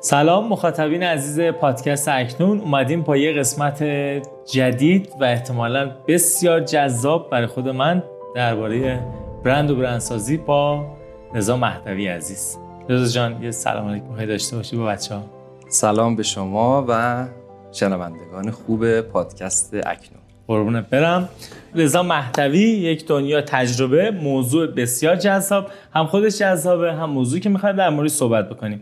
[0.00, 2.60] سلام مخاطبین عزیز پادکست اکنون.
[2.60, 3.82] اومدیم با یه قسمت
[4.52, 8.02] جدید و احتمالا بسیار جذاب برای خود من
[8.34, 9.00] درباره
[9.44, 10.86] برند و برندسازی با
[11.34, 12.58] رضا مهدوی عزیز.
[12.88, 14.24] رضا جان یه سلام علیکم.
[14.26, 15.22] داشته باشی با بچه ها
[15.68, 17.24] سلام به شما و
[17.72, 20.20] شنوندگان خوب پادکست اکنون.
[20.46, 21.28] قربونت برم.
[21.74, 25.66] رضا مهدوی یک دنیا تجربه موضوع بسیار جذاب.
[25.94, 28.80] هم خودش جذابه هم موضوعی که می‌خوایم در مورد صحبت بکنیم.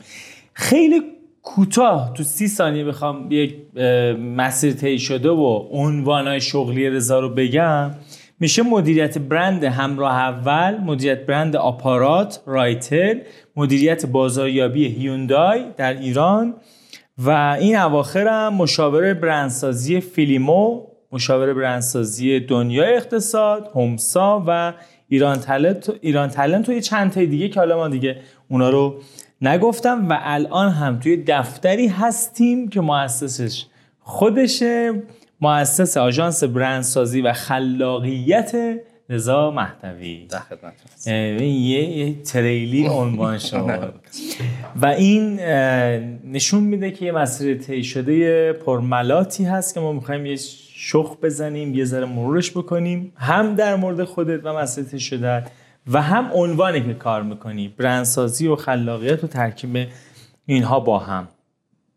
[0.55, 1.03] خیلی
[1.43, 3.57] کوتاه تو سی ثانیه بخوام یک
[4.19, 7.91] مسیر طی شده و عنوانهای شغلی رضا رو بگم.
[8.41, 13.19] میشه مدیریت برند همراه اول مدیریت برند آپارات رایتل
[13.57, 16.55] مدیریت بازاریابی هیوندای در ایران
[17.19, 24.73] و این اواخر هم مشاور برندسازی فیلیمو مشاور برندسازی دنیای اقتصاد همسا و
[25.09, 28.17] ایران تلنت ایران تلنت و یه چند تا دیگه که حالا ما دیگه
[28.49, 29.01] اونا رو
[29.45, 33.67] نگفتم و الان هم توی دفتری هستیم که مؤسسش
[34.01, 34.93] خودشه.
[35.41, 38.57] مؤسس آژانس برندسازی و خلاقیت
[39.09, 40.27] رضا مهدوی.
[40.27, 43.79] در خدمت یه, یه تریلی عنوان شما.
[44.83, 45.41] و این
[46.25, 50.37] نشون میده که یه مسیر طی شده پرملاتی هست که ما می‌خوایم یه
[50.75, 53.13] شخ بزنیم یه ذره مرورش بکنیم.
[53.17, 55.45] هم در مورد خودت و مسیر طی شده
[55.87, 57.69] و هم عنوانی که کار می‌کنی.
[57.69, 59.89] برندسازی و خلاقیت و ترکیب
[60.47, 61.29] اینها با هم.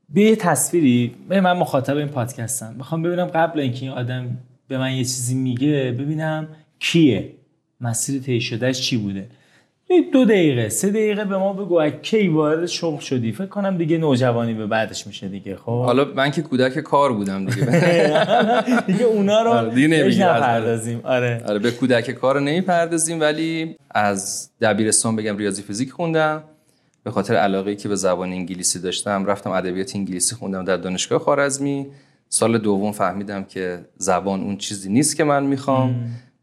[0.09, 1.15] به یه تصویری.
[1.29, 2.73] من مخاطب این پادکستم.
[2.77, 6.47] می‌خوام ببینم قبل اینکه این آدم به من یه چیزی میگه ببینم
[6.79, 7.33] کیه.
[7.81, 9.29] مسیر طی شدهش چی بوده؟
[10.13, 13.31] دو دقیقه سه دقیقه به ما بگو کی وارد شغل شدی.
[13.31, 17.45] فکر کنم دیگه نوجوانی به بعدش میشه دیگه خب؟ حالا من که کودک کار بودم
[17.45, 17.65] دیگه.
[18.87, 21.43] دیگه اونا رو آره، دیگه نمی‌پردازیم آره.
[21.47, 26.43] آره به کودک کار نمی‌پردازیم ولی از دبیرستان بگم ریاضی فیزیک خوندم.
[27.03, 31.87] به خاطر علاقه که به زبان انگلیسی داشتم رفتم ادبیات انگلیسی خوندم در دانشگاه خارزمی
[32.29, 35.95] سال دوم فهمیدم که زبان اون چیزی نیست که من می‌خوام.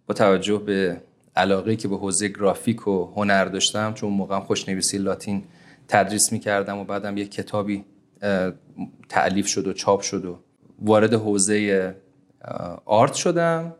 [0.06, 0.96] با توجه به
[1.36, 5.44] علاقه که به حوزه گرافیک و هنر داشتم چون موقع خوشنویسی لاتین
[5.88, 7.84] تدریس می‌کردم و بعدم یک کتابی
[9.08, 10.38] تألیف شد و چاپ شد و
[10.78, 11.94] وارد حوزه
[12.84, 13.74] art شدم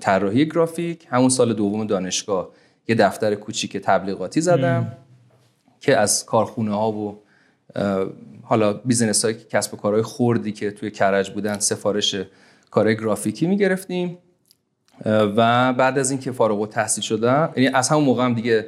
[0.00, 1.06] طراحی گرافیک.
[1.10, 2.50] همون سال دوم دانشگاه
[2.88, 4.96] یه دفتر کوچیک تبلیغاتی زدم
[5.80, 7.22] که از کارخونه ها و
[8.42, 12.16] حالا business های کسب و کارهای خردی که توی کرج بودن سفارش
[12.70, 14.18] کارهای گرافیکی می‌گرفتیم.
[15.04, 18.66] و بعد از اینکه فارغ‌التحصیل شدم یعنی از همون موقع هم دیگه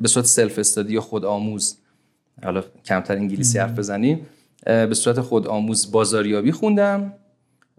[0.00, 1.76] به صورت سلف استادی یا خود آموز
[2.44, 4.26] حالا کمتر انگلیسی حرف بزنیم
[4.64, 7.12] به صورت خود آموز بازاریابی خوندم.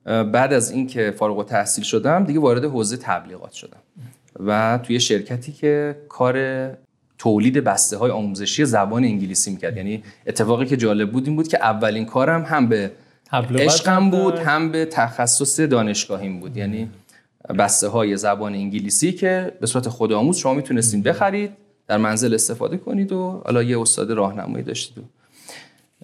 [0.05, 3.79] بعد از اینکه فارغ و تحصیل شدم دیگه وارد حوزه تبلیغات شدم.
[4.39, 6.37] و توی شرکتی که کار
[7.17, 9.77] تولید بسته های آموزشی زبان انگلیسی می‌کرد.
[9.77, 12.91] یعنی اتفاقی که جالب بود این بود که اولین کارم هم به
[13.31, 16.57] عشقم بود هم به تخصص دانشگاهیم بود.
[16.57, 16.89] یعنی
[17.57, 21.51] بسته های زبان انگلیسی که به صورت خودآموز شما می‌تونستین بخرید
[21.87, 25.03] در منزل استفاده کنید و حالا یه استاد راهنمایی داشتید.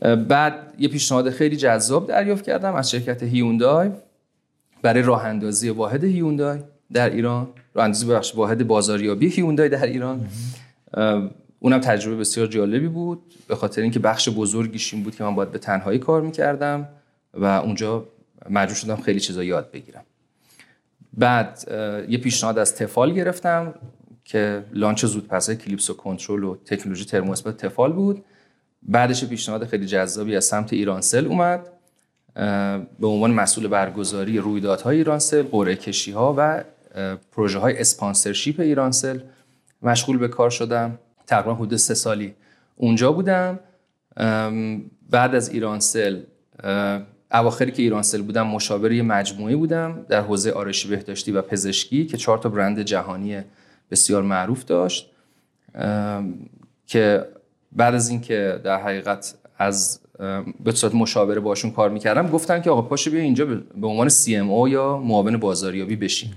[0.02, 3.90] و بعد یه پیشنهاد خیلی جذاب دریافت کردم از شرکت هیوندای
[4.82, 6.60] برای راه اندازی واحد هیوندای
[6.94, 7.48] در ایران.
[7.74, 10.28] راه اندازی بخش واحد بازاریابی هیوندای در ایران.
[11.60, 15.52] اونم تجربه بسیار جالبی بود به خاطر اینکه بخش بزرگیش این بود که من باید
[15.52, 16.88] به تنهایی کار می‌کردم
[17.34, 18.06] و اونجا
[18.50, 20.04] مجبور شدم خیلی چیزا یاد بگیرم.
[21.18, 21.66] بعد
[22.10, 23.74] یه پیشنهاد از تفال گرفتم
[24.24, 28.26] که لانچ زودپسه کلیپس و کنترل و تکنولوژی ترموسمت تفال بود.
[28.84, 31.70] بعدش پیشنهاد خیلی جذابی از سمت ایرانسل اومد.
[33.00, 36.64] به عنوان مسئول برگزاری رویدادهای ایرانسل قرعه کشی ها و
[37.32, 39.20] پروژه های اسپانسرشیپ ایرانسل
[39.82, 41.00] مشغول به کار شدم.
[41.28, 42.36] تقریبا حدود سه سالی
[42.76, 43.60] اونجا بودم.
[45.10, 46.22] بعد از ایرانسل
[47.36, 52.18] اواخری که ایرانسل بودم مشاور یه مجموعه بودم در حوزه آرایشی بهداشتی و پزشکی که
[52.18, 53.42] چهار تا برند جهانی
[53.92, 55.12] بسیار معروف داشت
[56.88, 57.26] که
[57.72, 60.00] بعد از اینکه در حقیقت از
[60.64, 64.70] به صورت مشاوره باشون کار می‌کردم گفتن که آقا پاشو بیا اینجا به عنوان CMO
[64.70, 66.30] یا معاون بازاریابی بشین.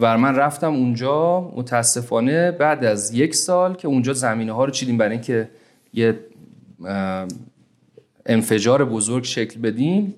[0.00, 4.96] و من رفتم اونجا متاسفانه بعد از یک سال که اونجا زمینه ها رو چیدیم
[4.96, 5.48] برای اینکه
[5.94, 6.18] یه
[8.26, 10.14] انفجار بزرگ شکل بدیم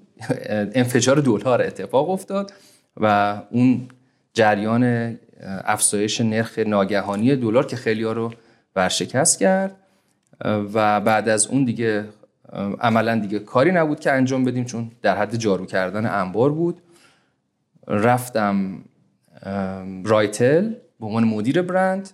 [0.50, 2.52] انفجار دلار اتفاق افتاد
[2.96, 3.88] و اون
[4.34, 5.16] جریان
[5.64, 8.32] افزایش نرخ ناگهانی دلار که خیلی ها رو
[8.76, 9.76] ورشکست کرد.
[10.44, 12.04] و بعد از اون دیگه
[12.80, 16.82] عملا دیگه کاری نبود که انجام بدیم چون در حد جارو کردن انبار بود.
[17.88, 18.84] رفتم
[20.04, 22.10] رایتل به عنوان مدیر برند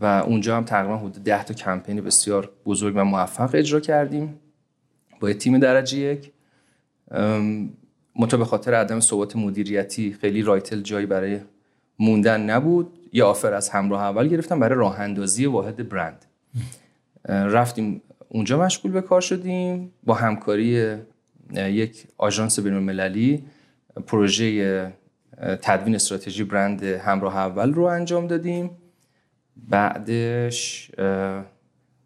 [0.00, 4.39] و اونجا هم تقریبا حدود 10 تا کمپین بسیار بزرگ و موفق اجرا کردیم.
[5.20, 6.32] با تیم درجه یک.
[8.20, 11.40] منتها به خاطر عدم ثبات مدیریتی خیلی رایتل جایی برای
[11.98, 12.92] موندن نبود.
[13.12, 16.24] یه آفر از همراه اول گرفتم برای راه اندازی واحد برند.
[17.28, 20.96] رفتیم اونجا مشغول به کار شدیم با همکاری
[21.54, 23.44] یک آژانس بین المللی
[24.06, 24.92] پروژه
[25.62, 28.70] تدوین استراتژی برند همراه اول رو انجام دادیم.
[29.56, 30.90] بعدش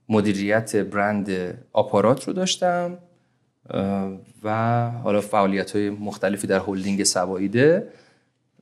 [0.09, 1.31] مدیریت برند
[1.73, 2.99] آپارات رو داشتم
[4.45, 7.89] و حالا فعالیت های مختلفی در هلدینگ سوایده.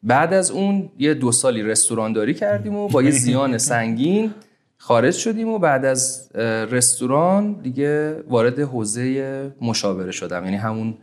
[0.02, 4.34] بعد از اون یه دو سالی رستورانداری کردیم و با یه زیان سنگین
[4.76, 6.30] خارج شدیم و بعد از
[6.70, 10.44] رستوران دیگه وارد حوزه مشاوره شدم.
[10.44, 10.94] یعنی همون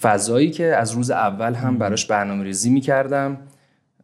[0.00, 3.38] فضایی که از روز اول هم براش برنامه ریزی می کردم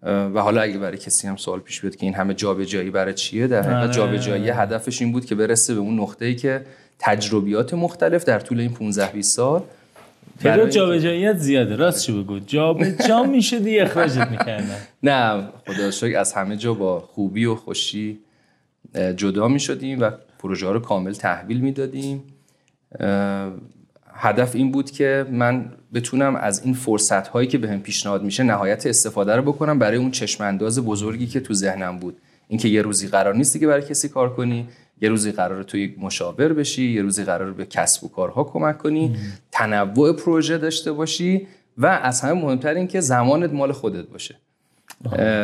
[0.03, 3.47] و حالا اگه برای کسی هم سوال پیش بیاد که این همه جابجایی برای چیه
[3.47, 3.93] در حقیقت آره.
[3.93, 6.65] جابجایی هدفش این بود که برسه به اون نقطه‌ای که
[6.99, 9.63] تجربیات مختلف در طول این 15 20 سال
[10.41, 11.77] تعداد جابجاییت زیاده.
[11.77, 14.77] راست چی بگو؟ جابجا میشه دیگه اخراجت می‌کردن.
[15.03, 18.19] نه خدا شکر از همه جا با خوبی و خوشی
[19.17, 22.23] جدا می‌شدیم و پروژه رو کامل تحویل می‌دادیم.
[24.21, 28.43] هدف این بود که من بتونم از این فرصت هایی که بهم به پیشنهاد میشه
[28.43, 32.17] نهایت استفاده رو بکنم برای اون چشم انداز بزرگی که تو ذهنم بود.
[32.49, 34.69] اینکه یه روزی قرار نیستی که برای کسی کار کنی
[35.01, 38.79] یه روزی قرار تو یک مشاور بشی یه روزی قرار به کسب و کارها کمک
[38.79, 39.17] کنی
[39.53, 41.47] تنوع پروژه داشته باشی
[41.79, 44.35] و از همه مهمتر این که زمانت مال خودت باشه.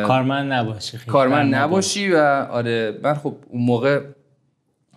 [0.07, 2.17] کارمند نباشی کارمند نباشی و
[2.51, 4.01] آره من خب اون موقع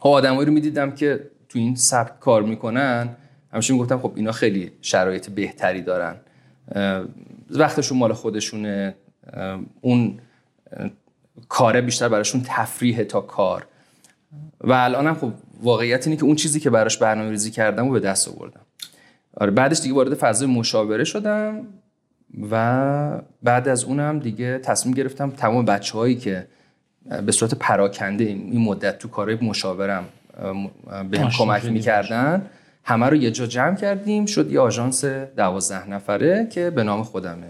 [0.00, 3.08] آدمایی رو می‌دیدم که تو این سبک کار می‌کنن.
[3.52, 6.16] همیشه می‌گفتم خب اینا خیلی شرایط بهتری دارن.
[7.50, 8.94] وقتشون مال خودشونه.
[9.80, 10.18] اون
[11.48, 13.66] کاره بیشتر براشون تفریح تا کار.
[14.60, 18.00] و الانم خب واقعیت اینه که اون چیزی که براش برنامه ریزی کردم و به
[18.00, 18.60] دست آوردم.
[19.36, 21.66] آره بعدش دیگه وارد فضای مشاوره شدم
[22.50, 26.46] و بعد از اونم دیگه تصمیم گرفتم تمام بچه هایی که
[27.26, 30.04] به صورت پراکنده این مدت تو کارهای مشاورم
[31.10, 32.46] به هم کمک می‌کردن
[32.88, 35.04] همه رو یه جا جمع کردیم شد یه آژانس
[35.36, 37.46] دوازده نفره که به نام خودمه.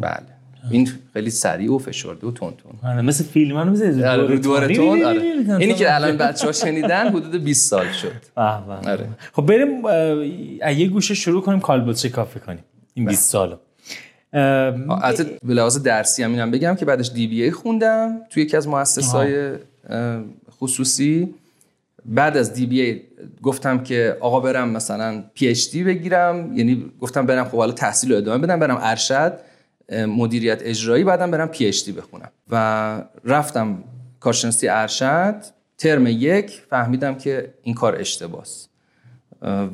[0.00, 0.22] بله.
[0.70, 5.04] این خیلی سریع و فشرده و تون تون آره مثل فیلم ها رو دور تون
[5.04, 5.20] آره.
[5.58, 8.12] اینی که الان بچه ها شنیدن حدود 20 سال شد.
[8.36, 9.08] آره.
[9.32, 9.82] خب بریم
[10.78, 12.64] یه گوشه شروع کنیم کالبوچه کافه کنیم.
[12.94, 13.56] این 20 سالو.
[14.32, 19.28] البته به لحاظ درسی هم اینم بگم که بعدش DBA خوندم توی یکی از مؤسسات
[20.60, 21.34] خصوصی.
[22.04, 23.02] بعد از DBA
[23.42, 26.52] گفتم که آقا برم مثلا PhD بگیرم.
[26.56, 29.38] یعنی گفتم برم خب حالا تحصیل رو ادامه بدم برم ارشد
[29.92, 32.30] مدیریت اجرایی بعدم برم PhD بخونم.
[32.50, 33.84] و رفتم
[34.20, 35.34] کارشناسی ارشد.
[35.78, 38.68] ترم یک فهمیدم که این کار اشتباس.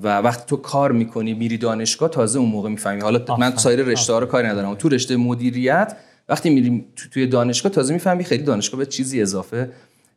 [0.02, 3.00] و وقتی تو کار می‌کنی میری دانشگاه تازه اون موقع می‌فهمی.
[3.00, 4.74] حالا من سایر رشته ها رو کاری ندارم.
[4.74, 5.96] تو رشته مدیریت
[6.28, 9.70] وقتی میری توی دانشگاه تازه می‌فهمی خیلی دانشگاه به چیزی اضافه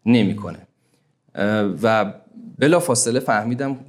[0.06, 0.60] نمی‌کنه.
[1.82, 2.14] و
[2.58, 3.80] بلا فاصله فهمیدم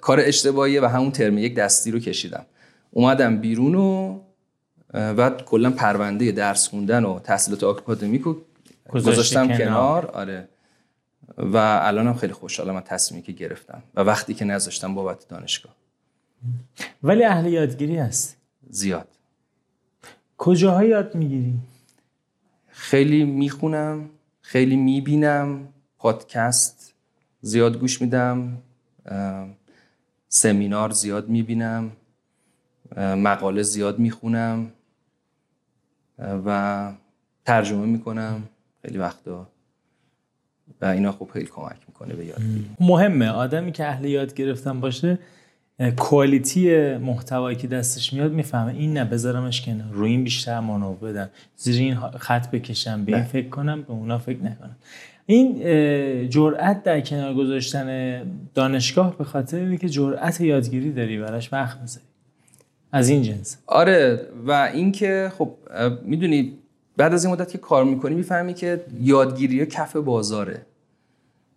[0.00, 2.46] کار اشتباهیه و همون ترم یک دستی رو کشیدم.
[2.90, 4.20] اومدم بیرون و
[4.94, 8.36] و کلا پرونده درس خوندن و تحصیلات آکادمیک رو
[8.92, 9.58] گذاشتم کنار.
[9.58, 10.48] کنار آره.
[11.38, 15.74] و الانم خیلی خوشحالم از تصمیمی که گرفتم و وقتی که نذاشتم بابت دانشگاه.
[17.02, 18.36] ولی اهل یادگیری هست
[18.70, 19.08] زیاد.
[20.38, 21.54] کجاها یاد می‌گیری؟
[22.68, 24.10] خیلی می‌خونم
[24.42, 25.68] خیلی می‌بینم
[26.00, 26.94] پادکست
[27.40, 28.58] زیاد گوش میدم
[30.28, 31.92] سمینار زیاد می‌بینم
[32.96, 34.72] مقاله زیاد می‌خونم
[36.18, 36.92] و
[37.44, 38.42] ترجمه می‌کنم.
[38.82, 39.48] خیلی وقتا
[40.80, 42.40] و اینا خب خیلی کمک می‌کنه به یاد
[42.80, 43.28] مهمه.
[43.28, 45.18] آدمی که اهل یاد گرفتن باشه
[45.96, 49.92] کوالیتی محتوایی که دستش میاد می‌فهمه این نه بذارمش کنار.
[49.92, 54.18] روی این بیشتر مانو بدم زیر این خط بکشم به این فکر کنم به اونا
[54.18, 54.76] فکر نکنم
[55.30, 58.20] این جرأت در کنار گذاشتن
[58.54, 62.06] دانشگاه به خاطر اینکه جرأت یادگیری داری براش وقت می‌ذاری.
[62.92, 63.58] از این جنس.
[63.66, 65.50] آره و اینکه خب
[66.04, 66.52] می‌دونی
[66.96, 70.62] بعد از این مدت که کار می‌کنی می‌فهمی که یادگیری کف بازاره.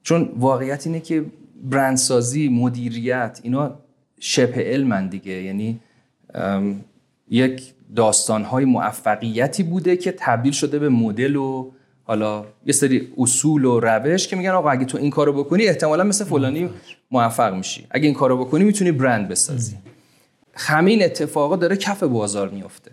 [0.03, 1.25] چون واقعیت اینه که
[1.63, 3.79] برندسازی مدیریت اینا
[4.19, 5.43] شبه علمن دیگه.
[5.43, 5.79] یعنی
[7.29, 11.71] یک داستانهای موفقیتی بوده که تبدیل شده به مدل و
[12.03, 16.03] حالا یه سری اصول و روش که میگن آقا اگه تو این کارو بکنی احتمالا
[16.03, 16.69] مثل فلانی
[17.11, 17.87] موفق میشی.
[17.91, 19.75] اگه این کارو بکنی می‌تونی برند بسازی.
[20.53, 22.91] همین اتفاقا داره کف بازار میفته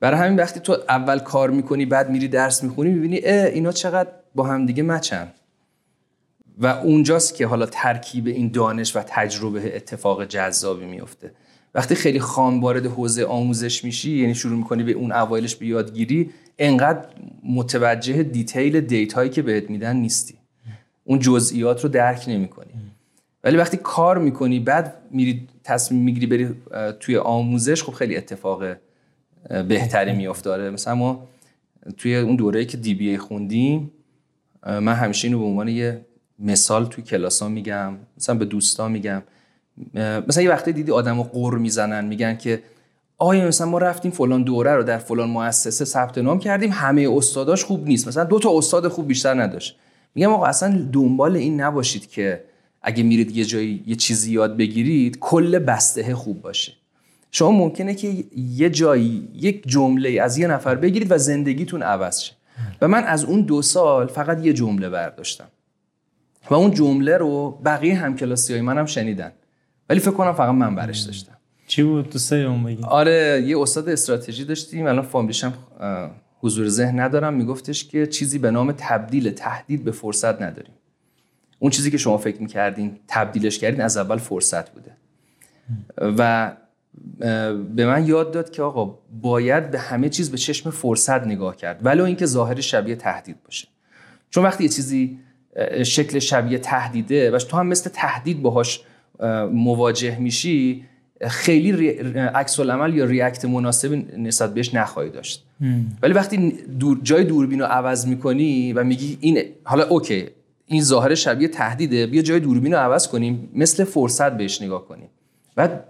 [0.00, 4.44] برای همین وقتی تو اول کار می‌کنی بعد میری درس می‌خونی می‌بینی اینا چقدر با
[4.44, 5.32] هم دیگه مچن.
[6.58, 11.32] و اونجاست که حالا ترکیب این دانش و تجربه اتفاق جذابی میفته
[11.74, 16.30] وقتی خیلی خام وارد حوزه آموزش میشی یعنی شروع می‌کنی به اون اوایلش به یادگیری
[16.60, 17.08] انقدر
[17.44, 20.34] متوجه دیتیل دیتایی که بهت میدن نیستی.
[21.04, 22.72] اون جزئیات رو درک نمی‌کنی.
[23.44, 26.54] ولی وقتی کار می‌کنی بعد میری تصمیم می‌گیری بری
[27.00, 28.64] توی آموزش خب خیلی اتفاق
[29.68, 31.28] بهتری میافتاره مثلا ما
[31.96, 33.90] توی اون دوره که دی بی ای خوندیم
[34.66, 36.06] من همیشه اینو به عنوان یه
[36.38, 39.22] مثال توی کلاس ها میگم مثلا به دوستان میگم.
[40.28, 42.62] مثلا یه وقتی دیدی آدم قر می‌زنن میگن که
[43.22, 47.64] آیا مثلا ما رفتیم فلان دوره رو در فلان مؤسسه ثبت نام کردیم همه استاداش
[47.64, 48.08] خوب نیست.
[48.08, 49.76] مثلا دو تا استاد خوب بیشتر نداشت.
[50.14, 52.44] میگم آقا اصلا دنبال این نباشید که
[52.82, 56.72] اگه میرید یه جایی یه چیزی یاد بگیرید کل بسته خوب باشه.
[57.30, 62.32] شما ممکنه که یه جایی یک جمله از یه نفر بگیرید و زندگیتون عوض شه.
[62.80, 65.48] و من از اون دو سال فقط یه جمله برداشتم.
[66.50, 69.32] و اون جمله رو بقیه همکلاسی های منم شنیدن.
[69.90, 71.39] ولی فکر کنم فقط من برش داشتم.
[71.70, 72.82] چی بود؟ دوست اون بگی.
[72.82, 74.86] آره یه استاد استراتژی داشتیم.
[74.86, 75.52] الان فامیلیشم
[76.40, 77.34] حضور ذهن ندارم.
[77.34, 80.72] میگفتش که چیزی به نام تبدیل تهدید به فرصت نداریم.
[81.58, 84.96] اون چیزی که شما فکر می‌کردین تبدیلش کردین از اول فرصت بوده.
[85.98, 86.52] و
[87.74, 91.80] به من یاد داد که آقا باید به همه چیز به چشم فرصت نگاه کرد.
[91.82, 93.68] ولو اینکه ظاهر شبیه تهدید باشه.
[94.30, 95.18] چون وقتی یه چیزی
[95.82, 98.80] شکل شبیه تهدیده و تو هم مثل تهدید باهاش
[99.52, 100.84] مواجه میشی
[101.28, 101.86] خیلی
[102.16, 105.44] عکس العمل یا ریاکت مناسب نسبت بهش نخواهی داشت.
[106.02, 110.26] ولی وقتی دور جای دوربین رو عوض می‌کنی و میگی این حالا اوکی
[110.66, 115.08] این ظاهر شبیه تهدیده بیا جای دوربین رو عوض کنیم مثل فرصت بهش نگاه کنیم
[115.56, 115.84] بعد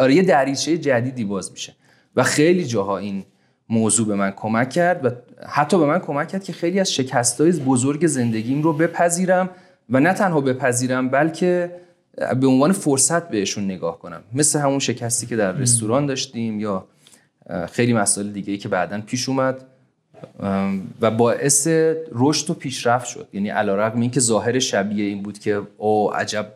[0.00, 1.72] آره یه دریچه جدیدی باز میشه.
[2.16, 3.24] و خیلی جاها این
[3.68, 5.10] موضوع به من کمک کرد و
[5.46, 9.50] حتی به من کمک کرد که خیلی از شکستهای بزرگ زندگیم رو بپذیرم
[9.90, 11.70] و نه تنها بپذیرم بلکه
[12.40, 14.22] به عنوان فرصت بهشون نگاه کنم.
[14.32, 16.86] مثل همون شکستی که در رستوران داشتیم یا
[17.70, 19.64] خیلی مسائل دیگه ای که بعدا پیش اومد
[21.00, 21.66] و باعث
[22.12, 23.28] رشد و پیشرفت شد.
[23.32, 26.52] یعنی علیرغم اینکه ظاهر شبیه این بود که او عجب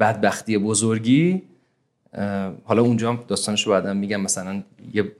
[0.00, 1.42] بدبختی بزرگی.
[2.64, 4.20] حالا اونجا داستانش رو بعدا میگم.
[4.20, 4.62] مثلا
[4.94, 5.12] یه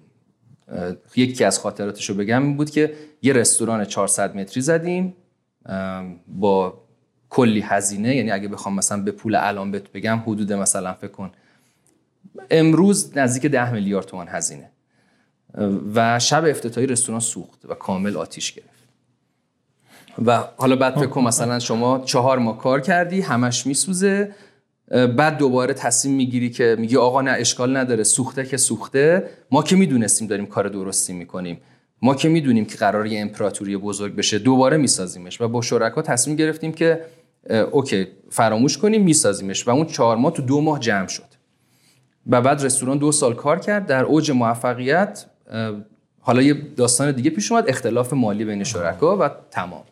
[1.17, 5.15] یکی از خاطراتش رو بگم این بود که یه رستوران 400 متری زدیم
[6.29, 6.81] با
[7.31, 11.31] کلی هزینه یعنی اگه بخوام مثلا به پول الان بهت بگم حدود مثلا فکر کن.
[12.51, 14.71] امروز نزدیک 10 میلیارد تومان هزینه.
[15.95, 18.69] و شب افتتاحی رستوران سوخت و کامل آتیش گرفت.
[20.25, 24.35] و حالا بعد فکر کن مثلا شما چهار ماه کار کردی همش میسوزه.
[24.91, 29.31] بعد دوباره تصمیم می‌گیری که میگی آقا نه اشکال نداره سوخته که سوخته.
[29.51, 31.61] ما که می‌دونستیم داریم کار درستی می‌کنیم.
[32.03, 36.37] ما که می‌دونیم که قرار یه امپراتوری بزرگ بشه دوباره میسازیمش و با شرکا تصمیم
[36.37, 37.05] گرفتیم که
[37.71, 41.29] اوکی فراموش کنیم میسازیمش و اون چهار ماه تو دو ماه جمع شد.
[42.27, 45.27] و بعد رستوران دو سال کار کرد در اوج موفقیت
[46.21, 49.85] حالا یه داستان دیگه پیش اومد اختلاف مالی بین شرکا و تمام.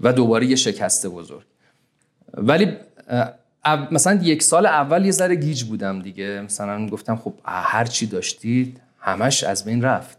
[0.00, 1.44] و دوباره یه شکسته بزرگ.
[2.34, 2.76] ولی
[3.90, 6.40] مثلا یک سال اول یه ذره گیج بودم دیگه.
[6.40, 10.17] مثلا گفتم خب هر چی داشتید همش از بین رفت.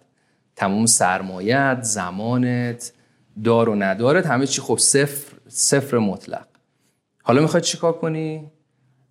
[0.60, 2.94] تمام سرمایت زمانت
[3.44, 4.62] دار و ندارت همه چی.
[4.62, 6.46] خب صفر صفر مطلق.
[7.24, 8.52] حالا می‌خوای چیکار کنی؟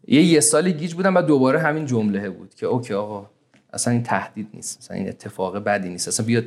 [0.07, 3.31] یه یه سال گیج بودم و دوباره همین جمله بود که اوکی آقا
[3.73, 6.09] اصلا این تهدید نیست اصلا این اتفاق بدی نیست.
[6.09, 6.45] اصلا بیاد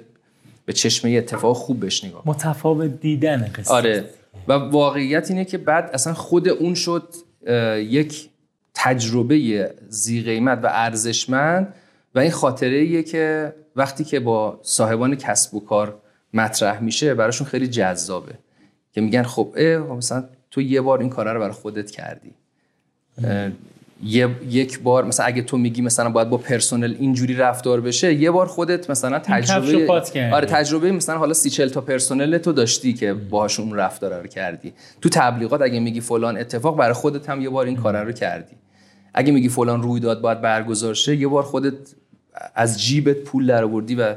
[0.66, 4.06] به چشمه یه اتفاق خوب بهش نگاه متفاوت دیدن قصه آره.
[4.48, 7.14] و واقعیت اینه که بعد اصلا خود اون شد
[7.78, 8.30] یک
[8.74, 11.74] تجربه زی قیمت و ارزشمند
[12.16, 16.02] و این خاطره ایه که وقتی که با صاحبان کسب و کار
[16.34, 18.34] مطرح میشه براشون خیلی جذابه
[18.92, 22.34] که میگن خب اه مثلا تو یه بار این کار رو برای خودت کردی.
[24.04, 28.32] یه یک بار مثلا اگه تو میگی مثلا باید با پرسنل اینجوری رفتار بشه یه
[28.32, 29.86] بار خودت مثلا تجربه
[30.34, 34.74] آره تجربه مثلا حالا سی چل تا پرسنل تو داشتی که باهاشون رفتار رو کردی.
[35.02, 38.56] تو تبلیغات اگه میگی فلان اتفاق برای خودت هم یه بار این کار رو کردی.
[39.14, 41.74] اگه میگی فلان رویداد باید برگزار شه یه بار خودت
[42.56, 44.16] از جیبت پول در آوردی و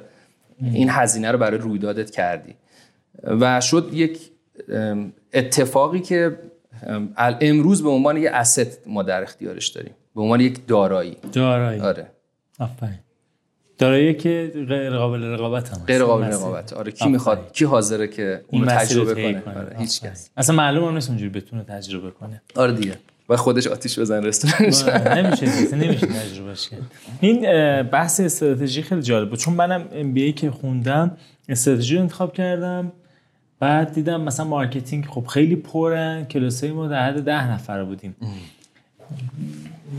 [0.62, 2.54] این هزینه رو برای رویدادت کردی.
[3.24, 4.30] و شد یک
[5.32, 6.38] اتفاقی که
[7.40, 9.94] امروز به عنوان یک اسست ما در اختیارش داریم.
[10.14, 11.16] به عنوان یک دارایی.
[11.32, 11.80] دارایی.
[11.80, 12.06] آره.
[12.58, 12.98] آفرین.
[13.78, 16.72] دارایی که غیر قابل رقابت هم غیر قابل رقابت.
[16.72, 19.76] آره کی می‌خواد؟ کی حاضره که اون تجربه کنه, آره.
[19.78, 20.30] هیچ کس.
[20.36, 22.42] اصلا معلومه نیست اونجوری بتونه تجربه کنه.
[22.56, 22.98] آره دیگه.
[23.28, 24.84] و خودش آتیش بزن رستورانش.
[24.88, 26.82] نمیشه نمیشه تجربهش کرد
[27.20, 27.42] این
[27.82, 29.38] بحث استراتژی خیلی جالب بود.
[29.38, 31.16] چون منم MBA که خوندم
[31.48, 32.92] استراتژی رو انتخاب کردم.
[33.60, 38.16] بعد دیدم مثلا marketing خب خیلی پرن کلاسای ما در حد ده نفر بودیم.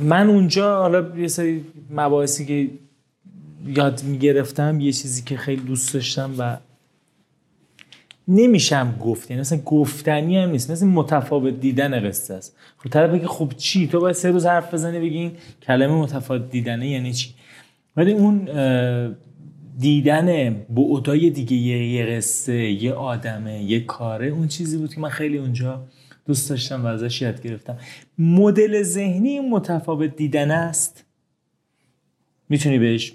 [0.02, 2.70] من اونجا حالا یه سری مباحثی که
[3.68, 6.58] یاد می‌گرفتم یه چیزی که خیلی دوست داشتم و
[8.28, 12.58] نمیشم گفت یعنی مثلا گفتنی هم نیست مثل متفاوت دیدن قصه است.
[12.78, 16.50] خب طرف بگه خب چی؟ تو باید سه روز حرف بزنی بگی این کلمه متفاوت
[16.50, 17.30] دیدنه یعنی چی؟
[17.98, 18.50] ولی اون
[19.80, 25.38] دیدن بعدای دیگه یه قصه یه آدمه یه کاره اون چیزی بود که من خیلی
[25.38, 25.88] اونجا
[26.26, 27.78] دوست داشتم و ازش یاد گرفتم.
[28.18, 31.06] مدل ذهنی متفاوت دیدن است.
[32.50, 33.14] می‌تونی بهش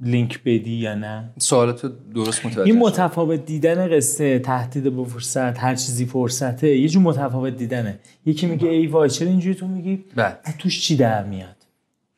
[0.00, 2.78] لینک بدی یا نه؟ سوالاتو درست متوجه این.
[2.78, 7.98] متفاوت دیدن قصه تهدید به فرصت هر چیزی فرصته یه جور متفاوت دیدنه.
[8.26, 10.36] یکی میگه ای وای چرا اینجوری تو میگی؟ بله.
[10.58, 11.56] توش چی در میاد؟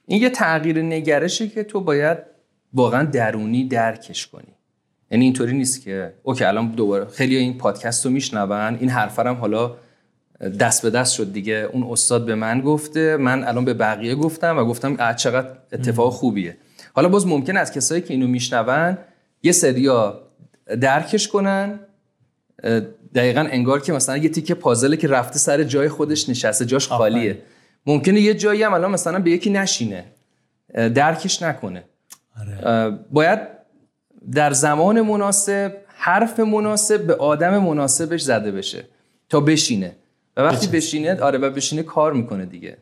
[0.07, 2.19] این یه تغییر نگرشه که تو باید
[2.75, 4.55] واقعا درونی درکش کنی.
[5.11, 9.35] یعنی اینطوری نیست که اوکی الان دوباره خیلی این پادکست رو میشنون این حرفا هم
[9.35, 9.77] حالا
[10.61, 11.69] دست به دست شد دیگه.
[11.73, 16.57] اون استاد به من گفته من الان به بقیه گفتم و گفتم چقدر اتفاق خوبیه.
[16.97, 18.99] حالا باز ممکن از کسایی که اینو میشنون
[19.43, 20.23] یه سریا
[20.81, 21.81] درکش کنن
[23.15, 27.43] دقیقا انگار که مثلا یه تیکه پازله که رفته سر جای خودش نشسته جاش خالیه.
[27.87, 30.05] ممکنه یه جایی هم الان مثلا به یکی نشینه
[30.75, 31.85] درکش نکنه.
[32.63, 33.39] اه، باید
[34.33, 38.85] در زمان مناسب حرف مناسب به آدم مناسبش زده بشه
[39.29, 39.97] تا بشینه.
[40.37, 42.77] و وقتی بشینه آره و بشینه کار می‌کنه دیگه.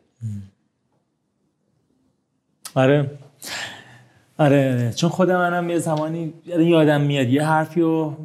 [2.75, 3.11] آره.
[4.37, 4.93] آره آره.
[4.93, 8.17] چون خود منم یه زمانی یعنی یادم میاد یه حرفی رو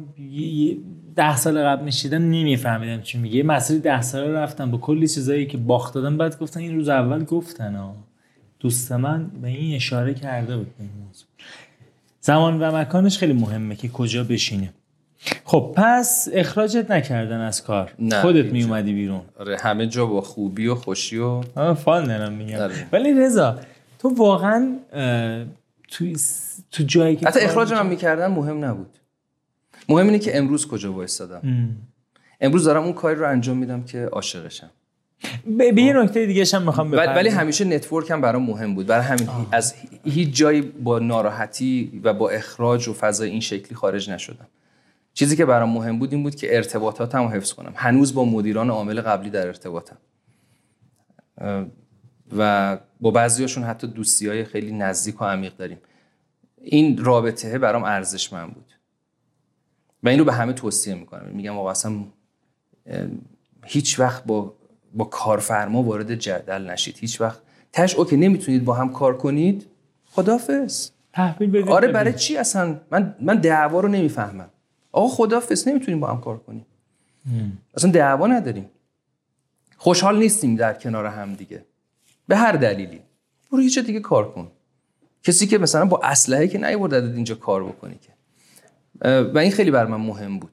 [1.15, 3.35] ده سال قبل میشیدم نمیفهمیدم چی میگه.
[3.35, 6.89] یه مسیری ده ساله رفتم با کلی چیزایی که باخت دادم بعد گفتن این روز
[6.89, 7.95] اول گفتن ها.
[8.59, 11.27] دوست من به این اشاره کرده بود به این موضوع.
[12.21, 14.73] زمان و مکانش خیلی مهمه که کجا بشینه
[15.45, 17.91] خب پس اخراجت نکردن از کار.
[17.99, 18.63] نه، خودت می.
[18.63, 19.21] اومدی بیرون.
[19.39, 21.41] آره همه جا با خوبی و خوشی و
[21.73, 22.57] فان دارم میگم.
[22.57, 22.87] آره.
[22.91, 23.59] ولی رضا
[23.99, 24.75] تو واقعا
[25.91, 26.05] تو
[26.71, 28.97] تو جایی که حتی اخراج هم می‌کردن مهم نبود.
[29.89, 31.41] مهم اینه که امروز کجا وایستادم.
[32.41, 34.69] امروز دارم اون کاری رو انجام میدم که عاشقشم.
[35.45, 38.85] به به یه نکته دیگه هم می‌خوام بپردازم ولی همیشه نتورک هم برام مهم بود.
[38.85, 44.09] برای همین از هیچ جایی با ناراحتی و با اخراج و فضای این شکلی خارج
[44.09, 44.47] نشدم.
[45.13, 47.73] چیزی که برام مهم بود این بود که ارتباطاتم رو حفظ کنم.
[47.75, 49.97] هنوز با مدیران عامل قبلی در ارتباطم.
[52.37, 55.77] و با بعضیاشون حتی دوستی های خیلی نزدیک و عمیق داریم.
[56.61, 58.65] این رابطه برام ارزشمند بود.
[60.03, 61.29] و این رو به همه توصیه می‌کنم.
[61.33, 61.93] میگم آقا اصلا
[63.65, 64.53] هیچ وقت با
[64.93, 66.97] با کارفرما وارد جدل نشید.
[66.97, 67.39] هیچ وقت.
[67.73, 69.67] تش اوکی نمی‌تونید با هم کار کنید.
[70.11, 71.69] خدافظ تحویل بدید.
[71.69, 71.87] آره.
[71.87, 74.49] برای چی اصلا؟ من من دعوا رو نمی‌فهمم.
[74.91, 76.65] آقا خدافظ نمی‌تونیم با هم کار کنیم.
[77.75, 78.69] اصلا دعوا نداریم.
[79.77, 81.65] خوشحال نیستیم در کنار هم دیگه.
[82.27, 83.01] به هر دلیلی.
[83.51, 84.51] برو یه جا دیگه کار کن.
[85.23, 88.11] کسی که مثلا با اسلحه که نیوردد اینجا کار بکنی که.
[89.33, 90.51] و این خیلی بر من مهم بود.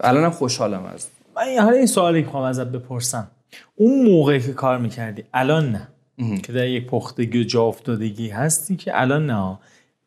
[0.00, 1.06] الانم خوشحالم از.
[1.36, 3.30] من حالا این سوالی که خواهم ازت بپرسم.
[3.74, 5.88] اون موقع که کار می‌کردی الان نه.
[6.40, 9.58] که در یک پختگی و جا افتادگی هستی که الان نه.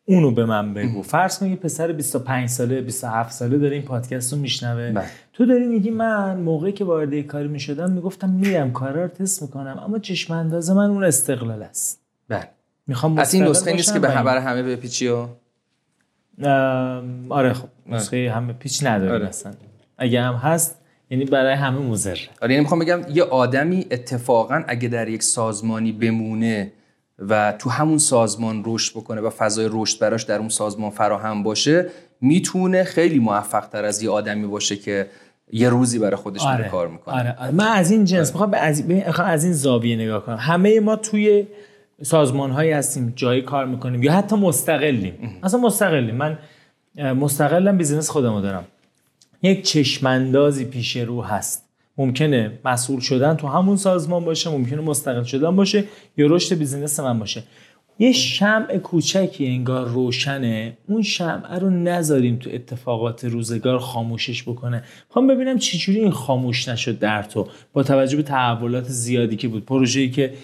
[0.08, 1.02] اونو به من بگو.
[1.02, 4.92] فرض کن یه پسر 25 ساله 27 ساله داره این پادکست رو میشنوه.
[4.92, 5.04] بله.
[5.32, 9.80] تو داری میگی من موقعی که وارد کاری می‌شدم می‌گفتم میرم کارا رو تست می‌کنم
[9.84, 12.00] اما چشم انداز من اون استقلال است.
[12.28, 12.48] بله.
[12.86, 15.26] می‌خوام از این نسخه نیست که به برای همه بپیچی و
[17.28, 19.28] آره خب نسخه همه پیچ نداره آره.
[19.28, 19.52] مثلا.
[19.98, 20.78] اگه هم هست
[21.10, 22.18] یعنی برای همه مضر.
[22.40, 26.72] آره یعنی می‌خوام بگم یه آدمی اتفاقا اگه در یک سازمانی بمونه
[27.18, 31.90] و تو همون سازمان رشد بکنه و فضای رشد براش در اون سازمان فراهم باشه
[32.20, 35.06] می‌تونه خیلی موفق تر از یه آدمی باشه که
[35.52, 37.14] یه روزی برای خودش میره کار می‌کنه.
[37.14, 37.50] آره, آره.
[37.50, 38.54] من از این جنس می‌خوام
[39.18, 40.36] از, این زاویه نگاه کنم.
[40.40, 41.46] همه ما توی
[42.02, 45.40] سازمان هایی هستیم جایی کار می‌کنیم یا حتی مستقلیم.
[45.42, 46.14] اصلا مستقلیم.
[46.14, 46.38] من
[46.96, 48.64] مستقلم business خودمو دارم.
[49.42, 51.67] یک چشماندازی پیش رو هست.
[51.98, 55.84] ممکنه مسئول شدن تو همون سازمان باشه ممکنه مستقل شدن باشه
[56.16, 57.42] یا رشد business من باشه.
[57.98, 60.76] یه شمع کوچکی انگار روشنه.
[60.88, 64.82] اون شمع رو نذاریم تو اتفاقات روزگار خاموشش بکنه.
[65.08, 67.48] می‌خوام ببینم چجوری این خاموش نشد در تو.
[67.72, 69.66] با توجه به تحولات زیادی که بود.
[69.66, 70.34] پروژه‌ای که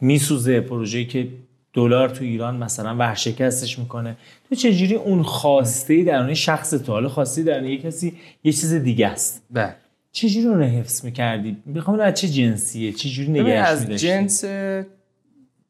[0.00, 1.28] میسوزه پروژه‌ای که
[1.74, 4.16] دلار تو ایران مثلا ورشکستش می‌کنه.
[4.48, 8.12] تو چجوری اون خواسته درون شخص تو؟ حالا خواسته درون یه کسی
[8.44, 9.42] یه چیز دیگه است.
[9.50, 9.81] بله.
[10.12, 14.44] چجوری رو حفظ می‌کردی؟ می‌خوام از چه جنسیه چجوری نگهش از جنس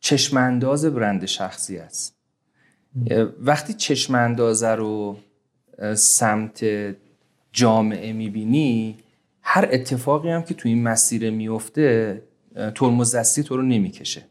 [0.01, 2.17] چشمانداز برند شخصی است.
[3.41, 5.17] وقتی چشماندازه رو
[5.95, 6.65] سمت
[7.53, 8.97] جامعه می‌بینی
[9.43, 12.23] هر اتفاقی هم که تو این مسیر میفته
[12.75, 14.23] ترمز دستی تو رو نمی‌کشه.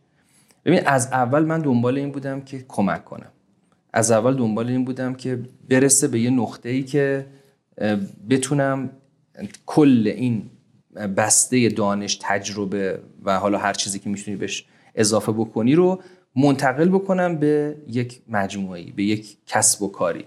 [0.65, 3.31] ببین از اول من دنبال این بودم که کمک کنم.
[3.93, 7.25] از اول دنبال این بودم که برسه به یه نقطه ای که
[8.29, 8.89] بتونم
[9.65, 10.49] کل این
[11.17, 16.01] بسته دانش تجربه و حالا هر چیزی که می‌تونی بهش اضافه بکنی رو
[16.35, 20.25] منتقل بکنم به یک مجموعی به یک کسب و کاری.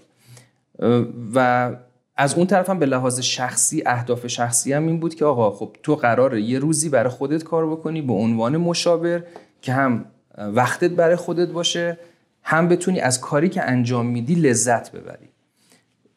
[1.35, 1.71] و
[2.17, 5.95] از اون طرفم به لحاظ شخصی اهداف شخصی هم این بود که آقا خب تو
[5.95, 9.23] قراره یه روزی برای خودت کار بکنی به عنوان مشاور
[9.61, 10.05] که هم
[10.37, 11.97] وقتت برای خودت باشه
[12.43, 15.29] هم بتونی از کاری که انجام میدی لذت ببری.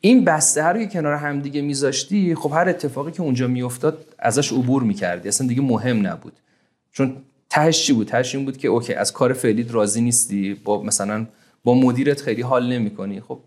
[0.01, 4.83] این بسته که کنار هم دیگه میذاشتی خب هر اتفاقی که اونجا میافتاد ازش عبور
[4.83, 5.29] می‌کردی.
[5.29, 6.33] اصلا دیگه مهم نبود.
[6.93, 7.17] چون
[7.51, 11.27] تهش چی بود؟ تهش این بود که اوکی از کار فعلیت راضی نیستی با مثلا
[11.65, 13.21] با مدیرت خیلی حال نمی‌کنی.
[13.21, 13.41] خب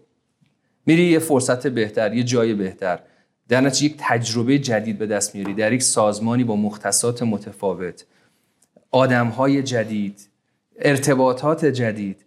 [0.86, 3.00] میری یه فرصت بهتر یه جای بهتر.
[3.50, 5.54] در نتیجه یک تجربه جدید به دست میاری.
[5.54, 8.06] در یک سازمانی با مختصات متفاوت.
[8.92, 10.28] آدمهای جدید
[10.80, 12.26] ارتباطات جدید.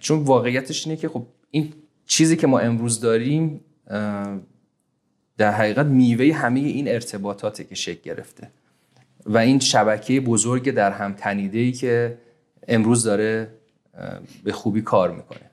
[0.00, 1.72] چون واقعیتش اینه که خب این
[2.06, 3.60] چیزی که ما امروز داریم
[5.38, 8.50] در حقیقت میوه همه این ارتباطاته که شکل گرفته.
[9.26, 12.18] و این شبکه بزرگ در هم تنیده ای که
[12.68, 13.48] امروز داره
[14.44, 15.50] به خوبی کار می‌کنه.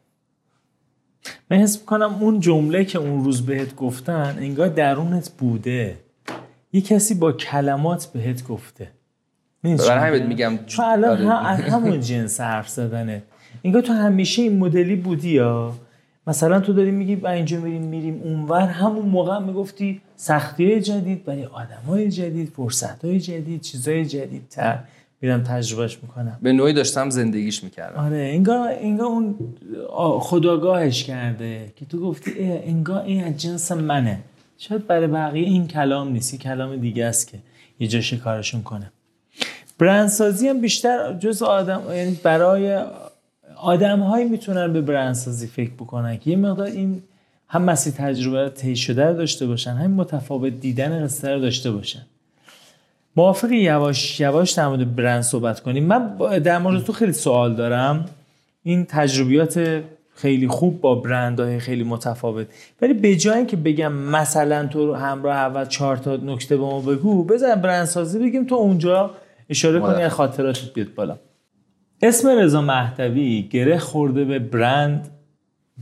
[1.52, 5.98] من حس می‌کنم اون جمله که اون روز بهت گفتن انگار درونت بوده.
[6.74, 8.92] یه کسی با کلمات بهت گفته.
[9.64, 11.72] برای همین میگم؟ چون الان آره.
[11.72, 13.24] همون جنس حرف زدنه.
[13.64, 15.74] انگار تو همیشه این مدلی بودی یا؟
[16.28, 21.46] مثلا تو داری میگی با اینجا میریم میریم اونور همون موقع می‌گفتی سختی جدید برای
[21.46, 24.80] آدم های جدید فرصت های جدید چیزهای جدیدتر
[25.22, 29.36] میرم تجربهش می‌کنم به نوعی داشتم زندگیش می‌کردم آره انگار انگار اون
[30.20, 34.20] خداگاهش کرده که تو گفتی انگار این از جنس منه.
[34.58, 37.38] شاید برای بقیه این کلام نیست کلام دیگه است که
[37.80, 38.92] یه جا کارشون کنه.
[39.80, 42.84] برندسازی هم بیشتر جز آدم یعنی برای
[43.62, 46.18] آدم هایی می‌تونن به برندسازی فکر بکنن.
[46.18, 47.04] که یه مقدار این
[47.48, 52.02] هم مسیر تجربه طی شده رو داشته باشن هم متفاوت دیدن قصه رو داشته باشن.
[53.16, 55.86] موافقی یواش یواش در مورد برند صحبت کنیم.
[55.86, 58.06] من در مورد تو خیلی سوال دارم.
[58.64, 59.84] این تجربیات
[60.16, 62.48] خیلی خوب با برندهای خیلی متفاوت.
[62.82, 67.24] ولی به جای که بگم مثلا تو همراه اول چهار تا نکته به ما بگو
[67.24, 69.12] بزن برندسازی بگیم تو اونجا
[69.50, 71.18] اشاره کنی خاطراتت بیاد بالا.
[72.02, 75.10] اسم رضا مهدوی گره خورده به برند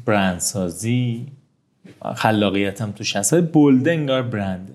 [0.05, 1.27] برندسازی
[2.15, 4.73] خلاقیت هم توش هست بلده انگار برنده.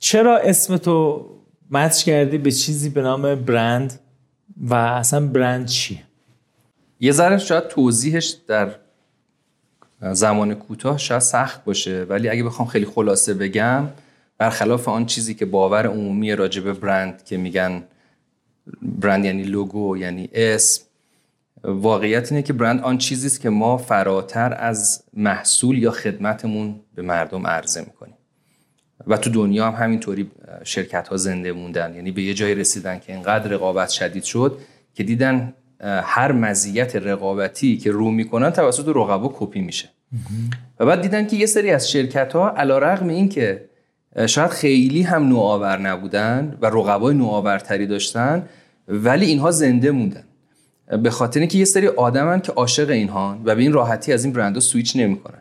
[0.00, 1.26] چرا اسم تو
[1.70, 4.00] متش کردی به چیزی به نام برند
[4.60, 6.02] و اصلا برند چیه؟
[7.00, 8.70] یه ذره شاید توضیحش در
[10.12, 13.88] زمان کوتاه شاید سخت باشه ولی اگه بخوام خیلی خلاصه بگم
[14.38, 17.82] برخلاف آن چیزی که باور عمومی راجع برند که میگن
[18.82, 20.82] برند یعنی لوگو یعنی اسم
[21.64, 27.02] واقعیت اینه که برند آن چیزی است که ما فراتر از محصول یا خدمتمون به
[27.02, 28.14] مردم عرضه می‌کنیم.
[29.06, 30.30] و تو دنیا هم همینطوری
[30.64, 31.94] شرکت ها زنده موندن.
[31.94, 34.58] یعنی به یه جایی رسیدن که اینقدر رقابت شدید شد
[34.94, 39.88] که دیدن هر مزیت رقابتی که رو می‌کنن توسط رقبا کپی میشه.
[40.80, 43.68] و بعد دیدن که یه سری از شرکت ها علا رقم این که
[44.26, 48.48] شاید خیلی هم نوآور نبودن و رقبای نوآورتری داشتن
[48.88, 50.24] ولی اینها زنده موندن.
[51.02, 54.32] به خاطر اینکه یه سری آدمن که عاشق اینها و به این راحتی از این
[54.32, 55.40] برندها سویچ نمی‌کنن.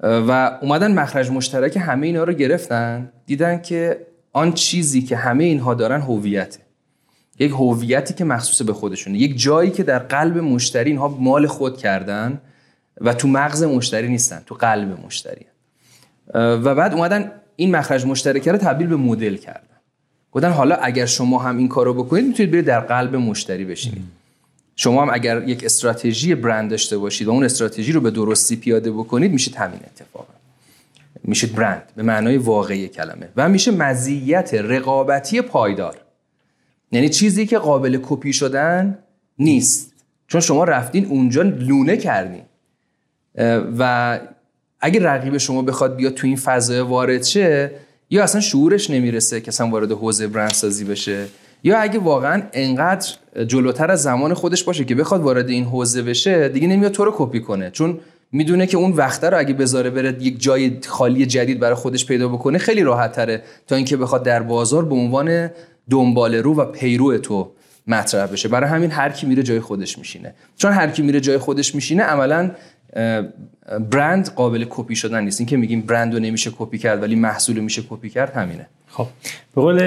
[0.00, 5.74] و اومدن مخرج مشترک همه اینا رو گرفتن دیدن که آن چیزی که همه اینها
[5.74, 6.60] دارن هویته.
[7.38, 9.18] یک هویتی که مخصوص به خودشونه.
[9.18, 12.40] یک جایی که در قلب مشتری اینها مال خود کردن
[13.00, 15.46] و تو مغز مشتری نیستن تو قلب مشتری.
[16.34, 19.60] و بعد اومدن این مخرج مشترکه رو تبدیل به مدل کردن.
[20.32, 24.04] گفتن حالا اگر شما هم این کارو بکنید می‌تونید برید در قلب مشتری بشینید.
[24.76, 28.92] شما هم اگر یک استراتژی برند داشته باشید و اون استراتژی رو به درستی پیاده
[28.92, 30.26] بکنید میشید همین اتفاق.
[31.24, 33.28] میشید برند به معنای واقعی کلمه.
[33.36, 35.96] و میشه مزیت رقابتی پایدار.
[36.92, 38.98] یعنی چیزی که قابل کپی شدن
[39.38, 39.92] نیست.
[40.28, 42.42] چون شما رفتین اونجا لونه کردین.
[43.78, 44.20] و
[44.84, 47.70] اگه رقیب شما بخواد بیاد تو این فضای وارد شه
[48.10, 51.26] یا اصلا شعورش نمی‌رسه که اصلا وارد حوزه برندسازی بشه
[51.62, 53.08] یا اگه واقعا انقدر
[53.46, 57.14] جلوتر از زمان خودش باشه که بخواد وارد این حوزه بشه دیگه نمیاد تو رو
[57.16, 57.70] کپی کنه.
[57.70, 57.98] چون
[58.32, 62.28] می‌دونه که اون وقته رو اگه بذاره بره یک جای خالی جدید برای خودش پیدا
[62.28, 65.50] بکنه خیلی راحت تره تا اینکه بخواد در بازار به عنوان
[65.90, 67.50] دنبال رو و پیرو تو
[67.86, 68.48] مطرح بشه.
[68.48, 70.34] برای همین هر کی میره جای خودش میشینه.
[70.56, 72.50] چون هر کی میره جای خودش میشینه عملا
[73.90, 75.40] برند قابل کپی شدن نیست.
[75.40, 78.66] این که میگیم برند رو نمیشه کپی کرد ولی محصول میشه کپی کرد همینه.
[78.88, 79.06] خب
[79.54, 79.80] به قول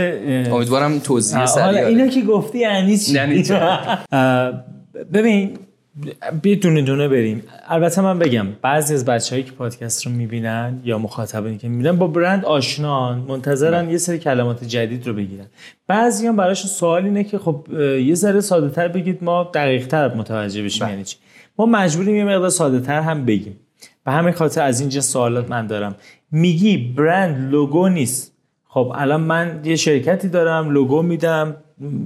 [0.51, 3.43] امیدوارم توضیح سریع حالا اینا که گفتی یعنی چی؟ یعنی؟
[5.13, 5.57] ببین
[6.41, 7.43] بیا دونه دونه بریم.
[7.67, 12.07] البته من بگم بعضی از بچه‌هایی که پادکست رو می‌بینن یا مخاطبانی که می‌بینن با
[12.07, 15.45] برند آشنان منتظرن یه سری کلمات جدید رو بگیرن.
[15.87, 17.67] بعضی هم براشون سوال اینه که خب
[17.99, 20.91] یه ذره ساده تر بگید ما دقیق تر متوجه بشیم بله.
[20.91, 21.17] یعنی چی.
[21.57, 23.59] ما مجبوریم یه مقدار ساده تر هم بگیم.
[24.05, 25.95] به همین خاطر از اینجا سوالات من دارم.
[26.31, 28.33] میگی برند لوگو نیست.
[28.67, 31.57] خب الان من یه شرکتی دارم لوگو میدم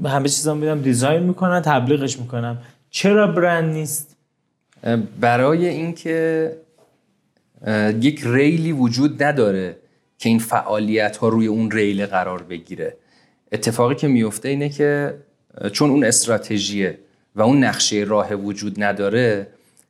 [0.05, 2.57] همه چیزا میدم دیزاین می‌کنم تبلیغش می‌کنم.
[2.89, 4.17] چرا برند نیست؟
[5.19, 6.51] برای اینکه
[8.01, 9.77] یک ریلی وجود نداره
[10.17, 12.97] که این فعالیت ها روی اون ریل قرار بگیره.
[13.51, 15.13] اتفاقی که میفته اینه که
[15.71, 16.99] چون اون استراتژیه
[17.35, 19.47] و اون نقشه راه وجود نداره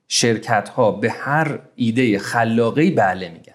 [0.08, 3.54] شرکت ها به هر ایده خلاقی بله میگن.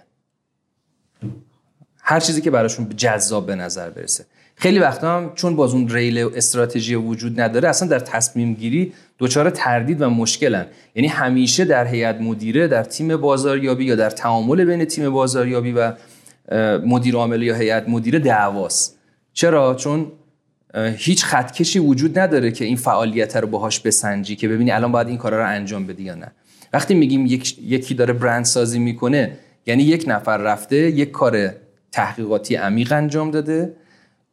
[1.98, 4.26] هر چیزی که براشون جذاب به نظر برسه.
[4.56, 9.50] خیلی وقتا هم چون باز اون ریل استراتژی وجود نداره اصلا در تصمیم گیری دچار
[9.50, 10.66] تردید و مشکلن.
[10.94, 15.92] یعنی همیشه در هیئت مدیره در تیم بازاریابی یا در تعامل بین تیم بازاریابی و
[16.78, 18.98] مدیر عامل یا هیئت مدیره دعواست.
[19.32, 20.12] چرا؟ چون
[20.76, 25.18] هیچ خطکشی وجود نداره که این فعالیت رو باهاش بسنجی که ببینی الان باید این
[25.18, 26.32] کارا رو انجام بدی یا نه.
[26.72, 31.50] وقتی میگیم یک، یکی داره برند سازی می‌کنه یعنی یک نفر رفته یک کار
[31.92, 33.76] تحقیقاتی عمیق انجام داده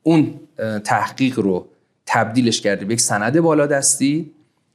[0.03, 0.39] اون
[0.83, 1.67] تحقیق رو
[2.05, 4.31] تبدیلش کرده به یک سند بالادستی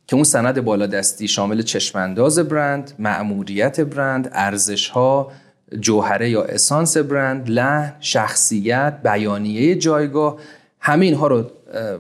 [0.07, 5.33] که اون سند بالادستی شامل چشمانداز برند، مأموریت برند، ارزش ها،
[5.81, 10.39] جوهره یا اسانس برند، لحن، شخصیت، بیانیه جایگاه
[10.81, 11.51] همه اینها رو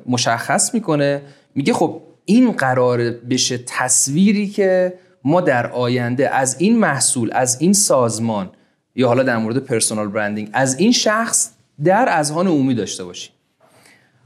[0.06, 1.22] مشخص می‌کنه.
[1.54, 7.72] میگه خب این قرار بشه تصویری که ما در آینده از این محصول از این
[7.72, 8.50] سازمان
[8.96, 11.50] یا حالا در مورد پرسونال برندینگ از این شخص
[11.84, 13.32] در اذهان عمومی داشته باشیم.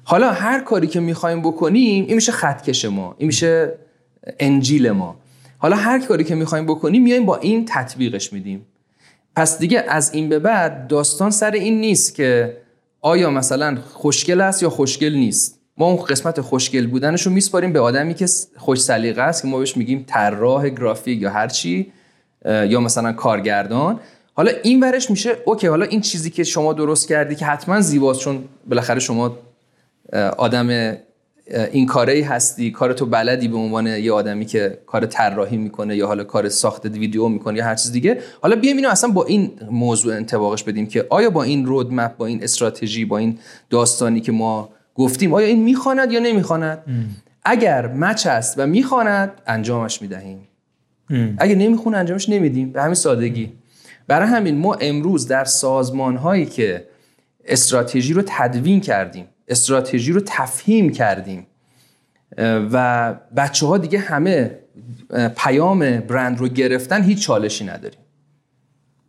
[0.04, 3.74] حالا هر کاری که می‌خوایم بکنیم این میشه خطکش ما این میشه
[4.40, 5.16] انجیل ما.
[5.58, 8.66] حالا هر کاری که می‌خوایم بکنیم میایم با این تطبیقش میدیم.
[9.36, 12.56] پس دیگه از این به بعد داستان سر این نیست که
[13.02, 17.80] آیا مثلا خوشگل است یا خوشگل نیست؟ ما اون قسمت خوشگل بودنش رو میسپاریم به
[17.80, 21.92] آدمی که خوش سلیقه است که ما بهش میگیم طراح گرافیک یا هر چی
[22.44, 24.00] یا مثلا کارگردان.
[24.34, 28.20] حالا این ورش میشه اوکی حالا این چیزی که شما درست کردی که حتما زیباست
[28.20, 29.38] چون بالاخره شما
[30.38, 30.96] آدم
[31.52, 35.96] این کاره ای هستی؟ کار تو بلدی به عنوان یه آدمی که کار طراحی می‌کنه
[35.96, 39.24] یا حالا کار ساخت ویدیو می‌کنه یا هر چیز دیگه؟ حالا بیایم اینو اصلا با
[39.24, 43.38] این موضوع انطباقش بدیم که آیا با این رودمپ با این استراتژی با این
[43.70, 46.78] داستانی که ما گفتیم آیا این می‌خواند یا نمی‌خواند؟
[47.44, 50.48] اگر مچ است و می‌خواند انجامش می‌دهیم.
[51.38, 52.72] اگه نمی‌خونه انجامش نمیدیم.
[52.72, 53.52] به همین سادگی.
[54.06, 56.84] برای همین ما امروز در سازمان هایی که
[57.44, 61.46] استراتژی رو تدوین کردیم استراتژی رو تفهیم کردیم.
[62.72, 64.58] و بچه ها دیگه همه
[65.36, 67.98] پیام برند رو گرفتن هیچ چالشی نداریم.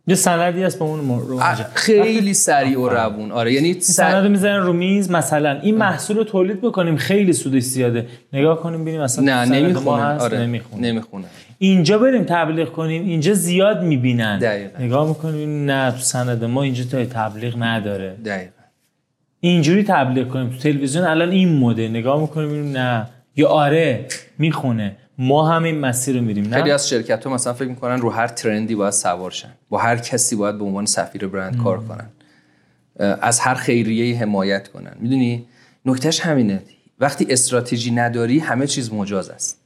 [0.06, 1.40] یه سندی هست به اون رو.
[1.74, 3.32] خیلی سریع و روون.
[3.32, 5.60] آره یعنی سند می‌ذارن رو میز مثلا.
[5.60, 8.06] این محصول رو تولید بکنیم خیلی سودش زیاده.
[8.32, 11.24] نگاه کنیم ببینیم اصلا نه نمی‌خونه آره نمی‌خونه نمی‌خونه
[11.58, 14.38] اینجا بریم تبلیغ کنیم اینجا زیاد می‌بینن.
[14.38, 14.78] دقیقاً.
[14.78, 18.16] نگاه می‌کنیم نه سند ما اینجا تا تبلیغ نداره.
[18.24, 18.63] دقیقا.
[19.44, 20.50] اینجوری تبلیغ کنیم.
[20.50, 21.88] تو تلویزیون الان این مده.
[21.88, 23.06] نگاه می‌کنیم نه.
[23.36, 24.06] یا آره
[24.38, 24.96] می‌خونه.
[25.18, 28.10] ما هم این مسیر رو میریم خیلی نه از شرکت ها مثلا فکر می‌کنن رو
[28.10, 29.52] هر ترندی باید سوار شن.
[29.68, 32.08] با هر کسی باید به عنوان سفیر برند کار کنن.
[33.20, 34.92] از هر خیریه حمایت کنن.
[35.00, 35.46] می‌دونی؟
[35.86, 36.62] نکتهش همینه.
[37.00, 39.60] وقتی استراتژی نداری همه چیز مجاز است.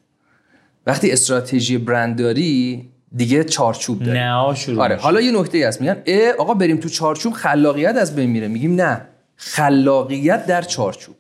[0.87, 4.19] وقتی استراتژی برند داری دیگه چارچوب داری.
[4.19, 4.97] نه شروع آره.
[4.97, 5.81] حالا یه نکته هست.
[5.81, 8.49] میگن اه آقا بریم تو چارچوب خلاقیت از بین میره.
[8.49, 9.01] میگیم نه.
[9.41, 11.17] خلاقیت در چارچوب.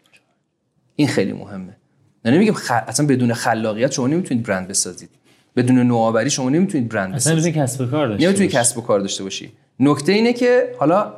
[0.96, 1.76] این خیلی مهمه.
[2.24, 2.72] نه نمیگیم خ...
[2.86, 5.10] اصلا بدون خلاقیت شما نمی‌تونید برند بسازید.
[5.56, 7.46] بدون نوآوری شما نمی‌تونید برند اصلا بسازید.
[7.46, 8.58] می‌تونی کسب و کار داشته نمی‌تونی باشی.
[8.58, 9.52] کسب و کار داشته باشی.
[9.80, 11.14] نکته اینه که حالا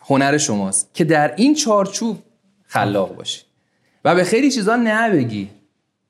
[0.00, 2.18] هنر شماست که در این چارچوب
[2.66, 3.42] خلاق باشی.
[4.04, 5.50] و به خیلی چیزا نه بگی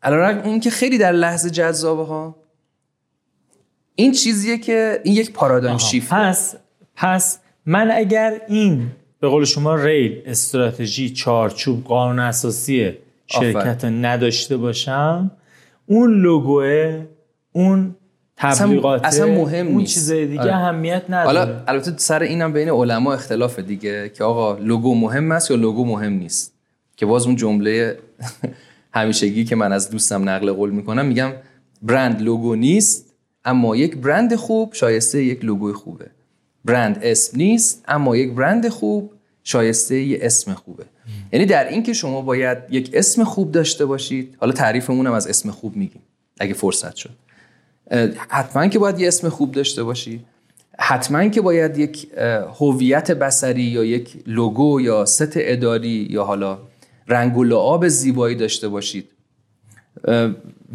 [0.03, 2.37] علیرغم اون که خیلی در لحظه جذابه ها
[3.95, 5.79] این چیزیه که این یک پارادایم.
[5.79, 6.13] شیفت.
[6.13, 6.55] پس
[6.97, 8.91] پس من اگر این
[9.23, 12.93] به قول شما ریل استراتژی چارچوب قانون اساسی
[13.27, 15.31] شرکت نداشته باشم
[15.87, 17.07] اون لوگوه
[17.53, 17.95] اون
[18.37, 19.95] تبلیغات اصلا مهم اون نیست.
[19.95, 20.55] چیزای دیگه آره.
[20.55, 25.51] اهمیت نداره حالا البته سر اینم بین علما اختلاف دیگه که آقا لوگو مهم است
[25.51, 26.55] یا لوگو مهم نیست
[26.97, 27.99] که باز اون جمله
[28.95, 31.33] همیشگی که من از دوستم نقل قول می‌کنم میگم
[31.83, 36.11] برند لوگو نیست اما یک برند خوب شایسته یک لوگوی خوبه
[36.65, 39.13] برند اسم نیست اما یک برند خوب
[39.45, 40.85] شایسته یه اسم خوبه.
[41.33, 45.27] یعنی در این که شما باید یک اسم خوب داشته باشید حالا تعریفمون هم از
[45.27, 46.03] اسم خوب میگیم
[46.41, 47.11] اگه فرصت شد.
[48.29, 50.25] حتما که باید یه اسم خوب داشته باشی.
[50.79, 52.09] حتما که باید یک
[52.61, 56.59] هویت بصری یا یک لوگو یا ست اداری یا حالا
[57.09, 59.09] رنگ و لعاب زیبایی داشته باشید.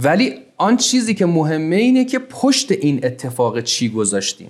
[0.04, 4.50] ولی آن چیزی که مهمه اینه که پشت این اتفاق چی گذاشتیم.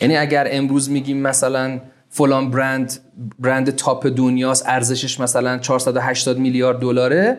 [0.00, 1.80] یعنی اگر امروز میگیم مثلا
[2.10, 2.98] فلان برند
[3.38, 7.38] برند تاپ دنیاست ارزشش مثلا 480 میلیارد دلاره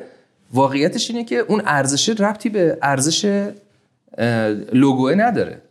[0.54, 3.26] واقعیتش اینه که اون ارزش ربطی به ارزش
[4.18, 5.62] اه، لوگوه نداره.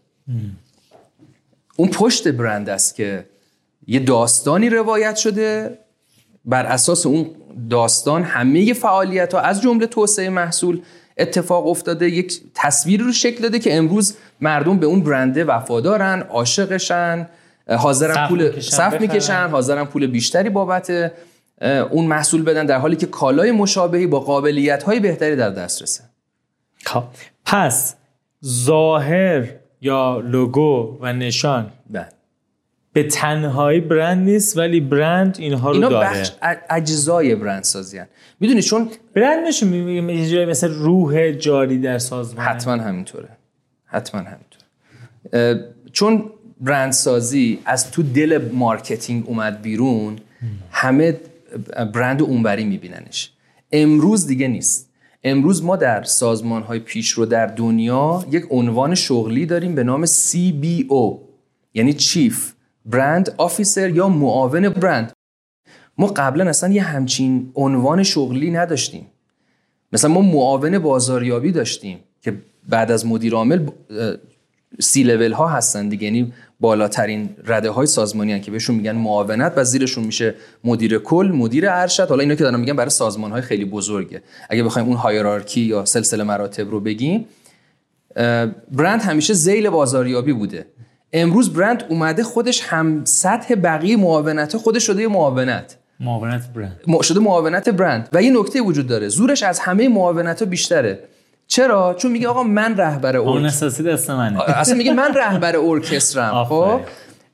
[1.76, 3.24] اون پشت برند است که
[3.86, 5.78] یه داستانی روایت شده.
[6.44, 7.30] بر اساس اون
[7.70, 10.80] داستان همه فعالیت ها از جمله توسعه محصول
[11.18, 17.28] اتفاق افتاده یک تصویری رو شکل داده که امروز مردم به اون برنده وفادارن عاشقشن
[17.68, 19.00] حاضرن پول صف.
[19.00, 21.12] می‌کشن حاضرن پول بیشتری بابت
[21.90, 26.04] اون محصول بدن در حالی که کالای مشابهی با قابلیت های بهتری در دسترسه
[26.84, 27.04] خب
[27.44, 27.94] پس
[28.44, 29.48] ظاهر
[29.80, 32.17] یا لوگو و نشان بله
[32.98, 36.06] به تنهایی برند نیست ولی برند اینها رو اینا داره.
[36.08, 36.30] بخش
[36.70, 38.00] اجزای برند سازی
[38.40, 42.46] می‌دونی چون برند جایی مثل روح جاری در سازمان.
[42.46, 43.28] حتما همینطوره.
[43.84, 45.74] حتما همینطوره.
[45.92, 46.24] چون
[46.60, 50.16] برندسازی از تو دل marketing اومد بیرون
[50.70, 51.16] همه
[51.94, 53.32] برند اونبری میبیننش.
[53.72, 54.90] امروز دیگه نیست.
[55.24, 61.18] امروز ما در سازمان های پیشرو در دنیا یک عنوان شغلی داریم به نام CBO
[61.74, 62.52] یعنی chief.
[62.86, 65.12] brand officer یا معاون برند
[65.98, 69.06] ما قبلا اصلا یه همچین عنوان شغلی نداشتیم.
[69.92, 72.34] مثلا ما معاون بازاریابی داشتیم که
[72.68, 73.66] بعد از مدیر عامل
[74.80, 76.04] سی لول ها هستن دیگه.
[76.04, 81.32] یعنی بالاترین رده های سازمانی هن که بهشون میگن معاونت و زیرشون میشه مدیر کل
[81.34, 82.08] مدیر ارشد.
[82.08, 84.22] حالا اینا که دارم میگن برای سازمان های خیلی بزرگه.
[84.50, 87.26] اگه بخوایم اون هایرارکی یا سلسله مراتب رو بگیم
[88.72, 90.66] برند همیشه زیل بازاریابی بوده.
[91.12, 95.76] امروز برند اومده خودش هم سطح بقیه معاونت خودش شده معاونت.
[96.00, 97.02] معاونت برند.
[97.02, 98.08] شده معاونت برند.
[98.12, 99.08] و یه نکته وجود داره.
[99.08, 100.98] زورش از همه معاونت ها بیشتره.
[101.46, 104.40] چرا؟ چون میگه آقا من رهبر اون اساسی دست منه.
[104.40, 106.44] اصلا میگه من رهبر ارکسترم.
[106.44, 106.80] خب.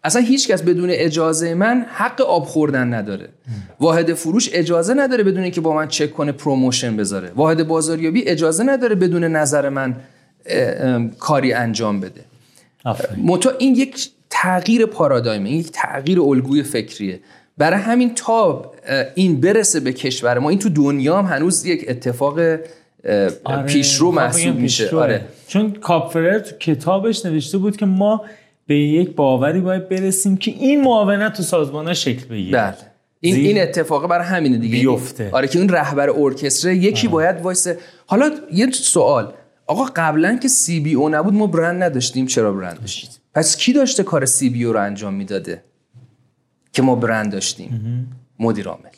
[0.04, 3.28] اصلا هیچ کس بدون اجازه من حق آب خوردن نداره.
[3.80, 7.32] واحد فروش اجازه نداره بدون اینکه با من چک کنه promotion بذاره.
[7.36, 9.96] واحد بازاریابی اجازه نداره بدون نظر من
[10.46, 12.20] اه، کاری انجام بده.
[13.24, 17.20] متو این یک تغییر پارادایمه این یک تغییر الگوی فکریه.
[17.58, 18.72] برای همین تا
[19.14, 22.38] این برسه به کشور ما این تو دنیا هم هنوز یک اتفاق
[23.44, 24.84] آره، پیشرو محسوب میشه.
[24.84, 25.02] پیشروه.
[25.02, 25.24] آره.
[25.46, 28.24] چون کاپفرر تو کتابش نوشته بود که ما
[28.66, 32.58] به یک باوری باید برسیم که این معاونت تو سازمان شکل بگیره.
[32.58, 32.74] بله.
[33.20, 34.78] این این اتفاق برای همینه دیگه.
[34.78, 35.30] بیفته.
[35.32, 37.78] آره که این رهبر ارکستر یکی باید وایسه.
[38.06, 39.32] حالا یه سوال.
[39.66, 42.26] آقا قبلا که سی بی او نبود ما برند نداشتیم.
[42.26, 45.64] چرا برند داشتیم؟ پس کی داشته کار سی بی او رو انجام می‌داده
[46.72, 47.70] که ما برند داشتیم؟
[48.38, 48.90] مدیر عامل.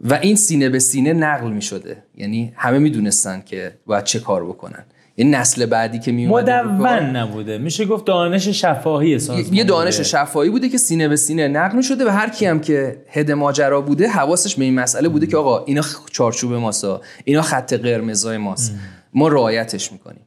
[0.00, 4.44] و این سینه به سینه نقل می شده یعنی همه می‌دونستن که باید چه کار
[4.44, 4.84] بکنن.
[5.16, 7.58] این نسل بعدی که می مدون نبوده.
[7.58, 10.08] میشه گفت دانش شفاهی سازمان یه دانش بوده.
[10.08, 13.80] شفاهی بوده که سینه به سینه نقل شده و هر کی هم که هد ماجرا
[13.80, 18.72] بوده حواسش به این مسئله بوده که آقا اینا چارچوب ماسا اینا خط قرمزای ماست.
[19.14, 20.20] ما رعایتش می‌کنیم.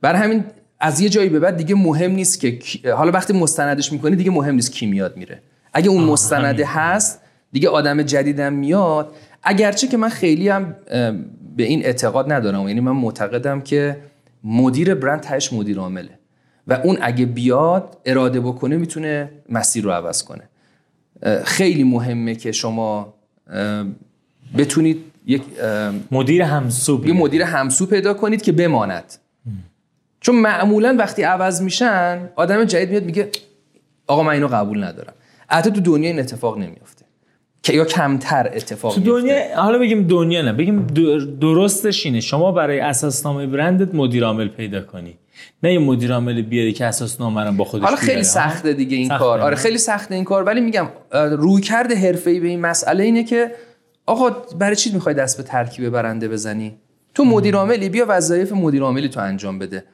[0.00, 0.44] بر همین
[0.80, 2.58] از یه جایی به بعد دیگه مهم نیست که
[2.96, 5.42] حالا وقتی مستندش می‌کنی دیگه مهم نیست کی میاد میره.
[5.72, 7.20] اگه اون مستنده هست
[7.52, 9.14] دیگه آدم جدیدم میاد.
[9.42, 10.76] اگرچه که من خیلی هم
[11.56, 12.68] به این اعتقاد ندارم.
[12.68, 13.96] یعنی من معتقدم که
[14.44, 16.18] مدیر برند تهش مدیر عامله.
[16.66, 20.48] و اون اگه بیاد اراده بکنه می‌تونه مسیر رو عوض کنه.
[21.44, 23.14] خیلی مهمه که شما
[24.58, 25.42] بتونید یک
[26.10, 27.12] مدیر همسو یه.
[27.12, 29.14] مدیر همسو پیدا کنید که بماند.
[30.20, 33.30] چون معمولا وقتی عوض میشن آدم جدید میاد میگه
[34.06, 35.12] آقا من اینو قبول ندارم.
[35.48, 37.01] البته تو دنیا این اتفاق نمیافته.
[37.62, 39.20] که یا کمتر اتفاق تو میفته.
[39.20, 42.20] دنیا حالا بگیم دنیا نه بگیم در- درستش اینه.
[42.20, 45.18] شما برای اساسنامه برندت مدیر عامل پیدا کنی.
[45.62, 48.22] نه یه مدیر عامل بیاری که اساسنامه رو با خودش حالا خیلی.
[48.22, 50.42] سخته دیگه این کار؟ آره خیلی سخته این کار.
[50.44, 53.50] ولی میگم روی کرده حرفه‌ای به این مسئله اینه که
[54.06, 56.74] آقا برای چی می‌خوای دست به ترکیب برنده بزنی؟
[57.14, 59.84] تو مدیر عاملی بیا وظایف مدیر عاملی تو انجام بده.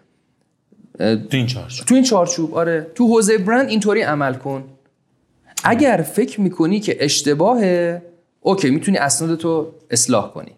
[0.98, 2.86] تو این چارچوب تو این چارچوب آره.
[2.94, 4.64] تو حوزه برند اینطوری عمل کن.
[5.64, 8.02] اگر فکر می‌کنی که اشتباهه
[8.40, 10.52] اوکی می‌تونی اسنادتو اصلاح کنی.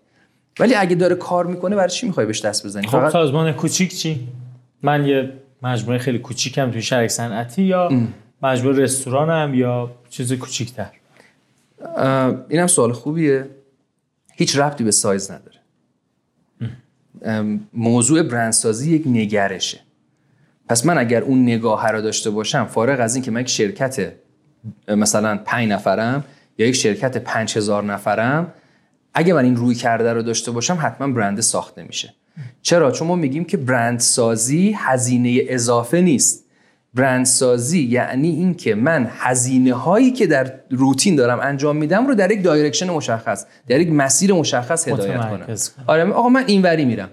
[0.61, 4.29] ولی اگه داره کار می‌کنه برای چی می‌خوای بهش دست بزنی؟ خب سازمان کوچیک چی؟
[4.83, 5.33] من یه
[5.63, 7.89] مجموعه خیلی کوچیکم توی شرک صنعتی یا
[8.43, 10.91] مجموعه رستورانم یا چیز کوچیکتر؟
[12.49, 13.47] اینم سوال خوبیه.
[14.33, 15.61] هیچ ربطی به سایز نداره.
[17.73, 19.81] موضوع برندسازی یک نگرشه.
[20.69, 24.13] پس من اگر اون نگاه رو داشته باشم فارغ از این که من یک شرکت
[24.89, 26.25] مثلا پنج نفرم
[26.59, 28.53] یا یک شرکت پنج هزار نفرم
[29.15, 32.15] اگه من این رویکرده رو داشته باشم حتما برند ساخته میشه
[32.63, 36.45] چرا؟ چون ما میگیم که برندسازی هزینه اضافه نیست.
[36.95, 42.43] برندسازی یعنی اینکه من هزینه هایی که در روتین دارم انجام میدم رو در یک
[42.43, 45.57] direction مشخص در یک مسیر مشخص هدایت کنم.
[45.87, 47.09] آره آقا من اینوری میرم.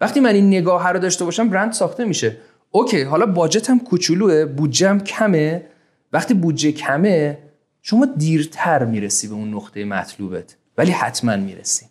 [0.00, 2.36] وقتی من این نگاه رو داشته باشم برند ساخته میشه.
[2.70, 5.62] اوکی حالا باجتم کوچولوه بودجم کمه.
[6.12, 7.38] وقتی بودجه کمه
[7.82, 11.86] شما دیرتر می‌رسی به اون نقطه مطلوبت ولی حتما می‌رسی.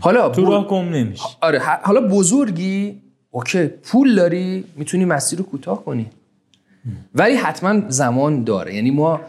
[0.00, 5.84] حالا تو راه گم نمیشه آره حالا بزرگی اوکی پول داری می‌تونی مسیر رو کوتاه
[5.84, 6.10] کنی.
[7.14, 8.74] ولی حتما زمان داره.
[8.74, 9.20] یعنی ما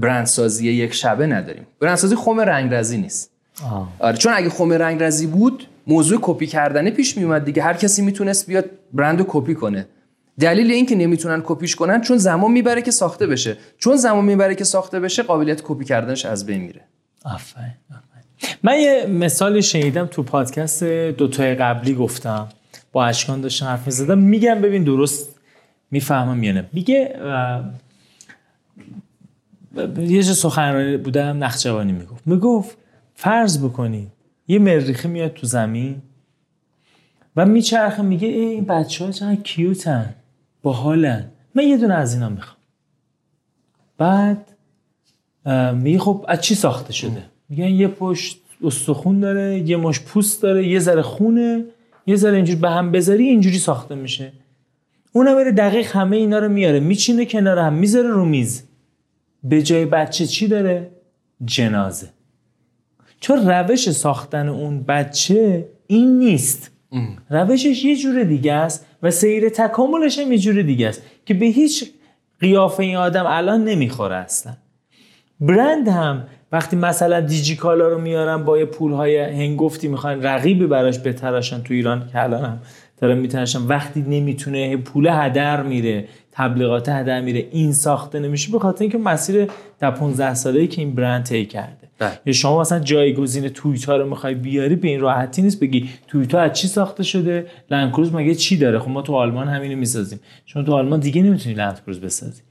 [0.00, 1.66] برندسازی یک شبه نداریم.
[1.80, 3.30] برندسازی خم رنگرزی نیست.
[3.98, 7.62] آره چون اگه خم رنگرزی بود موضوع کپی کردنه پیش میومد دیگه.
[7.62, 9.86] هر کسی می‌تونست بیاد برند رو کپی کنه.
[10.40, 13.56] دلیل این که نمی‌تونن کپیش کنن چون زمان می‌بره که ساخته بشه.
[13.78, 16.80] چون زمان می‌بره که ساخته بشه قابلیت کپی کردنش از بین میره.
[18.62, 22.48] من یه مثال شنیدم تو پادکست دوتای قبلی گفتم.
[22.92, 24.18] با اشکان داشتم حرف می‌زدم.
[24.18, 25.34] میگم ببین درست
[25.90, 26.64] می‌فهمم یا نه.
[26.72, 27.16] میگه
[29.98, 32.26] یه جا سخنرانی بودم نخجوانی می‌گفت.
[32.26, 32.76] می‌گفت
[33.14, 34.08] فرض بکنید
[34.48, 36.02] یه مریخی میاد تو زمین
[37.36, 40.14] و میچرخه میگه ای این بچه ها چقدر کیوتن.
[40.62, 42.56] باحالن من یه دونه از اینا می‌خوام.
[43.98, 44.52] بعد
[45.74, 50.68] میگه خب از چی ساخته شده؟ میگن یه پشت استخون داره یه مش پوست داره
[50.68, 51.64] یه ذره خونه
[52.06, 54.32] یه ذره اینجوری به هم بذاری اینجوری ساخته میشه.
[55.12, 58.62] اونم بره دقیق همه اینا رو میاره میچینه کنار هم می‌ذاره رو میز.
[59.44, 60.90] به جای بچه چی داره؟
[61.44, 62.08] جنازه.
[63.20, 66.70] چون روش ساختن اون بچه این نیست.
[67.30, 68.86] روشش یه جور دیگه است.
[69.02, 71.90] و سیر تکاملش هم دیگه است که به هیچ
[72.40, 74.52] قیافه این آدم الان نمی‌خوره اصلا.
[75.40, 81.62] برند هم وقتی مثلا دیجیکالا رو میارن با یه پولهای هنگفتی می‌خوان رقیبی براش بتراشن
[81.62, 82.58] تو ایران که الان هم
[83.00, 88.82] دارن میتراشن وقتی نمی‌تونه پول هدر میره تبلیغات هدر میره این ساخته نمیشه به خاطر
[88.82, 91.88] اینکه مسیر در 15 ساله که این برند طی کرده.
[91.98, 92.18] بله.
[92.26, 96.52] یا شما مثلا جایگزین تویتا رو می‌خوای بیاری به این راحتی نیست بگی تویتا از
[96.52, 100.20] چی ساخته شده؟ لندکروز مگه چی داره؟ خب ما تو آلمان همینو می‌سازیم.
[100.46, 102.42] شما تو آلمان دیگه نمی‌تونی لندکروز بسازی.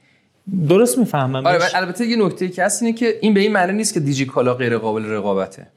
[0.69, 1.47] درست می‌فهمم.
[1.47, 4.25] آره البته یه نکته که هست اینه که این به این معنی نیست که دیجی
[4.25, 5.67] کالا غیر قابل رقابته.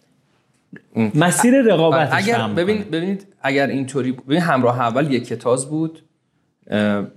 [1.15, 6.03] مسیر رقابت اگر ببین ببینید اگر اینطوری ببین همراه اول یک کتاز بود.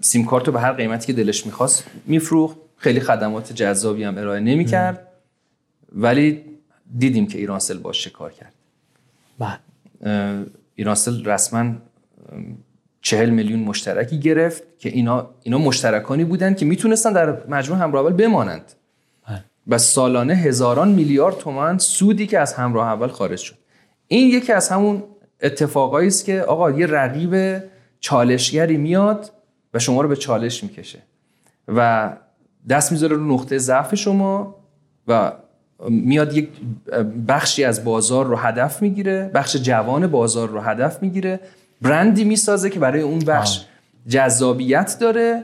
[0.02, 2.58] سیم کارت رو به هر قیمتی که دلش می‌خواست میفروخت.
[2.78, 5.08] خیلی خدمات جذابی هم ارائه نمی‌کرد.
[5.92, 6.44] ولی
[6.98, 8.54] دیدیم که ایرانسل باش کار کرد.
[10.76, 11.74] ایرانسل رسما
[13.02, 18.14] چهل میلیون مشترکی گرفت که اینا اینا مشترکانی بودن که می‌تونستن در مجموع همراه اول
[18.14, 18.74] بمانند.
[19.30, 19.44] بله.
[19.68, 23.56] و سالانه هزاران میلیارد تومان سودی که از همراه اول خارج شد.
[24.08, 25.04] این یکی از همون
[25.42, 27.64] اتفاقایی است که آقا یه رقیب
[28.00, 29.32] چالشگری میاد
[29.74, 31.00] و شما رو به چالش می‌کشه.
[31.68, 32.14] و
[32.70, 34.56] دست می‌ذاره رو نقطه ضعف شما
[35.08, 35.32] و
[35.90, 36.50] میاد یک
[37.28, 41.40] بخشی از بازار رو هدف می‌گیره بخش جوان بازار رو هدف می‌گیره
[41.82, 43.66] برندی می‌سازه که برای اون بخش
[44.08, 45.44] جذابیت داره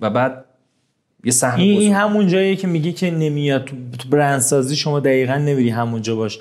[0.00, 0.44] و بعد
[1.24, 3.64] یه سهم این, همون جاییه که میگه که نمیاد
[3.98, 6.38] تو برندسازی شما دقیقا نمیری همونجا باش.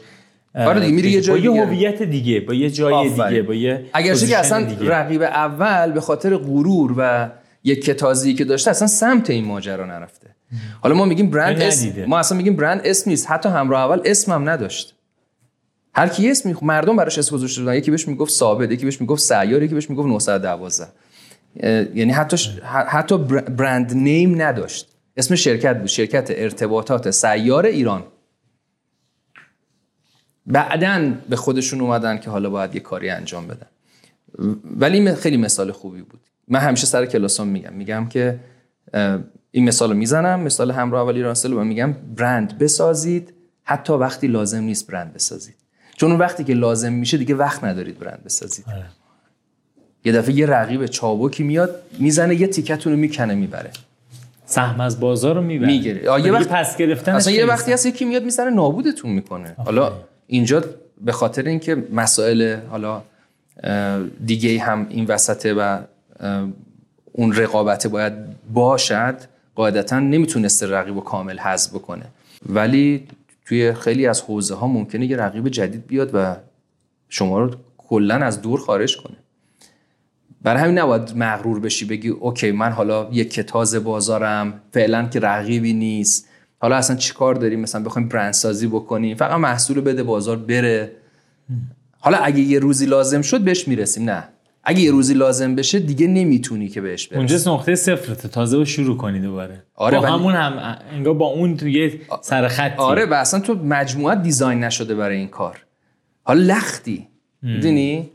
[0.55, 3.85] آره دیگه میری یه جای با یه هویت دیگه با یه جای دیگه با یه
[3.93, 7.29] اگرچه که اصلا رقیب اول به خاطر غرور و
[7.63, 10.27] یک کتازی که داشته اصلا سمت این ماجرا نرفته.
[10.81, 13.31] حالا ما میگیم برند اسم ما اصلا میگیم برند اسم نیست.
[13.31, 14.95] حتی همراه اول اسم هم نداشت.
[15.95, 19.21] هر کی اسم مردم براش اسم گذاشته بودن یکی بهش می‌گفت ثابت یکی بهش می‌گفت
[19.21, 20.87] سیار یکی بهش می‌گفت 912
[21.95, 23.17] یعنی حتی حتی
[23.57, 24.87] برند نیم نداشت.
[25.17, 25.87] اسم شرکت بود.
[25.87, 28.03] شرکت ارتباطات سیار ایران.
[30.47, 33.67] بعدا به خودشون اومدن که حالا باید یه کاری انجام بدن.
[34.63, 36.19] ولی خیلی مثال خوبی بود.
[36.47, 37.73] من همیشه سر کلاسام میگم.
[37.73, 38.39] میگم که
[39.51, 43.33] این مثال رو می‌زنم مثال همراه اولی راسل و میگم برند بسازید
[43.63, 45.55] حتی وقتی لازم نیست برند بسازید.
[45.95, 48.65] چون اون وقتی که لازم میشه دیگه وقت ندارید برند بسازید.
[48.67, 48.85] آره.
[50.05, 53.71] یه دفعه یه رقیب چابکی میاد می‌زنه یه تیکتون رو می‌کنه می‌بره.
[54.45, 55.67] سهم از بازار رو می‌بره.
[55.67, 56.03] می‌گیره.
[56.03, 59.55] یه یه وقت پس گرفتن اصلا یه وقتی هست یکی میاد می‌زنه نابودتون می‌کنه.
[59.65, 59.91] حالا
[60.27, 60.63] اینجا
[61.01, 63.01] به خاطر اینکه مسائل حالا
[64.25, 65.79] دیگه هم این وسطه و
[67.13, 68.13] اون رقابت باید
[68.53, 69.15] باشد
[69.55, 72.05] قاعدتا نمی‌تونسته رقیب رو کامل حذف بکنه.
[72.49, 73.07] ولی
[73.45, 76.35] توی خیلی از حوزه ها ممکنه یه رقیب جدید بیاد و
[77.09, 79.17] شما رو کلا از دور خارج کنه.
[80.41, 85.73] برای همین نباید مغرور بشی بگی اوکی من حالا یک کتاز بازارم فعلا که رقیبی
[85.73, 86.27] نیست.
[86.57, 89.17] حالا اصلا چیکار داریم؟ مثلا بخوایم برند سازی بکنیم.
[89.17, 90.91] فقط محصول بده بازار بره.
[91.99, 94.09] حالا اگه یه روزی لازم شد بهش می‌رسیم.
[94.09, 94.23] نه.
[94.63, 97.17] اگه یه روزی لازم بشه دیگه نمی‌تونی که بهش برسی.
[97.17, 98.27] اونجا نقطه صفرته.
[98.27, 99.63] تازه با شروع کنی دوباره.
[99.75, 102.75] آره، با همون هم انگار با اون تو یه سر خطی.
[102.77, 105.65] آره و اصلا تو مجموعه دیزاین نشده برای این کار.
[106.23, 107.07] حالا لختی.
[107.41, 108.09] می‌دونی؟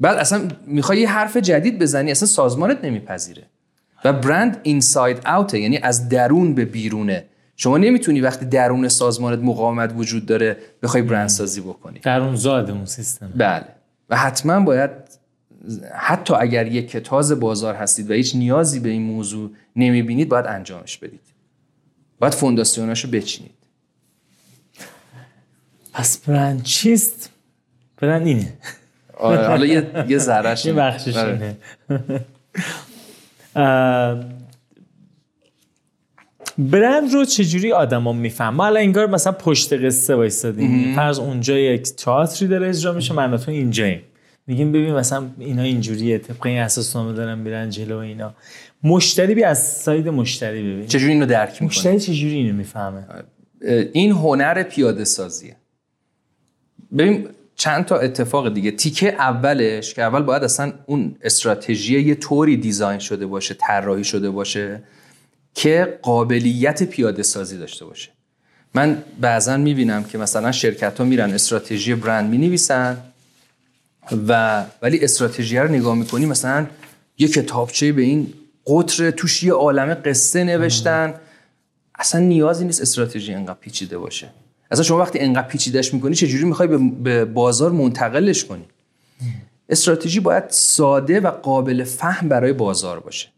[0.00, 3.42] بعد اصلا می‌خوای یه حرف جدید بزنی اصلا سازمانت نمیپذیره.
[4.04, 7.24] و برند اینساید اوته یعنی از درون به بیرونه.
[7.56, 11.98] شما نمی‌تونی وقتی درون سازمانت مقاومت وجود داره بخوای برند سازی بکنی.
[11.98, 13.32] در اون زاد اون سیستم.
[13.36, 13.64] بله.
[14.10, 14.90] و حتما باید
[15.94, 20.98] حتی اگر یک کتاز بازار هستید و هیچ نیازی به این موضوع نمی‌بینید باید انجامش
[20.98, 21.20] بدید.
[22.18, 23.50] باید فونداسیوناشو بچینید.
[25.92, 27.30] پس برند چیست؟
[27.98, 28.52] برند اینه.
[29.18, 30.72] آره حالا یه یه ذرهش یه.
[30.72, 31.56] بخشش آره.
[31.88, 32.20] اینه.
[36.58, 41.82] برند رو چجوری آدما میفهم ما الان انگار مثلا پشت قصه وایسادیم فرض اونجا یک
[41.82, 44.00] تئاتری داره اجرا میشه من تو اینجاییم.
[44.46, 48.34] میگیم ببین مثلا اینا اینجوریه طبق این اساس نامه دارن میرن جلو اینا.
[48.82, 53.06] مشتری بی از ساید مشتری ببین چجوری اینو درک می‌کنه مشتری چجوری اینو می‌فهمه؟
[53.92, 55.56] این هنر پیاده سازیه.
[56.98, 58.70] ببین چند تا اتفاق دیگه.
[58.70, 64.30] تیکه اولش که اول باید اصلا اون استراتژی یه طوری دیزاین شده باشه طراحی شده
[64.30, 64.82] باشه.
[65.56, 68.10] که قابلیت پیاده سازی داشته باشه.
[68.74, 72.96] من بعضا می‌بینم که مثلا شرکت ها میرن استراتژی برند می‌نویسن
[74.28, 76.66] و ولی استراتژی رو نگاه می‌کنی مثلا
[77.18, 78.32] یه کتابچه به این
[78.66, 81.14] قطر توش یه عالمه قصه نوشتن.
[81.94, 84.28] اصلا نیازی نیست استراتژی انقدر پیچیده باشه.
[84.70, 86.68] اصلا شما وقتی انقدر پیچیدهش می‌کنی چجوری می‌خوای
[87.02, 88.64] به بازار منتقلش کنی؟
[89.68, 93.28] استراتژی باید ساده و قابل فهم برای بازار باشه.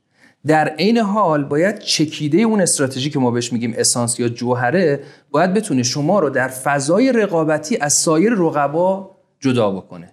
[0.48, 5.54] در عین حال باید چکیده اون استراتژی که ما بهش میگیم اسانس یا جوهره باید
[5.54, 10.12] بتونه شما رو در فضای رقابتی از سایر رقبا جدا بکنه.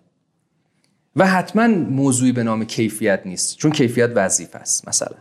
[1.15, 5.17] و حتما موضوعی به نام کیفیت نیست چون کیفیت وظیفه است مثلا.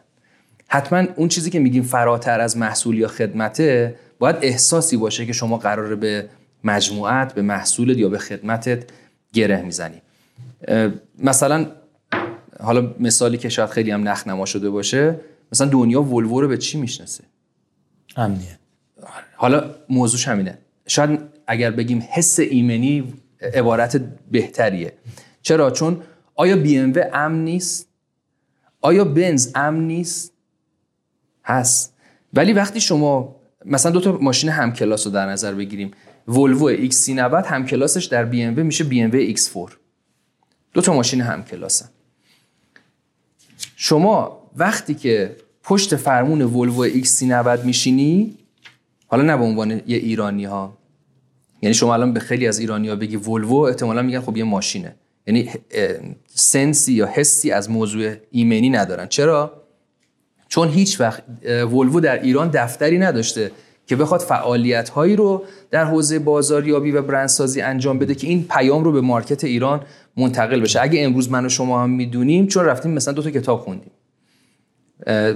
[0.68, 5.58] حتما اون چیزی که میگیم فراتر از محصول یا خدمته باید احساسی باشه که شما
[5.58, 6.28] قراره به
[6.64, 8.84] مجموعت به محصولت یا به خدمتت
[9.32, 10.02] گره می‌زنی.
[11.18, 11.66] مثلا
[12.64, 15.20] حالا مثالی که شاید خیلی هم نخنما شده باشه
[15.52, 17.24] مثلا دنیا ولوو رو به چی می‌شناسه؟
[18.16, 18.58] امنیت
[19.36, 20.58] حالا موضوعش همینه.
[20.86, 23.14] شاید اگر بگیم حس ایمنی
[23.54, 23.96] عبارت
[24.30, 24.92] بهتریه.
[25.42, 26.02] چرا؟ چون
[26.34, 27.88] آیا بی ام امن نیست؟
[28.80, 30.32] آیا بنز امن نیست؟
[31.44, 31.94] هست.
[32.34, 35.90] ولی وقتی شما مثلا دو تا ماشین همکلاس رو در نظر بگیریم
[36.28, 39.72] ولوو X3090 همکلاسش در بی ام میشه بی ام X4
[40.72, 41.88] دو تا ماشین همکلاسن
[43.84, 48.34] شما وقتی که پشت فرمون ولوو X3090 میشینی
[49.06, 50.78] حالا نه به عنوان یه ایرانی ها
[51.62, 54.94] یعنی شما الان به خیلی از ایرانی ها بگی ولوو احتمالا میگن خب یه ماشینه.
[55.26, 55.50] یعنی
[56.26, 59.06] سنسی یا حسی از موضوع ایمنی ندارن.
[59.06, 59.62] چرا؟
[60.48, 63.50] چون هیچ وقت ولوو در ایران دفتری نداشته
[63.86, 68.84] که بخواد فعالیت هایی رو در حوزه بازاریابی و برندسازی انجام بده که این پیام
[68.84, 69.80] رو به مارکت ایران
[70.16, 70.82] منتقل بشه.
[70.82, 73.90] اگه امروز من و شما هم می‌دونیم چون رفتیم مثلا دو تا کتاب خوندیم.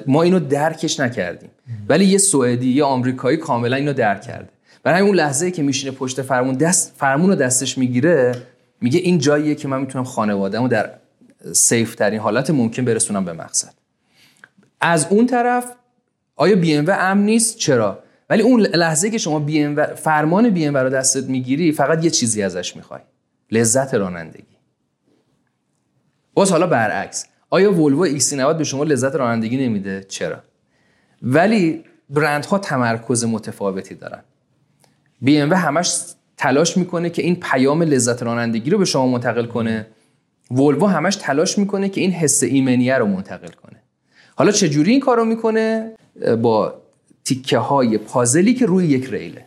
[0.07, 1.51] ما اینو درکش نکردیم.
[1.89, 4.49] ولی یه سوئدی یه آمریکایی کاملا اینو درک کرده.
[4.83, 8.35] برای اون لحظه که میشینه پشت فرمون دست فرمون رو دستش می‌گیره
[8.81, 10.91] میگه این جاییه که من می‌تونم خانوادهمو در
[11.53, 13.73] سیف ترین حالت ممکن برسونم به مقصد.
[14.81, 15.73] از اون طرف
[16.37, 17.99] آیا بی ام امن نیست؟ چرا؟
[18.31, 22.11] ولی اون لحظه که شما بی ام فرمان بی ام رو دستت می‌گیری فقط یه
[22.11, 23.01] چیزی ازش می‌خوای.
[23.51, 24.48] لذت رانندگی.
[26.39, 27.27] باز حالا برعکس.
[27.51, 30.37] آیا ولوو X90 به شما لذت رانندگی نمیده؟ چرا؟
[31.23, 34.23] ولی برندها تمرکز متفاوتی دارن.
[35.27, 35.95] ام همش
[36.37, 39.87] تلاش می‌کنه که این پیام لذت رانندگی رو به شما منتقل کنه.
[40.51, 43.83] ولوو همش تلاش می‌کنه که این حس ایمنیه رو منتقل کنه.
[44.37, 45.93] حالا چجوری این کارو می‌کنه؟
[46.43, 46.75] با
[47.25, 49.45] تیکه های پازلی که روی یک ریله.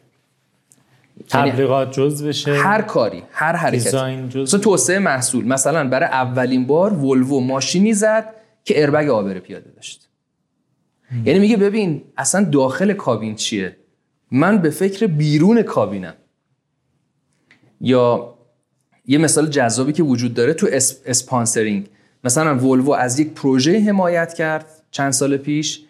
[1.31, 3.77] تبلیغات جز بشه هر کاری هر حرکتی.
[4.29, 9.71] جز مثلا توسعه محصول مثلا برای اولین بار ولوو ماشینی زد که ایربگ عابر پیاده
[9.71, 10.09] داشت.
[11.25, 13.77] یعنی میگه ببین اصلا داخل کابین چیه؟
[14.31, 16.13] من به فکر بیرون کابینم.
[17.81, 18.33] یا
[19.05, 21.87] یه مثال جذابی که وجود داره تو s- sponsoring.
[22.23, 25.81] مثلا ولوو از یک پروژه حمایت کرد چند سال پیش.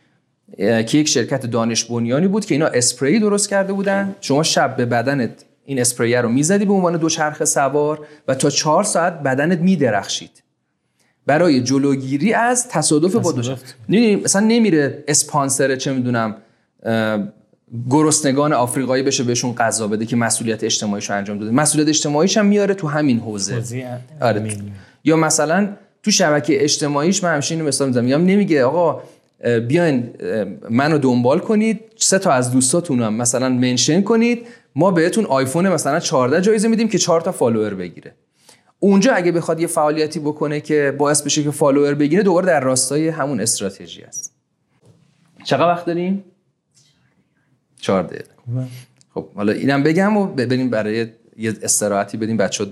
[0.58, 4.16] که یک شرکت دانش بنیانی بود که اینا اسپری درست کرده بودن.
[4.22, 5.30] شما شب به بدنت
[5.66, 10.44] این اسپری رو می‌زدی به عنوان دوچرخه سوار و تا چهار ساعت بدنت میدرخشید.
[11.26, 13.62] برای جلوگیری از تصادف با دوچرخه.
[14.24, 16.36] مثلا نمیره اسپانسر چه می‌دونم
[17.90, 21.52] گرسنگان آفریقایی بشه بهشون غذا بده که مسئولیت اجتماعیش رو انجام داده.
[21.52, 23.64] مسئولیت اجتماعیش هم میاره تو همین حوزه.
[24.22, 24.58] آره.
[25.04, 25.70] یا مثلا
[26.04, 28.04] تو شبکه اجتماعیش من همیشه اینو مثال می‌زنم.
[28.04, 29.02] میگم نمیگه آقا
[29.68, 30.14] بیاین
[30.70, 34.48] منو دنبال کنید سه تا از دوستاتون هم مثلا منشن کنید.
[34.76, 38.14] ما بهتون آیفون مثلا 14 جایزه میدیم که 4 تا فالوور بگیره.
[38.80, 43.08] اونجا اگه بخواد یه فعالیتی بکنه که باعث بشه که follower بگیره دوباره در راستای
[43.08, 44.34] همون استراتژی است.
[45.44, 46.24] چقدر وقت داریم؟
[47.80, 48.32] چهار دقیقه.
[49.14, 52.66] خب حالا اینم بگم و بریم برای یه استراحتی بدیم بچه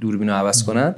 [0.00, 0.94] دوربین عوض کنن.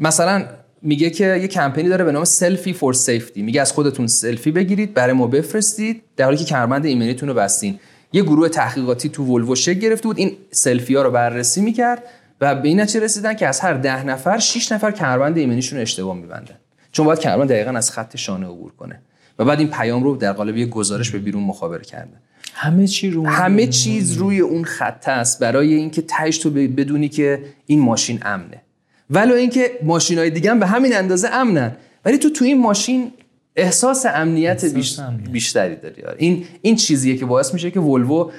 [0.00, 0.46] مثلا
[0.82, 4.94] میگه که یه کمپینی داره به نام selfie for safety میگه از خودتون سلفی بگیرید
[4.94, 7.78] برای ما بفرستید در حالی که کمربند ایمنیتون رو بستین.
[8.12, 12.02] یه گروه تحقیقاتی تو ولوو شکل گرفته بود این سلفی ها رو بررسی می‌کرد
[12.40, 15.82] و به این نتیجه رسیدن که از هر ده نفر 6 نفر کارمند ایمنیشون رو
[15.82, 16.56] اشتباه میبندن.
[16.92, 19.00] چون باید کارمند دقیقا از خط شانه عبور کنه.
[19.38, 22.20] و بعد این پیام رو در قالب یه گزارش به بیرون مخابره کردن
[22.54, 25.40] همه چی رو همه چیز روی اون خط است.
[25.40, 28.62] برای اینکه تهش تو بدونی که این ماشین امنه.
[29.10, 31.76] ولو اینکه ماشین های دیگه هم به همین اندازه امنن.
[32.04, 33.12] ولی تو تو این ماشین
[33.56, 35.30] احساس امنیت, احساس امنیت.
[35.30, 36.02] بیشتری داری.
[36.02, 36.16] آره.
[36.18, 38.30] این این چیزیه که باعث میشه که ولوو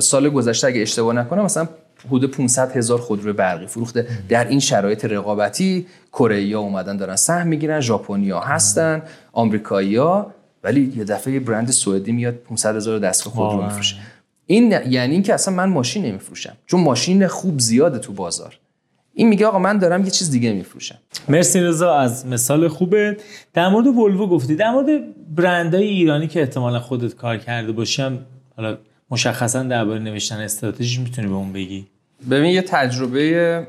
[0.00, 1.68] سال گذشته اگه اشتباه نکنم مثلا
[2.08, 4.06] حدود 500 هزار خودرو برقی فروخته.
[4.28, 9.02] در این شرایط رقابتی کره اومدن دارن سهم می‌گیرن ژاپنیا هستن
[9.32, 10.32] آمریکایی‌ها
[10.64, 13.64] ولی یه دفعه یه برند سوئدی میاد 500 هزار دستگاه خودرو.
[13.64, 13.96] میفروشه.
[14.46, 16.56] این یعنی اینکه اصلا من ماشین نمیفروشم.
[16.66, 18.58] چون ماشین خوب زیاده تو بازار.
[19.18, 20.98] این میگه آقا من دارم یه چیز دیگه میفروشم.
[21.28, 23.16] مرسی رضا از مثال خوبه
[23.54, 24.86] در مورد ولوو گفتی در مورد
[25.34, 28.18] برندهای ایرانی که احتمالا خودت کار کرده باشی هم
[28.56, 28.78] حالا
[29.10, 31.86] مشخصا درباره نوشتن استراتژی می‌تونی به اون بگی؟
[32.30, 33.66] ببین یه تجربه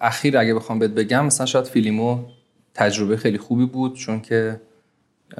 [0.00, 2.18] اخیر اگه بخوام بهت بگم مثلا شاید فیلیمو
[2.74, 4.60] تجربه خیلی خوبی بود چون که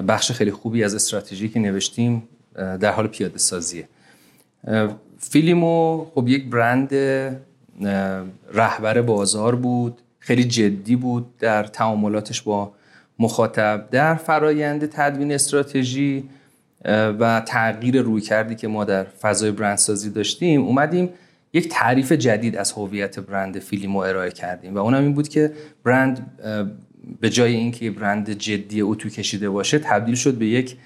[0.09, 3.89] بخش خیلی خوبی از استراتژی که نوشتیم در حال پیاده سازیه
[5.19, 6.89] فیلیمو خب یک برند
[8.55, 12.73] رهبر بازار بود خیلی جدی بود در تعاملاتش با
[13.19, 13.89] مخاطب.
[13.91, 16.25] در فرایند تدوین استراتژی
[17.19, 21.09] و تغییر روی کردی که ما در فضای برندسازی داشتیم اومدیم
[21.53, 24.75] یک تعریف جدید از هویت برند فیلیمو ارائه کردیم.
[24.75, 25.53] و اونم این بود که
[25.85, 26.39] برند
[27.21, 30.77] به جای اینکه برند جدی اتو کشیده باشه تبدیل شد به یک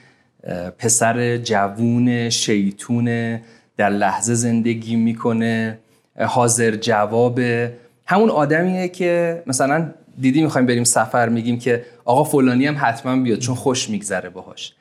[0.78, 3.38] پسر جوون شیطون
[3.76, 5.78] در لحظه زندگی می‌کنه.
[6.18, 7.72] حاضر جوابه
[8.06, 9.90] همون آدمیه که مثلا
[10.20, 14.74] دیدی می‌خوایم بریم سفر میگیم که آقا فلانی هم حتما بیاد چون خوش میگذره باهاش.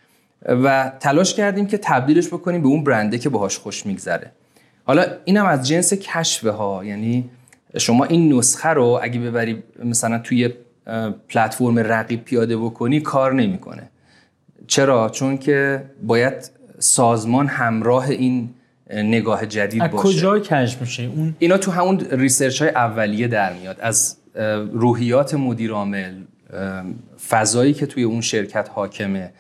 [0.46, 4.32] و تلاش کردیم که تبدیلش بکنیم به اون برنده که باهاش خوش میگذره.
[4.84, 7.30] حالا اینم از جنس کشفه ها یعنی
[7.78, 10.50] شما این نسخه رو اگه ببری مثلا توی
[11.30, 13.90] پلتفرم رقیب پیاده بکنی کار نمی‌کنه.
[14.68, 18.50] چرا؟ چون که باید سازمان همراه این
[18.94, 20.04] نگاه جدید باشه.
[20.04, 23.78] کجا کشف میشه؟ اون اینا تو همون research های اولیه در میاد.
[23.80, 24.18] از
[24.74, 26.14] روحیات مدیر عامل
[27.30, 29.32] فضایی که توی اون شرکت حاکمه.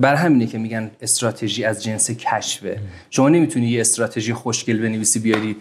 [0.00, 2.78] بر همینه که میگن استراتژی از جنس کشفه.
[3.10, 5.56] شما نمی‌تونی یه استراتژی خوشگل بنویسی بیاری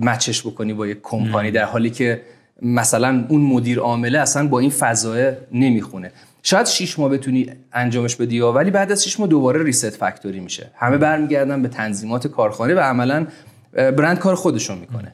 [0.00, 2.20] match ش بکنی با یک کمپانی در حالی که
[2.62, 6.12] مثلا اون مدیر عامله اصلا با این فضای نمی‌خونه.
[6.46, 10.70] شاید شیش ماه بتونی انجامش بدی ولی بعد از شیش ماه دوباره reset factory میشه.
[10.76, 13.26] همه برمیگردن به تنظیمات کارخانه و عملا
[13.72, 15.12] برند کار خودشون می‌کنه.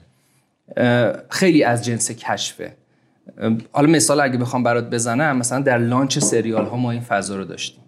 [1.30, 2.72] خیلی از جنس کشفه.
[3.72, 7.44] حالا مثال اگه بخوام برات بزنم مثلا در لانچ سریال ها ما این فضا رو
[7.44, 7.80] داشتیم.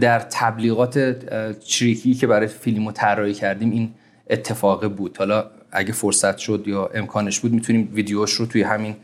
[0.00, 1.16] در تبلیغات
[1.64, 3.94] چریکی که برای فیلمو طراحی کردیم این
[4.30, 5.16] اتفاق بود.
[5.18, 8.96] حالا اگه فرصت شد یا امکانش بود می‌تونیم ویدیوش رو توی همین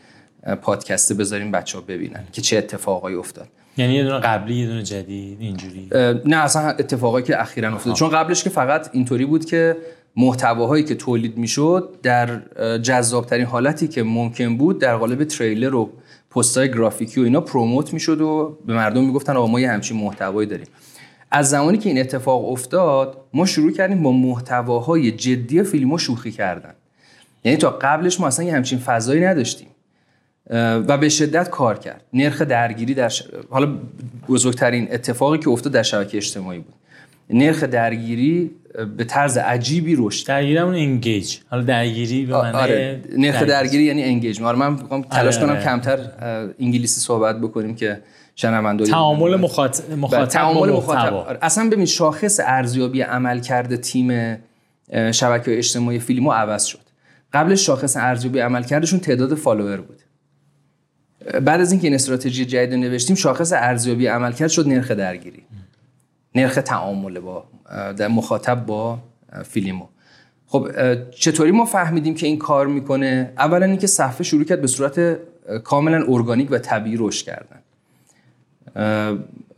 [0.44, 3.48] اه، پادکسته بذاریم بچه ها ببینن که چه اتفاقایی افتاد.
[3.76, 5.88] یعنی یه دونه قبلی یه دونه جدید اینجوری.
[6.24, 7.94] نه اصلا اتفاقایی که اخیرا افتاد.
[7.94, 9.76] چون قبلش که فقط اینطوری بود که
[10.16, 12.40] محتواهایی که تولید می‌شد در
[12.78, 15.90] جذابترین حالتی که ممکن بود در قالب تریلر و
[16.30, 20.48] پستای گرافیکی و اینا پروموت می‌شد و به مردم می‌گفتن آقا ما یه همچین محتوایی
[20.48, 20.66] داریم.
[21.30, 26.74] از زمانی که این اتفاق افتاد ما شروع کردیم با محتواهای جدی فیلم شوخی کردن.
[27.44, 29.68] یعنی تا قبلش ما اصلا یه همچین فضایی نداشتیم.
[30.50, 32.04] و به شدت کار کرد.
[32.12, 33.22] نرخ درگیری در ش...
[33.50, 33.78] حالا
[34.28, 36.74] بزرگترین اتفاقی که افتاد در شبکه اجتماعی بود.
[37.30, 38.50] نرخ درگیری
[38.96, 43.00] به طرز عجیبی رشد درگیری همون انگیج حالا درگیری به معنی آره.
[43.18, 43.84] نرخ درگیری.
[43.84, 45.64] یعنی انگیج آره من می‌خوام تلاش آره، کنم آره.
[45.64, 45.98] کمتر
[46.60, 48.00] انگلیسی صحبت بکنیم که
[48.36, 51.14] شنوندگان تعامل مخاطب مخاطب تعامل مخاطب.
[51.14, 51.38] آره.
[51.42, 54.38] اصلا ببین شاخص ارزیابی عمل کرده تیم
[55.12, 56.78] شبکه اجتماعی فیلمو عوض شد.
[57.32, 60.01] قبلش شاخص ارزیابی عمل کردشون تعداد فالوور بود.
[61.44, 65.42] بعد از اینکه این استراتژی جدید نوشتیم شاخص ارزیابی عمل کرد شد نرخ درگیری.
[66.34, 67.44] نرخ تعامل با
[67.96, 68.98] در مخاطب با
[69.44, 69.86] فیلمو
[70.46, 70.68] خب
[71.10, 75.18] چطوری ما فهمیدیم که این کار می‌کنه؟ اولا اینکه صفحه شروع کرد به صورت
[75.64, 77.58] کاملا ارگانیک و طبیعی رشد کردن.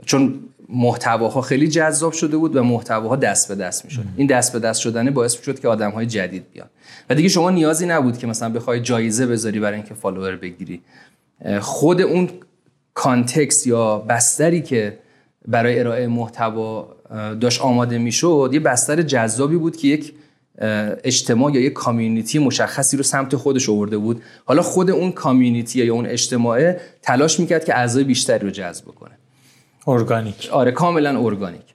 [0.04, 4.04] چون محتواها خیلی جذاب شده بود و محتواها دست به دست می‌شد.
[4.16, 6.66] این دست به دست شدنه باعث شد که آدم های جدید بیان.
[7.10, 10.80] و دیگه شما نیازی نبود که مثلا بخوای جایزه بذاری برای اینکه follower بگیری.
[11.60, 12.28] خود اون
[12.94, 14.98] context یا بستری که
[15.48, 16.96] برای ارائه محتوا
[17.40, 20.14] داشت آماده می‌شد یه بستر جذابی بود که یک
[21.04, 24.22] اجتماع یا یک community مشخصی رو سمت خودش آورده بود.
[24.44, 26.72] حالا خود اون community یا اون اجتماع
[27.02, 29.18] تلاش می‌کرد که اعضای بیشتری رو جذب کنه
[29.86, 31.74] ارگانیک آره کاملا ارگانیک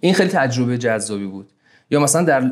[0.00, 1.50] این خیلی تجربه جذابی بود.
[1.90, 2.50] یا مثلا در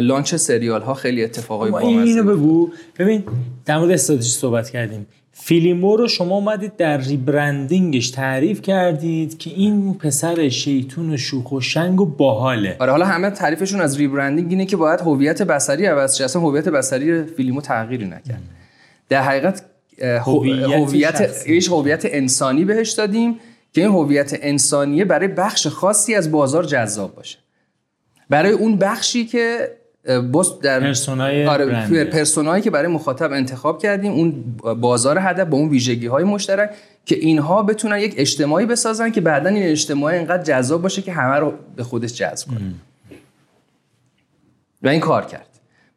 [0.00, 2.22] launch سریال ها خیلی اتفاقای بامزه اینو.
[2.36, 2.70] بگو.
[2.98, 3.24] ببین
[3.64, 5.06] در مورد استراتژی صحبت کردیم.
[5.32, 11.52] فیلیمو رو شما اومدید در rebranding ش تعریف کردید که این پسر شیطون و شوخ
[11.52, 12.76] و شنگ و باحاله.
[12.78, 16.68] آره حالا همه تعریفشون از rebranding اینه که باید هویت بصری عوض شه اصلا هویت
[16.68, 18.42] بصری فیلیمو تغییری نکرد.
[19.08, 19.62] در حقیقت
[20.00, 23.38] هویت هویت هویت انسانی بهش دادیم
[23.72, 27.38] که این هویت انسانیه برای بخش خاصی از بازار جذاب باشه.
[28.30, 29.68] برای اون بخشی که
[30.32, 32.04] باز در پرسونای آره.
[32.04, 34.44] پرسونایی که برای مخاطب انتخاب کردیم اون
[34.80, 36.70] بازار هدف با اون ویژگی های مشترک
[37.04, 41.36] که اینها بتونن یک اجتماعی بسازن که بعدا این اجتماع اینقدر جذاب باشه که همه
[41.36, 42.60] رو به خودش جذب کنه.
[44.82, 45.46] و این کار کرد.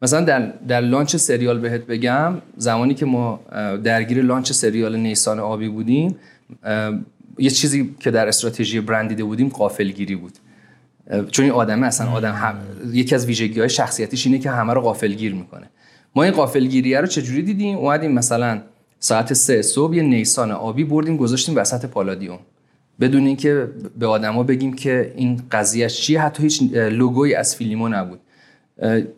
[0.02, 3.40] مثلا در, در لانچ سریال بهت بگم زمانی که ما
[3.84, 6.16] درگیر لانچ سریال نیسان آبی بودیم
[7.38, 10.32] یه چیزی که در استراتژی برند دیده بودیم قافلگیری بود.
[11.30, 12.58] چون این آدمه اصلا آدم هم-
[12.92, 15.70] یکی از ویژگی های شخصیتیش اینه که همه رو قافلگیر می‌کنه.
[16.16, 18.62] ما این قافلگیریه رو چجوری دیدیم؟ اومدیم مثلا
[19.00, 22.38] ساعت سه صبح یه نیسان آبی بردیم گذاشتیم وسط پالادیوم.
[23.00, 28.20] بدون اینکه به آدما بگیم که این قضیهش چیه حتی هیچ لوگویی از فیلیمو نبود.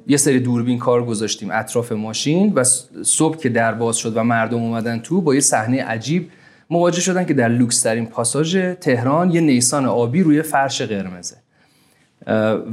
[0.07, 2.64] یه سری دوربین کار گذاشتیم اطراف ماشین و
[3.03, 6.30] صبح که در باز شد و مردم اومدن تو با یه صحنه عجیب
[6.70, 11.36] مواجه شدن که در لوکس ترین پاساژ تهران یه نیسان آبی روی فرش قرمزه.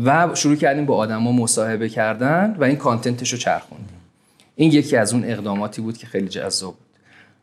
[0.05, 3.95] و شروع کردیم با آدما مصاحبه کردن و این کانتنتش رو چرخوندیم.
[4.55, 6.85] این یکی از اون اقداماتی بود که خیلی جذاب بود.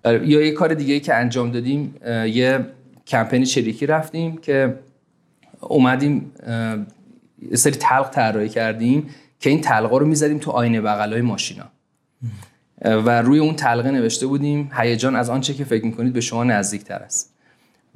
[0.04, 1.94] اه، یا یه کار دیگه که انجام دادیم
[2.26, 2.66] یه
[3.06, 4.78] کمپینی چریکی رفتیم که
[5.60, 6.32] اومدیم
[7.50, 9.08] یه سری تلق طراحی کردیم
[9.40, 11.64] که این تلقا رو می‌زدیم تو آینه بغلای ماشینا.
[12.84, 16.84] و روی اون تلقه نوشته بودیم هیجان از آنچه که فکر می‌کنید به شما نزدیک
[16.84, 17.34] تر است.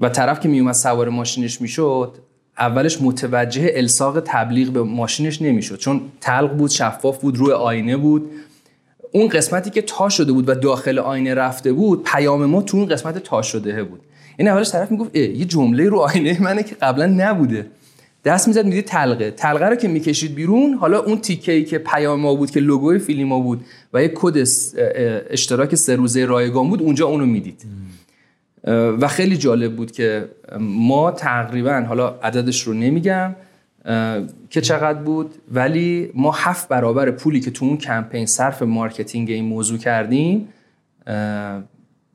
[0.00, 2.18] و طرف که میومد سوار ماشینش می‌شد
[2.58, 8.30] اولش متوجه الساق تبلیغ به ماشینش نمی‌شد چون تلق بود شفاف بود روی آینه بود.
[9.12, 12.86] اون قسمتی که تا شده بود و داخل آینه رفته بود پیام ما تو اون
[12.86, 14.00] قسمت تا شده بود.
[14.36, 17.66] این اولش طرف می‌گفت یه جمله رو آینه منه که قبلا نبوده.
[18.24, 22.20] دست می‌زد می‌دید طلقه طلقه رو که می‌کشید بیرون حالا اون تیکه ای که پیام
[22.20, 24.46] ما بود که لوگوی فیلیمو بود و یه کد
[25.30, 27.62] اشتراک سه روزه رایگان بود اونجا اونو می‌دید.
[29.00, 30.28] و خیلی جالب بود که
[30.60, 33.34] ما تقریبا حالا عددش رو نمیگم
[34.50, 39.44] که چقدر بود ولی ما هفت برابر پولی که تو اون کمپین صرف marketing این
[39.44, 40.48] موضوع کردیم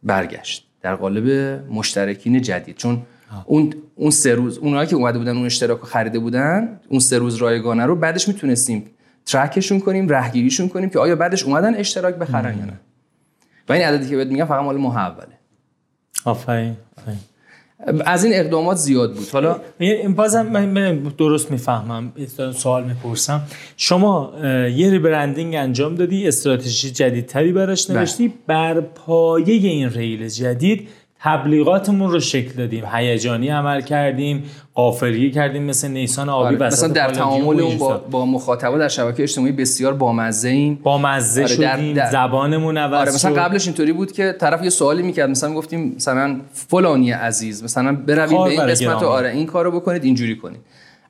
[0.03, 0.67] برگشت.
[0.81, 1.29] در قالب
[1.69, 2.75] مشترکین جدید.
[2.75, 3.01] چون
[3.45, 7.17] اون اون سه روز اونایی که اومده بودن اون اشتراک رو خریده بودن اون سه
[7.17, 8.85] روز رایگانه رو بعدش می‌تونستیم
[9.25, 12.79] track شون کنیم رهگیریشون کنیم که آیا بعدش اومدن اشتراک بخرن یا نه.
[13.69, 15.40] و این عددی که بهت میگم فقط مال اوله.
[16.25, 16.75] آفرین.
[18.05, 19.27] از این اقدامات زیاد بود.
[19.33, 22.13] حالا این بازم من درست می‌فهمم
[22.55, 23.41] سوال می‌پرسم.
[23.77, 24.33] شما
[24.75, 30.87] یه rebranding انجام دادی استراتژی جدیدتری براش نوشتی بر پایه این ریل جدید
[31.23, 34.43] تبلیغاتمون رو شکل دادیم هیجانی عمل کردیم
[34.73, 36.65] قافلیه کردیم مثل نیسان آبی آره.
[36.67, 41.43] مثلا در تعامل اون با, با مخاطبا در شبکه اجتماعی بسیار بامزه ایم با مزه
[41.43, 43.43] آره، شدیم در- زبانمون عوض آره مثلا.
[43.43, 48.37] قبلش اینطوری بود که طرف یه سوالی می‌کرد مثلا گفتیم مثلا فلانی عزیز مثلا بروید
[48.37, 49.07] کار به این قسمت رو.
[49.07, 50.59] آره این کارو بکنید اینجوری کنید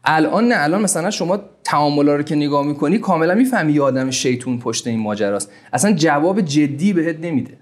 [0.06, 4.60] الان نه الان مثلا شما تعاملا رو که نگاه می‌کنی کاملا می‌فهمی یه آدم شیطون
[4.60, 7.58] پشت این ماجراست اصلا جواب جدی بهت نمیده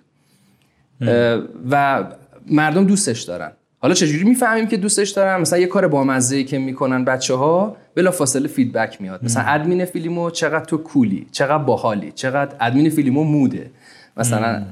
[1.72, 2.04] و
[2.50, 3.52] مردم دوستش دارن.
[3.82, 7.78] حالا چجوری می‌فهمیم که دوستش دارن؟ مثلا یه کار بامزه ای که می‌کنن بچه ها
[7.96, 9.24] بلا فاصله فیدبک میاد.
[9.24, 13.72] مثلا ادمین فیلمو چقدر تو کولی؟ چقدر باحالی؟ چقدر ادمین فیلمو موده؟
[14.18, 14.64] مثلا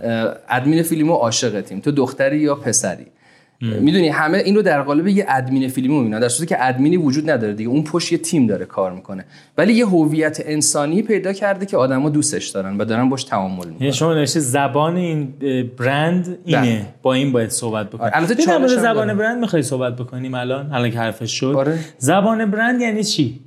[0.50, 3.06] ادمین فیلمو عاشقتیم تو دختری یا پسری؟
[3.62, 7.30] می‌دونی همه این رو در قالب یه ادمین فیلمو می‌بینن در صورتی که ادمینی وجود
[7.30, 9.26] نداره دیگه اون پشت یه تیم داره کار می‌کنه.
[9.58, 13.82] ولی یه هویت انسانی پیدا کرده که آدما دوستش دارن و دارن باش تعامل می‌کنن.
[13.82, 15.34] یعنی شما نوشته زبان این
[15.78, 16.62] برند اینه.
[16.62, 16.86] بله.
[17.02, 19.20] با این باید صحبت بکنیم البته مورد چالش هم زبان داره.
[19.20, 21.54] برند می‌خوای صحبت بکنیم الان؟ الان که حرفش شد.
[21.58, 21.80] آره.
[21.98, 23.40] زبان برند یعنی چی؟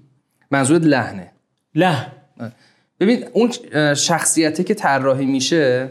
[0.51, 1.31] منظورت لحنه.
[1.75, 2.07] له
[3.01, 3.51] ببین اون
[3.95, 5.89] شخصیتی که طراحی میشه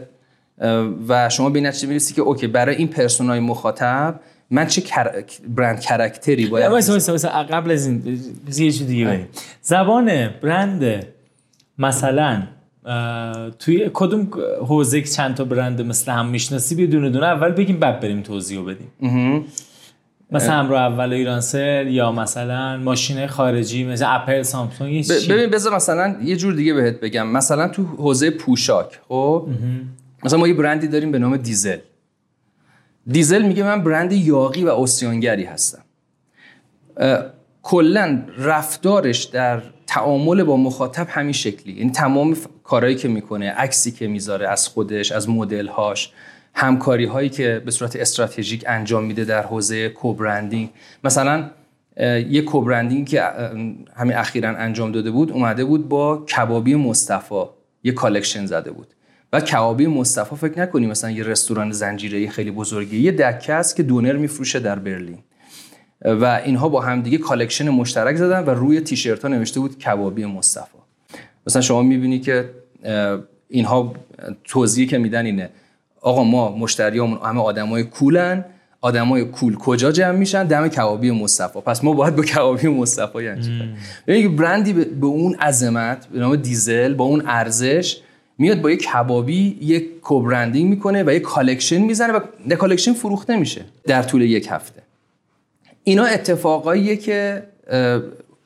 [1.08, 5.24] و شما به نتیجه می‌رسی که OK برای این persona ی مخاطب من چه کر...
[5.48, 9.28] brand character ی باید وایسا وایسا قبل از این یه چیز دیگه بریم
[9.62, 11.06] زبان برند
[11.78, 12.42] مثلا
[13.58, 14.28] توی کدوم
[14.60, 18.22] حوزه که چند تا برند مثل هم می‌شناسی بیا دونه دونه اول بگیم بعد بریم
[18.22, 19.44] توضیح بدیم.
[20.32, 26.36] مثلا همراه اول ایرانسل یا مثلا ماشین خارجی مثل اپل سامسونگ ببین بذار مثلا یه
[26.36, 27.28] جور دیگه بهت بگم.
[27.28, 29.46] مثلا تو حوزه پوشاک خب؟
[30.24, 31.78] مثلا ما یه برندی داریم به نام دیزل.
[33.06, 35.82] دیزل میگه من برند یاقی و اسیانگری هستم.
[37.62, 44.08] کلا رفتارش در تعامل با مخاطب همین شکلی یعنی تمام کارهایی که می‌کنه عکسی که
[44.08, 46.12] می‌ذاره از خودش از مدل‌هاش
[46.54, 50.70] همکاری هایی که به صورت استراتژیک انجام میده در حوزه co-branding.
[51.04, 51.50] مثلا
[52.28, 53.22] یه co-branding که
[53.96, 57.44] همین اخیرا انجام داده بود اومده بود با کبابی مصطفی
[57.84, 58.94] یه collection زده بود.
[59.32, 63.82] و کبابی مصطفی فکر نکنی مثلا یه رستوران زنجیره‌ای خیلی بزرگی یه دکه است که
[63.82, 65.18] دونر میفروشه در برلین.
[66.04, 70.78] و اینها با همدیگه collection مشترک زدن و روی تیشرت ها نوشته بود کبابی مصطفی.
[71.46, 72.50] مثلا شما می‌بینی که
[73.48, 73.94] اینها
[74.44, 75.50] توضیحی که میدن اینه
[76.00, 78.44] آقا ما مشتریامون همه آدمای cool ن
[78.80, 81.60] آدمای cool کجا جمع میشن؟ دم کبابی مصطفی.
[81.60, 83.76] پس ما باید با کبابی مصطفی یعنی کنیم؟
[84.06, 88.00] ببین، یه برندی به اون عظمت به نام دیزل با اون ارزش
[88.40, 92.20] میاد با یک کبابی یک co-branding می‌کنه و یک collection می‌زنه و
[92.56, 94.82] collection فروخته میشه در طول یک هفته.
[95.84, 97.42] اینا اتفاقاییه که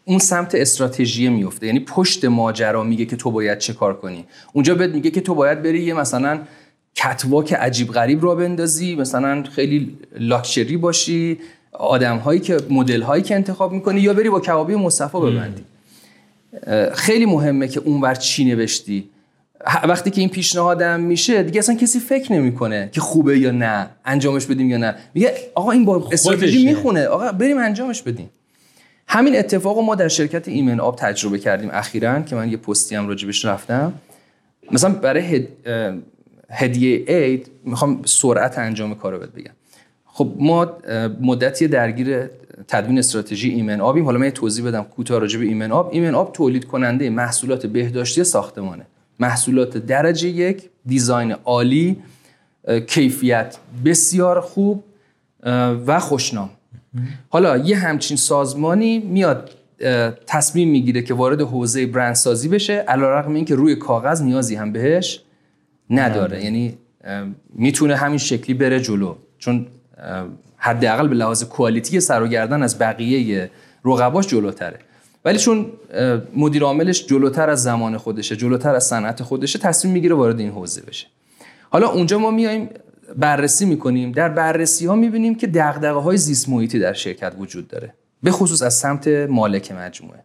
[0.05, 4.24] اون سمت استراتژی میفته یعنی پشت ماجرا میگه که تو باید چه کار کنی.
[4.53, 6.40] اونجا بهت میگه که تو باید بری یه مثلا
[6.94, 11.38] catwalk عجیب غریب راه بندازی مثلا خیلی لاکچری باشی
[11.72, 15.64] آدم هایی که مدل هایی که انتخاب می‌کنی یا بری با کبابی مصطفی ببندی.
[16.92, 19.13] خیلی مهمه که اونور چی نوشتی.
[19.66, 24.46] وقتی که این پیشنهادم میشه دیگه اصلا کسی فکر نمی‌کنه که خوبه یا نه انجامش
[24.46, 24.94] بدیم یا نه.
[25.14, 26.66] میگه آقا این با استراتژی.
[26.66, 27.06] می‌خونه.
[27.06, 28.30] آقا بریم انجامش بدیم.
[29.08, 33.08] همین اتفاق ما در شرکت ایمن آب تجربه کردیم اخیرا که من یه پستی هم
[33.08, 33.92] راجبش رفتم.
[34.72, 35.48] مثلا برای هد...
[36.50, 39.52] هدیه اید می‌خوام سرعت انجام کار رو بهت بگم.
[40.06, 40.76] خب ما
[41.20, 42.30] مدتی درگیر
[42.68, 44.04] تدوین استراتژی ایمن آبیم.
[44.04, 45.90] حالا من یه توضیح بدم کوتاه راجع به ایمن آب.
[45.92, 48.86] ایمن آب تولید کننده محصولات بهداشتی ساختمانه.
[49.20, 51.96] محصولات درجه یک دیزاین عالی
[52.86, 54.84] کیفیت بسیار خوب
[55.86, 56.50] و خوشنام.
[57.28, 59.50] حالا یه همچین سازمانی میاد
[60.26, 65.20] تصمیم می‌گیره که وارد حوزه برندسازی بشه علیرغم اینکه روی کاغذ نیازی هم بهش
[65.90, 66.44] نداره.
[66.44, 69.14] یعنی اه، می‌تونه همین شکلی بره جلو.
[69.38, 69.66] چون
[70.56, 73.50] حداقل به لحاظ کوالیتی سر و گردن از بقیه
[73.84, 74.78] رقباش جلوتره.
[75.24, 75.66] ولی چون
[76.36, 80.82] مدیر عاملش جلوتر از زمان خودشه جلوتر از صنعت خودشه تصمیم می‌گیره وارد این حوزه
[80.82, 81.06] بشه.
[81.70, 82.70] حالا اونجا ما میایم
[83.16, 84.12] بررسی می‌کنیم.
[84.12, 88.62] در بررسی ها می‌بینیم که دغدغه های زیست محیطی در شرکت وجود داره به خصوص
[88.62, 90.18] از سمت مالک مجموعه.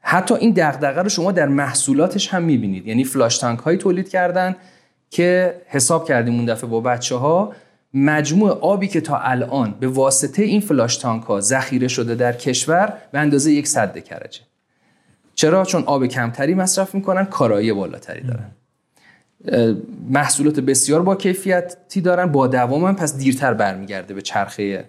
[0.00, 2.86] حتی این دغدغه رو شما در محصولاتش هم می‌بینید.
[2.86, 4.56] یعنی فلاش تانک هایی تولید کردن
[5.10, 7.52] که حساب کردیم اون دفعه با بچه ها
[7.94, 12.92] مجموع آبی که تا الان به واسطه این فلاش تانک ها ذخیره شده در کشور
[13.12, 14.40] به اندازه یک صد کرجه
[15.34, 18.50] چرا؟ چون آب کمتری مصرف می‌کنن کارایی بالاتری دارن.
[20.10, 24.84] محصولات بسیار با کیفیتی دارن با دوام هم پس دیرتر برمیگرده به چرخه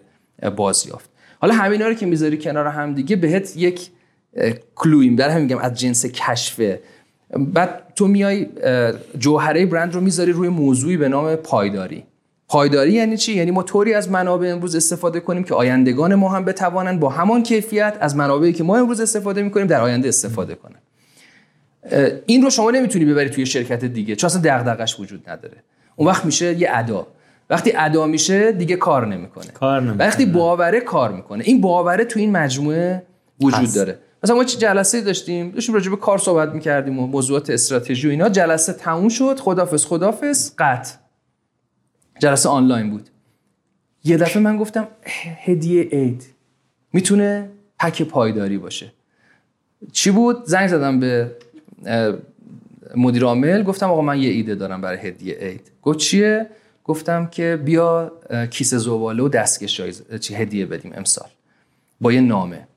[0.56, 1.10] بازیافت.
[1.40, 3.90] حالا همینا رو که می‌ذاری کنار هم دیگه بهت یک
[4.76, 6.82] کلویم در همین میگم از جنس کشفه
[7.38, 8.48] بعد تو میای
[9.20, 12.04] جوهره برند رو می‌ذاری روی موضوعی به نام پایداری.
[12.56, 16.46] پایداری یعنی چی؟ یعنی ما طوری از منابع امروز استفاده کنیم که آیندگان ما هم
[16.46, 20.76] بتوانند با همان کیفیت از منابعی که ما امروز استفاده می‌کنیم در آینده استفاده کنن
[22.26, 24.16] این رو شما نمی‌تونی ببری توی شرکت دیگه.
[24.16, 25.58] چون اصلا دغدغش وجود نداره.
[25.96, 27.08] اون وقت میشه یه ادا.
[27.50, 29.46] وقتی ادا میشه دیگه کار نمی‌کنه.
[29.54, 30.08] کار نمی‌کنه.
[30.08, 31.44] وقتی باوره کار می‌کنه.
[31.48, 33.04] این باوره تو این مجموعه
[33.42, 33.76] وجود هست.
[33.76, 34.00] داره.
[34.24, 38.12] مثلا ما چه جلسه داشتیم؟ داشتیم راجع به کار صحبت می‌کردیم و موضوعات استراتژی و
[38.12, 38.30] اینا.
[38.30, 39.40] جلسه تموم شد.
[39.40, 41.05] خدافظ خدافظ قطع.
[42.20, 43.10] جلسه آنلاین بود.
[44.04, 44.88] یه دفعه من گفتم
[45.46, 46.24] هدیه عید.
[46.94, 47.50] می‌تونه
[47.80, 48.92] پک پایداری باشه.
[49.92, 51.32] چی بود؟ زنگ زدم به
[52.96, 53.64] مدیر عامل.
[53.64, 55.72] گفتم آقا من یه ایده دارم برای هدیه عید.
[55.82, 56.50] گفت چیه؟
[56.84, 58.12] گفتم که بیا
[58.52, 59.82] کیسه زباله و دستکش
[60.20, 61.30] چی هدیه بدیم امسال.
[62.02, 62.68] با یه نامه.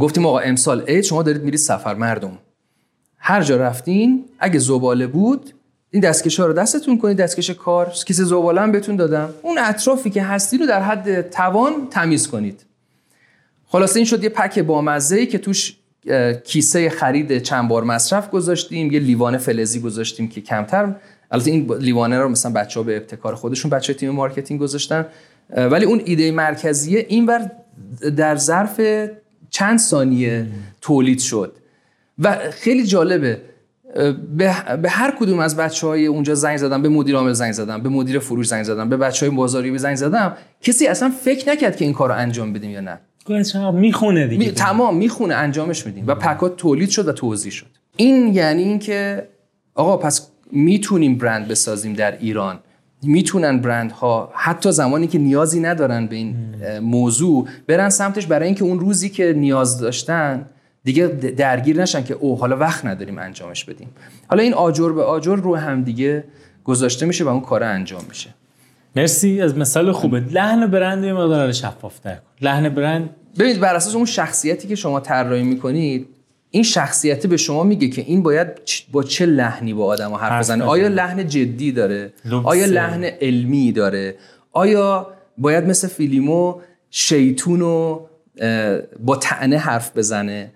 [0.00, 2.38] گفتیم آقا امسال عید شما دارید میرید سفر مردم.
[3.18, 5.52] هر جا رفتین اگه زباله بود
[5.94, 9.34] این دستکش ها رو دستتون کنید دستکش کار کیسه زباله هم بهتون دادم.
[9.42, 12.64] اون اطرافی که هستی رو در حد توان تمیز کنید.
[13.66, 15.76] خلاصه این شد یه pack بامزه ای که توش
[16.44, 20.94] کیسه خرید چند بار مصرف گذاشتیم یه لیوان فلزی گذاشتیم که کمتر.
[21.30, 25.06] البته این لیوانه رو مثلا بچه ها به ابتکار خودشون بچه تیم marketing گذاشتن.
[25.56, 27.50] ولی اون ایده مرکزیه اینور
[28.16, 28.80] در ظرف
[29.50, 30.46] چند ثانیه
[30.80, 31.56] تولید شد.
[32.18, 33.40] و خیلی جالبه
[34.36, 34.52] به,
[34.90, 38.18] هر کدوم از بچه های اونجا زنگ زدم به مدیر عامل زنگ زدم به مدیر
[38.18, 41.94] فروش زنگ زدم به بچه های بازاریابی زنگ زدم کسی اصلا فکر نکرد که این
[41.94, 43.00] کار رو انجام بدیم یا نه.
[43.74, 44.46] می‌خونه دیگه.
[44.46, 44.52] می...
[44.52, 47.66] تمام می‌خونه انجامش میدیم و پکات تولید شد و توضیح شد.
[47.96, 49.28] این یعنی اینکه
[49.74, 52.58] آقا پس می‌تونیم برند بسازیم در ایران.
[53.02, 56.36] می‌تونن برندها حتی زمانی که نیازی ندارن به این
[56.80, 60.46] موضوع برن سمتش برای اینکه اون روزی که نیاز داشتن
[60.84, 61.06] دیگه
[61.36, 63.88] درگیر نشن که اوه حالا وقت نداریم انجامش بدیم.
[64.28, 66.24] حالا این آجر به آجر رو هم دیگه
[66.64, 68.30] گذاشته میشه و اون کار انجام میشه.
[68.96, 70.20] مرسی از مثال خوبه.
[70.20, 72.22] لحن برند یه مقدار شفافتر کن.
[72.40, 76.08] لحن برند ببینید بر اساس اون شخصیتی که شما طراحی می‌کنید
[76.50, 78.48] این شخصیتی به شما میگه که این باید
[78.92, 80.64] با چه لحنی با آدم حرف بزنه.
[80.64, 82.48] آیا لحن جدی داره؟ لمسه.
[82.48, 84.14] آیا لحن علمی داره؟
[84.52, 85.06] آیا
[85.38, 86.60] باید مثل فیلیمو
[86.90, 88.00] شیطون و
[88.38, 90.50] اه، با تنه حرف بزنه؟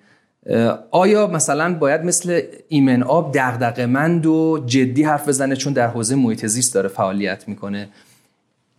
[0.91, 6.47] آیا مثلا باید مثل ایمن آب دغدغه‌مند و جدی حرف بزنه چون در حوزه محیط
[6.47, 7.89] زیست داره فعالیت می‌کنه؟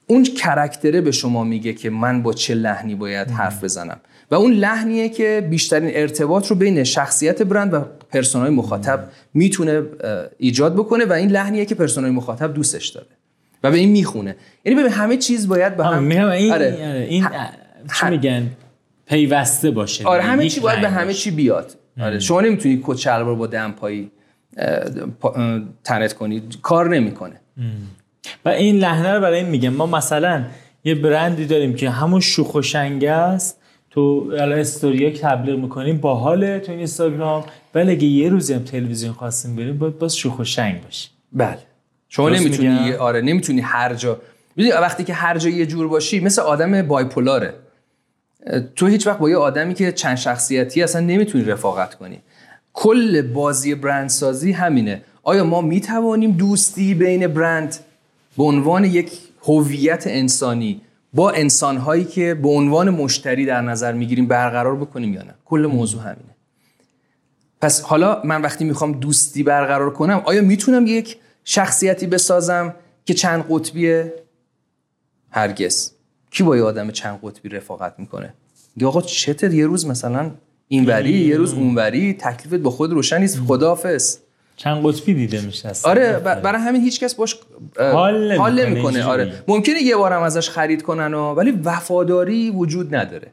[0.08, 3.98] اون کرکتره به شما میگه که من با چه لحنی باید حرف بزنم؟
[4.32, 9.84] و اون لحنیه که بیشترین ارتباط رو بین شخصیت برند و پرسونای مخاطب می‌تونه
[10.38, 13.08] ایجاد بکنه و این لحنیه که پرسونای مخاطب دوستش داره
[13.64, 14.36] و به این می‌خونه.
[14.66, 16.54] یعنی ببین همه چیز باید به هم این آره.
[16.54, 17.28] آره، این
[18.00, 18.52] چی میگن؟
[19.08, 20.06] پیوسته باشه.
[20.06, 20.24] آره.
[20.24, 21.14] همه یک چی باید به همه.
[21.14, 21.72] چی بیاد.
[22.02, 24.12] آره شما نمی‌تونی کت شلوار با دمپایی
[25.84, 26.44] تنت کنی.
[26.62, 27.42] کار نمی‌کنه.
[28.46, 29.70] و این لحنه رو برای این میگم.
[29.70, 30.44] ما مثلا
[30.84, 33.60] یه برندی داریم که همون شوخ و شنگه است.
[33.90, 37.46] تو الان استوریا که تبلیغ می‌کنیم باحاله تو این اینستاگرام.
[37.76, 41.10] ولی اگه یه روزی هم تلویزیون خواستیم بریم باید باز شوخ و شنگ باشه.
[41.34, 41.58] بله.
[42.10, 44.22] شما نمی‌تونی آره نمی‌تونی هر جا
[44.58, 47.54] وقتی که هر جا یه جور باشی مثل آدم بایپولاره.
[48.76, 52.22] تو هیچ وقت با یه آدمی که چند شخصیتی اصلا نمی‌تونی رفاقت کنی.
[52.74, 55.02] کل بازی برندسازی همینه.
[55.24, 57.76] آیا ما می‌توانیم دوستی بین برند
[58.38, 59.12] به عنوان یک
[59.44, 60.82] هویت انسانی
[61.14, 66.02] با انسانهایی که به عنوان مشتری در نظر می‌گیریم برقرار بکنیم یا نه؟ کل موضوع
[66.02, 66.36] همینه.
[67.62, 72.76] پس حالا من وقتی می‌خوام دوستی برقرار کنم آیا می‌تونم یک شخصیتی بسازم
[73.06, 74.14] که چند قطبیه
[75.30, 75.97] هرگز؟
[76.32, 78.34] کی با یه آدم چند قطبی رفاقت می‌کنه؟
[78.76, 80.32] میگه آقا چته یه روز مثلا
[80.68, 84.18] اینوری یه روز اونوری تکلیفت با خود روشن نیست خداحافظ.
[84.56, 85.72] چند قطبی دیده میشه.
[85.84, 87.36] آره برای همین هیچ کس باش
[87.80, 89.02] حال حال اینجوری.
[89.02, 89.44] آره.
[89.48, 93.28] ممکنه یه بارم ازش خرید کنن و ولی وفاداری وجود نداره.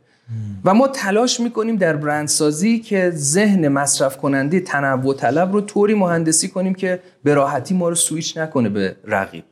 [0.64, 6.48] و ما تلاش می‌کنیم در برندسازی که ذهن مصرف کننده تنوع طلب رو طوری مهندسی
[6.48, 9.44] کنیم که به راحتی ما رو سویچ نکنه به رقیب.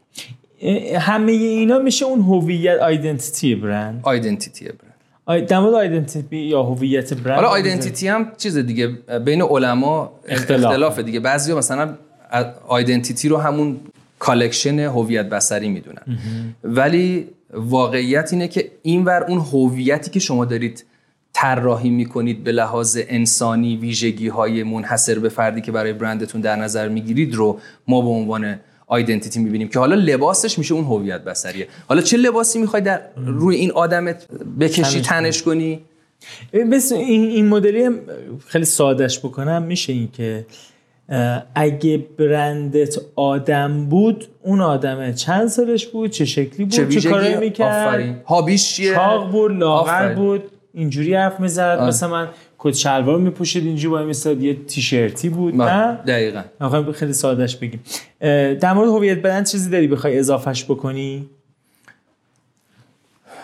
[0.98, 7.36] همه اینا میشه اون هویت identity برند identity برند در مورد identity یا هویت برند
[7.36, 8.86] حالا identity هم چیز دیگه
[9.24, 10.64] بین علما اختلاف.
[10.64, 11.20] اختلاف دیگه.
[11.20, 11.94] بعضیا مثلا
[12.68, 13.76] identity رو همون
[14.18, 16.02] collection هویت بصری می‌دونن.
[16.64, 20.84] ولی واقعیت اینه که اینور اون هویتی که شما دارید
[21.32, 26.88] طراحی می‌کنید به لحاظ انسانی ویژگی های منحصر به فردی که برای برندتون در نظر
[26.88, 27.58] می‌گیرید رو
[27.88, 28.58] ما به عنوان
[28.92, 33.56] آیدنتیتی می‌بینیم که حالا لباسش میشه اون هویت بصریه حالا چه لباسی می‌خوای در روی
[33.56, 34.26] این آدمت
[34.60, 35.80] بکشی تنش کنی؟
[36.72, 37.98] بس این, این مدلی هم
[38.46, 39.62] خیلی سادش بکنم.
[39.62, 40.46] میشه این که
[41.54, 47.36] اگه برندت آدم بود اون آدمه چند سالش بود چه شکلی بود چه, چه کاری
[47.36, 50.42] می‌کرد؟ هابیش چیه؟ چاق بود لاغر بود
[50.74, 51.78] اینجوری حرف می‌زد.
[51.80, 52.28] مثلا من
[52.64, 56.42] کت شلوار میپوشید اینجوری با میستاد یه تیشرتی بود نه؟ دقیقاً.
[56.60, 57.80] می‌خوایم خیلی سادهش بگیم.
[58.60, 61.28] در مورد هویت برند چیزی داری بخوای اضافهش بکنی؟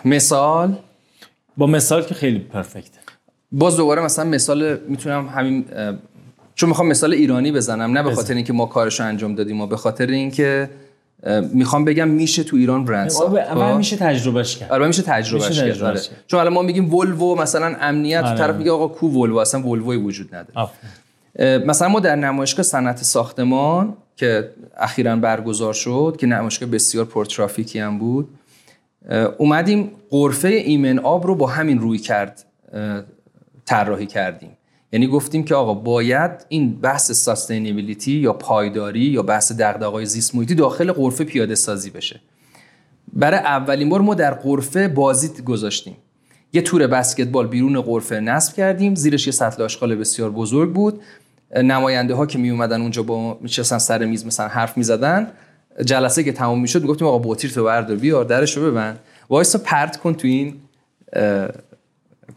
[0.05, 0.75] مثال؟
[1.57, 2.89] با مثال که خیلی پرفکت.
[3.51, 5.65] باز دوباره مثلا مثال می‌تونم همین
[6.55, 9.77] چون می‌خوام مثال ایرانی بزنم نه به خاطر اینکه ما کارش انجام دادیم و به
[9.77, 10.69] خاطر اینکه
[11.53, 14.71] می‌خوام بگم میشه تو ایران برند ساخت اول خب؟ میشه تجربهش کرد.
[14.71, 16.01] آره میشه تجربهش کرد آره.
[16.27, 18.37] چون الان ما میگیم ولوو مثلا امنیت آره.
[18.37, 20.69] طرف میگه آقا کو ولوو؟ اصلا ولووی وجود نداره.
[21.65, 27.99] مثلا ما در نمایشگاه صنعت ساختمان که اخیرا برگزار شد که نمایشگاه بسیار پرترافیکی هم
[27.99, 28.29] بود
[29.37, 32.45] اومدیم قرفه ایمن آب رو با همین روی کرد
[33.65, 34.57] طراحی کردیم.
[34.93, 40.55] یعنی گفتیم که آقا باید این بحث ساستینبیلیتی یا پایداری یا بحث دغدغه‌های زیست محیطی
[40.55, 42.19] داخل قرفه پیاده سازی بشه.
[43.13, 45.97] برای اولین بار ما در قرفه بازی گذاشتیم.
[46.53, 48.95] یه تور بسکتبال بیرون قرفه نصب کردیم.
[48.95, 51.01] زیرش یه سطل آشغال بسیار بزرگ بود.
[51.55, 55.31] نماینده ها که می اومدن اونجا با میشستن سر میز مثلا حرف می‌زدن.
[55.85, 58.99] جلسه که تموم می‌شد می‌گفتیم آقا بوتیر تو بردار بیار درش رو ببند.
[59.29, 60.55] وایسا پرت کن تو این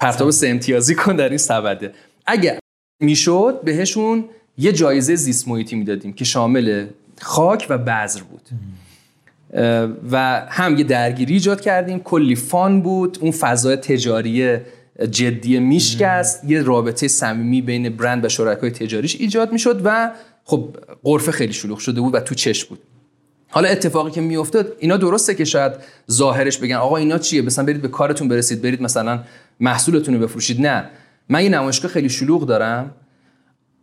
[0.00, 1.92] پرتاب سه امتیازی کن در این سبده.
[2.26, 2.58] اگه
[3.02, 4.24] می‌شد بهشون
[4.58, 6.86] یه جایزه زیست محیطی می‌دادیم که شامل
[7.20, 8.48] خاک و بذر بود.
[10.10, 12.00] و هم یه درگیری ایجاد کردیم.
[12.00, 13.18] کلی فان بود.
[13.20, 14.58] اون فضای تجاری
[15.10, 16.44] جدی میشکست.
[16.44, 20.10] یه رابطه صمیمی بین برند و شرکای تجاریش ایجاد می‌شد و
[20.44, 22.78] خب قرفه خیلی شلوغ شده بود و تو چش بود.
[23.48, 25.72] حالا اتفاقی که میافتاد اینا درسته که شاید
[26.10, 29.22] ظاهرش بگن آقا اینا چیه؟ مثلا برید به کارتون برسید برید مثلا
[29.60, 30.60] محصولتون رو بفروشید.
[30.60, 30.90] نه.
[31.32, 32.90] من یه نمایشگاه خیلی شلوغ دارم.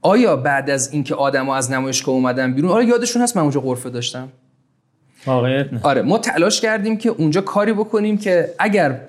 [0.01, 3.89] آیا بعد از اینکه آدما از نمایشگاه اومدن بیرون آره یادشون هست من اونجا قرفه
[3.89, 4.29] داشتم.
[5.25, 5.79] واقعیت نه.
[5.83, 9.01] آره ما تلاش کردیم که اونجا کاری بکنیم که اگر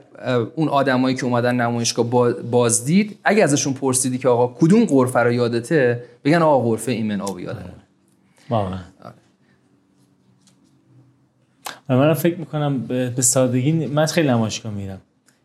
[0.56, 2.06] اون آدمایی که اومدن نمایشگاه
[2.50, 7.40] بازدید اگر ازشون پرسیدی که آقا کدوم قرفه رو یادته بگن آقا قرفه ایمن آب
[7.40, 7.64] یادم
[8.50, 8.78] واقعا.
[11.88, 12.78] و من فکر می‌کنم
[13.16, 15.00] به سادگی من خیلی نمایشگاه میرم.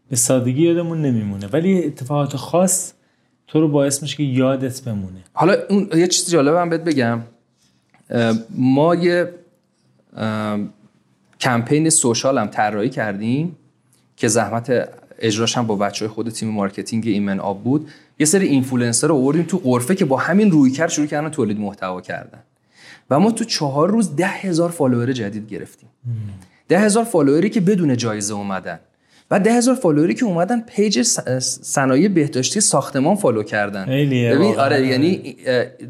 [0.09, 1.47] به سادگی یادمون نمیمونه.
[1.47, 2.93] ولی اتفاقات خاص
[3.47, 5.23] تو رو باعث میشه که یادت بمونه.
[5.33, 7.21] حالا اون یه چیز جالب هم بهت بگم.
[8.49, 9.33] ما یه
[11.39, 13.55] کمپین social هم طراحی کردیم
[14.17, 14.89] که زحمت
[15.19, 17.89] اجراش هم با بچه های خود تیم marketing ایمن آب بود.
[18.19, 22.01] یه سری اینفلوئنسر رو آوردیم تو غرفه که با همین رویکرد شروع کردن تولید محتوا
[22.01, 22.39] کردن.
[23.09, 25.89] و ما تو چهار روز ده هزار follower جدید گرفتیم.
[26.67, 28.79] ده هزار follower ی که بدون جایزه اومدن.
[29.32, 31.01] و ده هزار follower ی که اومدن page
[31.41, 33.86] صنایع بهداشتی ساختمان follow کردن.
[33.86, 35.36] ببین آره یعنی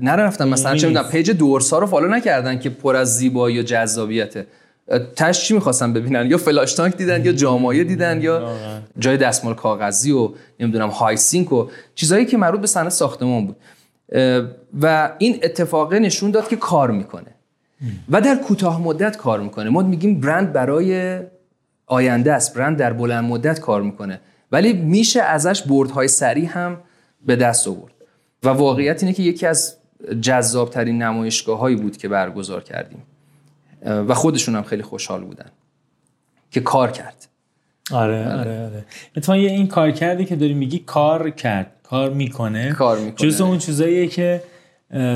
[0.02, 4.48] نرفتن مثلا چه می‌دونم page دورسا رو follow نکردن که پر از زیبایی و جذابیته.
[5.16, 8.50] تش چی می‌خواستن ببینن؟ یا فلاش تانک دیدن یا جامایه دیدن یا
[9.00, 10.30] جای دستمال کاغذی و
[10.60, 13.56] نمی‌دونم های سینک و چیزایی که مربوط به صنعت ساختمان بود.
[14.82, 17.36] و این اتفاقه نشون داد که کار می‌کنه.
[18.10, 19.70] و در کوتاه مدت کار می‌کنه.
[19.70, 21.20] ما میگیم برند برای
[21.88, 22.58] آینده است.
[22.58, 24.20] برند در بلند مدت کار می‌کنه.
[24.52, 26.78] ولی میشه ازش بردهای سریع هم
[27.26, 27.94] به دست آورد.
[28.44, 29.76] و واقعیت اینه که یکی از
[30.22, 33.04] جذاب ترین نمایشگاه هایی بود که برگزار کردیم.
[33.86, 35.52] و خودشون هم خیلی خوشحال بودن
[36.52, 37.28] که کار کرد.
[37.92, 38.86] آره آره آره.
[39.18, 42.72] اتفاقا این کار کردی که داری میگی کار کرد کار می‌کنه.
[42.72, 43.30] کار می‌کنه.
[43.30, 44.44] جزء اون چیزاییه که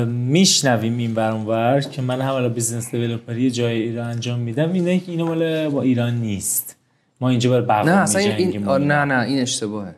[0.06, 4.72] میشنویم این ور که من هم business developer ی جای ایران انجام میدم.
[4.72, 6.76] اینه که اینو مال با ایران نیست.
[7.20, 9.94] ما اینجا بر بقا نه اصلا این نه نه این اشتباهه.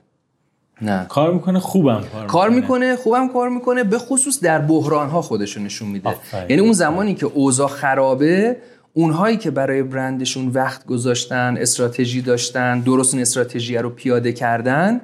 [0.82, 1.06] نه.
[1.08, 2.96] کار می‌کنه خوبم کار, کار می‌کنه.
[2.96, 6.14] خوبم کار می‌کنه به خصوص در بحران ها خودشو نشون میده.
[6.48, 8.56] یعنی اون زمانی که اوضاع خرابه
[8.94, 15.00] اونهایی که برای برندشون وقت گذاشتن استراتژی داشتن درست استراتژی رو پیاده کردن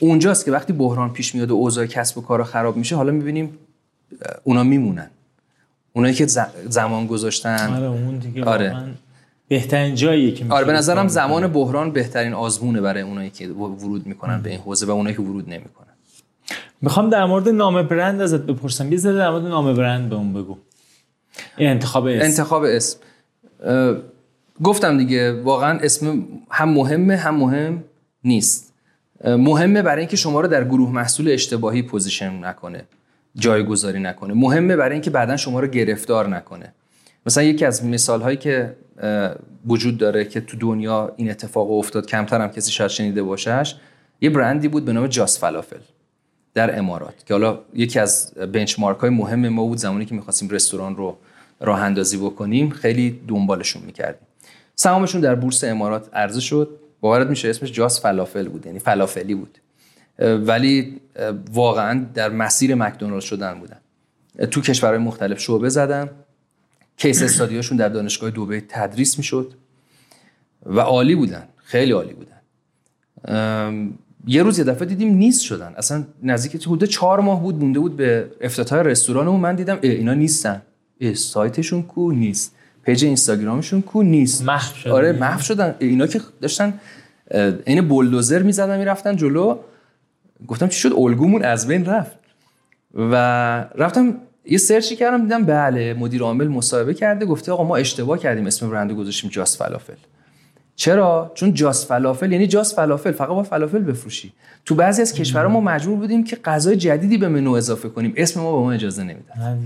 [0.00, 3.58] اونجاست که وقتی بحران پیش میاد و اوضاع کسب و کار خراب میشه حالا می‌بینیم
[4.44, 5.10] اونا میمونن.
[5.92, 6.26] اونایی که
[6.68, 7.74] زمان گذاشتن.
[7.74, 8.84] آره اون دیگه آره.
[9.48, 14.42] بهترین جاییه که آره به نظرم زمان بحران بهترین آزمونه برای اونایی که ورود می‌کنن
[14.42, 15.86] به این حوزه و اونایی که ورود نمی‌کنن.
[16.82, 18.92] می‌خوام در مورد نام برند ازت بپرسم.
[18.92, 20.56] یه در مورد نام برند به اون بگو.
[21.58, 22.24] انتخاب اسم.
[22.24, 22.98] انتخاب اسم.
[24.62, 27.84] گفتم دیگه واقعا اسم هم مهمه هم مهم
[28.24, 28.72] نیست.
[29.24, 32.84] مهمه برای اینکه شما رو در گروه محصول اشتباهی پوزیشن نکنه.
[33.38, 34.34] جایگذاری نکنه.
[34.34, 36.72] مهمه برای اینکه بعدا شما رو گرفتار نکنه.
[37.26, 38.76] مثلا یکی از مثال هایی که
[39.66, 43.74] وجود داره که تو دنیا این اتفاق افتاد کمتر هم کسی شاید شنیده باشش
[44.20, 45.78] یه برندی بود به نام Just Falafel
[46.54, 50.96] در امارات که حالا یکی از benchmark های مهم ما بود زمانی که می‌خواستیم رستوران
[50.96, 51.16] رو
[51.60, 54.26] راه اندازی بکنیم خیلی دنبالشون می‌کردیم.
[54.74, 56.70] سهامشون در بورس امارات عرضه شد.
[57.00, 59.58] باورت میشه اسمش Just Falafel بود یعنی فلافلی بود.
[60.18, 61.00] ولی
[61.52, 63.76] واقعا در مسیر مکدونالد شدن بودن.
[64.46, 66.10] تو کشورهای مختلف شعبه زدن.
[66.96, 69.52] case study اشون در دانشگاه دبی تدریس می‌شد
[70.66, 72.38] و عالی بودن خیلی عالی بودن.
[74.26, 75.74] یه روز یه دفعه دیدیم نیست شدن.
[75.76, 79.40] اصلا نزدیک حدود چهار ماه بود مونده بود به افتتاح رستورانمون.
[79.40, 80.62] من دیدم اینا نیستن.
[81.14, 82.54] سایتشون کو نیست.
[82.82, 84.44] page اینستاگرامشون کو نیست.
[84.44, 84.90] محو شدن.
[84.90, 85.74] آره محو شدن.
[85.78, 86.80] اینا که داشتن
[87.66, 89.58] عین بولدوزر می‌زدن می‌رفتن جلو.
[90.46, 92.18] گفتم چی شد؟ الگومون از بین رفت.
[92.94, 93.14] و
[93.74, 98.18] رفتم یه search ی کردم دیدم بله مدیر عامل مصاحبه کرده گفته آقا ما اشتباه
[98.18, 99.94] کردیم اسم برند گذاشتیم Just Falafel.
[100.76, 104.32] چرا؟ چون Just Falafel یعنی Just Falafel فقط باید فلافل بفروشی.
[104.64, 108.12] تو بعضی از کشورها ما مجبور بودیم که غذای جدیدی به منو اضافه کنیم.
[108.16, 109.58] اسم ما به ما اجازه نمیدن.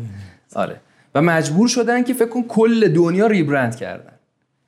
[0.55, 0.81] آره.
[1.15, 4.12] و مجبور شدن که فکر کن کل دنیا rebrand کردن.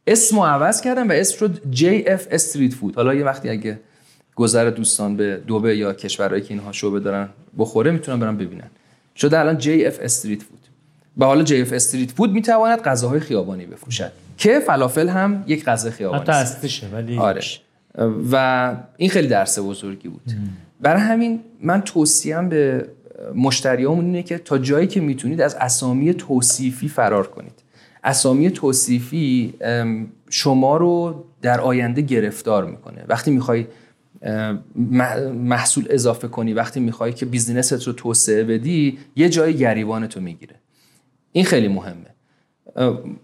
[0.07, 3.81] اسمو عوض کردن و اسم شد JF Street Food حالا یه وقتی اگه
[4.37, 7.29] گذر دوستان به دبی یا کشورهایی که اینها شعبه دارن
[7.59, 8.71] بخوره می‌تونن برن ببینن.
[9.17, 10.59] شده الان JF Street Food
[11.19, 14.13] و حالا JF Street Food می‌تواند غذاهای خیابانی بفروشد.
[14.39, 17.41] که فلافل هم یک غذا خیابانی اصلیشه ولی آره.
[18.33, 20.23] و این خیلی درس بزرگی بود.
[20.81, 22.89] برای همین من توصیم به
[23.35, 27.53] مشتریامون اینه که تا جایی که می‌تونید از اسامی توصیفی فرار کنید.
[28.05, 29.55] اسامی توصیفی
[30.31, 33.05] شما رو در آینده گرفتار می‌کنه.
[33.09, 33.67] وقتی می‌خوای
[35.35, 36.53] محصول اضافه کنی.
[36.53, 40.55] وقتی می‌خوای که بیزینست رو توسعه بدی یه جای گریبان تو می‌گیره.
[41.33, 42.07] این خیلی مهمه.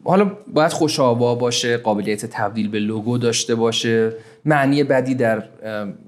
[0.05, 4.13] حالا باید خوش باشه قابلیت تبدیل به لوگو داشته باشه.
[4.45, 5.45] معنی بدی در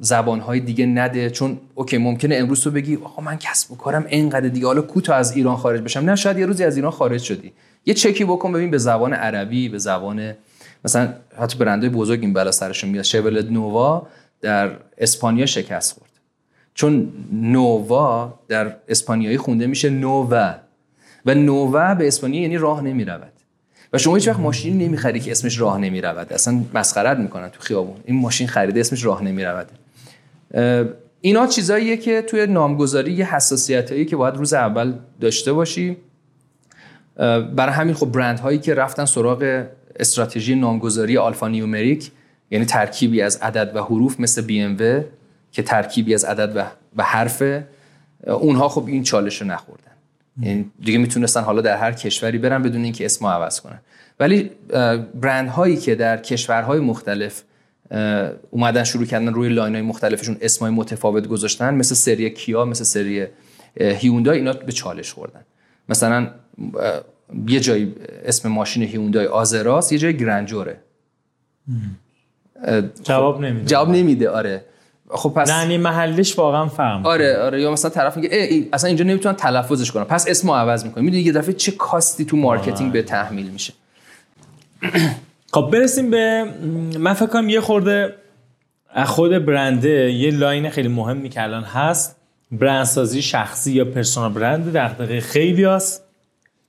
[0.01, 1.31] زبانهای دیگه نده.
[1.31, 4.67] چون اوکی ممکنه امروز تو بگی آقا من کسب و کارم اینقدر دیگه.
[4.67, 6.01] حالا کوتا از ایران خارج بشم.
[6.01, 7.53] نه شاید یه روزی از ایران خارج شدی.
[7.87, 10.35] یه چکی بکن ببین به زبان عربی به زبان
[10.85, 13.05] مثلا حتی برندهای بزرگ این بلا سرشون میاد.
[13.05, 14.07] شولد نووا
[14.43, 16.11] در اسپانیا شکست خورد.
[16.75, 20.55] چون نووا در اسپانیایی خونده میشه نووا.
[21.27, 23.33] و نووا به اسپانیا یعنی راه نمی رود
[23.93, 27.61] و شما هیچ وقت ماشین نمی‌خری که اسمش راه نمی رود اصلا مسخرت می‌کنن تو
[27.61, 27.97] خیابون.
[28.05, 29.69] این ماشین خریده اسمش راه نمی رود
[31.21, 35.97] اینا چیزاییه که توی نامگذاری یه حساسیت که باید روز اول داشته باشی.
[37.17, 39.65] برای همین خب برند هایی که رفتن سراغ
[39.97, 42.11] استراتژی نامگذاری آلفا نیومریک
[42.53, 44.77] یعنی ترکیبی از عدد و حروف مثل بی ام
[45.53, 47.43] که ترکیبی از عدد و حرف
[48.27, 49.93] اونها خب این چالش رو نخوردن.
[50.43, 53.81] یعنی دیگه می‌تونستن حالا در هر کشوری برن بدون اینکه اسمو عوض کنن.
[54.21, 54.51] ولی
[55.15, 57.43] برند هایی که در کشورهای مختلف
[58.51, 63.27] اومدن شروع کردن روی لاین های مختلفشون اسمای متفاوت گذاشتن مثل سری کیا مثل سری
[63.81, 65.41] هیوندای اینا به چالش خوردن.
[65.89, 66.31] مثلا
[67.47, 70.77] یه جایی اسم ماشین هیوندای آزراس یه جای گرنجوره.
[73.05, 73.67] جواب نمیده.
[73.67, 74.65] جواب نمیده آره.
[75.11, 79.05] خب پس یعنی محلش واقعا فهم آره آره یا مثلا طرف میگه ای اصلا اینجا
[79.05, 80.05] نمی‌تونن تلفظش کنن.
[80.05, 83.73] پس اسمو عوض می‌کنه می‌دونی یه دفعه چه cost ی تو marketing بهت تحمیل میشه.
[85.55, 86.45] خب برسیم به
[86.99, 88.15] من فکر کنم یه خورده
[89.05, 92.17] خود برنده یه line خیلی مهمی که الان هست
[92.53, 96.03] برندسازی شخصی یا personal برند دغدغه خیلی هست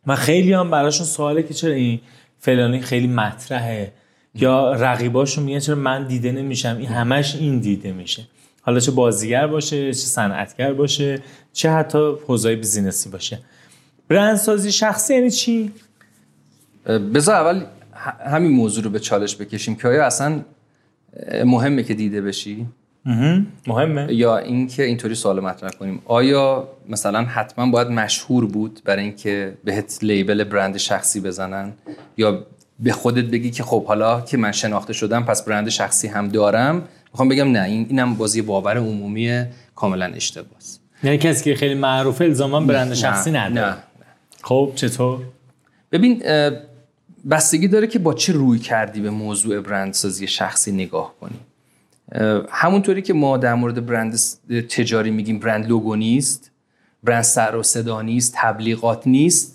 [0.07, 1.99] و خیلی هم براشون سواله که چرا این
[2.39, 3.91] فلانی خیلی مطرحه.
[4.35, 8.27] یا رقیباشون میگن چرا من دیده نمیشم؟ این همش این دیده میشه.
[8.61, 11.19] حالا چه بازیگر باشه چه صنعتگر باشه
[11.53, 13.39] چه حتی حوزه بیزینسی باشه.
[14.07, 15.71] برندسازی شخصی یعنی چی؟
[17.13, 17.63] بذار اول
[18.25, 20.41] همین موضوع رو به چالش بکشیم که آیا اصلا
[21.45, 22.65] مهمه که دیده بشی؟
[23.67, 24.13] مهمه.
[24.13, 26.01] یا اینکه اینطوری سوال مطرح کنیم.
[26.05, 31.73] آیا مثلا حتما باید مشهور بود برای اینکه بهت لیبل برند شخصی بزنن؟
[32.17, 32.45] یا
[32.79, 36.81] به خودت بگی که خب حالا که من شناخته شدم پس برند شخصی هم دارم.
[37.11, 39.45] می‌خوام بگم نه این اینم بازی باور عمومی
[39.75, 40.61] کاملا اشتباهه
[41.03, 43.67] یعنی کسی که خیلی معروفه الزاما برند شخصی نداره.
[43.67, 43.77] نه.
[44.41, 45.19] خب چطور؟
[45.91, 46.23] ببین
[47.31, 51.39] بستگی داره که با چه روی کردی به موضوع برندسازی شخصی نگاه کنی.
[52.49, 54.19] همونطوری که ما در مورد برند
[54.49, 56.51] تجاری میگیم برند لوگو نیست
[57.03, 59.52] برند سر و صدا نیست تبلیغات نیست.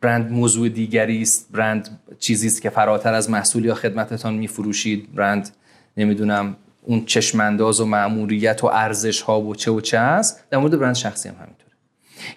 [0.00, 5.14] برند موضوع دیگری است برند چیزی است که فراتر از محصول یا خدمتتان میفروشید.
[5.14, 5.50] برند
[5.96, 10.44] نمی‌دونم اون چشمانداز و مأموریت و ارزش ها و چه و چه است.
[10.50, 11.72] در مورد برند شخصی هم همینطوره.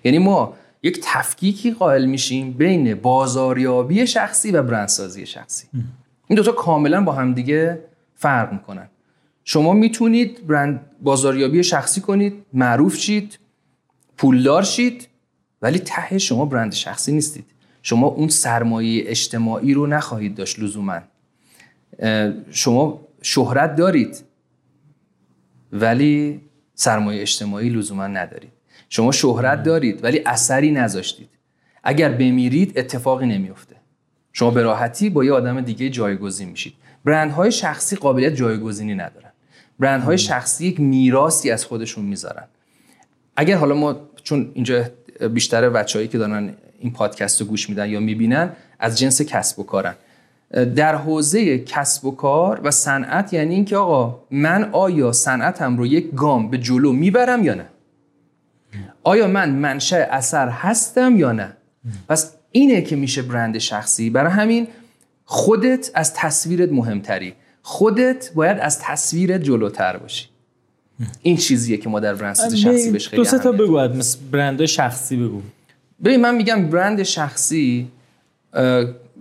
[0.04, 0.54] یعنی ما
[0.84, 5.68] یک تفکیکی قائل میشیم بین بازاریابی شخصی و برندسازی شخصی.
[6.28, 7.80] این دوتا کاملا با همدیگه
[8.16, 8.90] فرق می‌کنن.
[9.44, 13.40] شما می‌تونید برند بازاریابی شخصی کنید معروف شید
[14.18, 15.08] پولدار شید.
[15.62, 17.46] ولی ته شما برند شخصی نیستید.
[17.82, 21.00] شما اون سرمایه اجتماعی رو نخواهید داشت لزوما.
[22.52, 24.24] شما شهرت دارید
[25.72, 26.42] ولی
[26.76, 28.52] سرمایه اجتماعی لزوما ندارید.
[28.90, 31.30] شما شهرت دارید ولی اثری نذاشتید.
[31.84, 33.76] اگر بمیرید اتفاقی نمیفته
[34.34, 36.74] شما به راحتی با یه آدم دیگه جایگزین میشید.
[37.06, 39.32] برندهای شخصی قابلیت جایگزینی ندارن.
[39.80, 42.48] برندهای شخصی یک میراثی از خودشون می‌ذارن.
[43.36, 44.86] اگر حالا ما چون اینجا
[45.28, 49.64] بیشتر بچههایی که دارن این پادکست رو گوش میدن یا می‌بینن از جنس کسب و
[49.64, 49.96] کارن.
[50.76, 56.16] در حوزه کسب و کار و صنعت یعنی اینکه آقا من آیا صنعتم رو یک
[56.16, 57.66] گام به جلو می‌برم یا نه؟
[59.04, 61.58] آیا من منشأ اثر هستم یا نه؟
[62.10, 64.10] پس اینه که میشه برند شخصی.
[64.10, 64.68] برای همین
[65.26, 67.34] خودت از تصویرت مهمتری.
[67.62, 70.30] خودت باید از تصویرت جلوتر باشی.
[71.22, 75.18] این چیزیه که ما در برند شخصی بهش خیلی دو تا بگو مثل برند شخصی
[75.18, 75.42] بگو.
[76.04, 77.88] ببین من میگم برند شخصی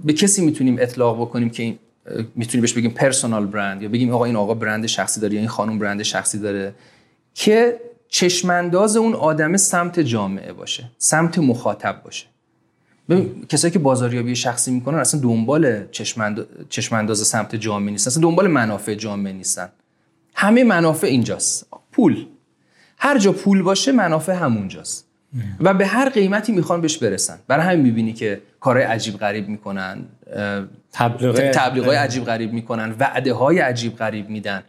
[0.05, 1.79] به کسی می‌تونیم اطلاق بکنیم که این
[2.35, 5.49] می‌تونیم بهش بگیم پرسونال برند یا بگیم آقا این آقا برند شخصی داره یا این
[5.49, 6.75] خانم برند شخصی داره
[7.35, 12.27] که چشمانداز اون آدم سمت جامعه باشه سمت مخاطب باشه.
[13.09, 15.85] ببین کسایی که بازاریابی شخصی می‌کنن اصلا دنبال
[16.71, 19.69] چشمانداز سمت جامعه نیستن اصلا دنبال منافع جامعه نیستن.
[20.41, 21.67] همه منافع اینجاست.
[21.93, 22.27] پول.
[22.99, 25.09] هر جا پول باشه منافع همونجاست.
[25.61, 27.39] و به هر قیمتی می‌خوان بهش برسن.
[27.49, 29.99] برای همین می‌بینی که کارهای عجیب غریب می‌کنن
[30.93, 32.53] تبلیغ عجیب غریب.
[32.53, 34.63] می‌کنن وعده های عجیب غریب میدن.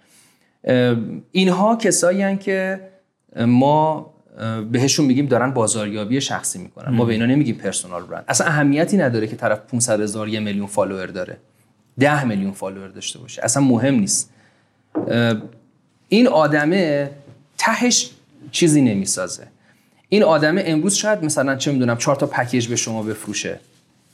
[1.31, 2.81] اینها کسایی که
[3.39, 4.13] ما
[4.71, 6.95] بهشون میگیم دارن بازاریابی شخصی می‌کنن.
[6.95, 8.23] ما به اینا نمیگیم personal برند.
[8.27, 11.37] اصلا اهمیتی نداره که طرف 500 هزار یه میلیون follower داره.
[11.99, 13.41] 10 میلیون follower داشته باشه.
[13.43, 14.33] اصلا مهم نیست.
[16.09, 17.11] این آدمه
[17.57, 18.09] تهش
[18.51, 19.47] چیزی نمی‌سازه.
[20.09, 23.59] این آدمه امروز شاید مثلا چه می‌دونم چهار تا package به شما بفروشه.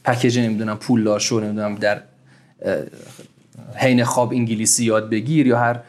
[0.05, 2.01] package نمی‌دونم پولدار شو نمی‌دونم در
[3.75, 5.79] حین خواب انگلیسی یاد بگیر یا هر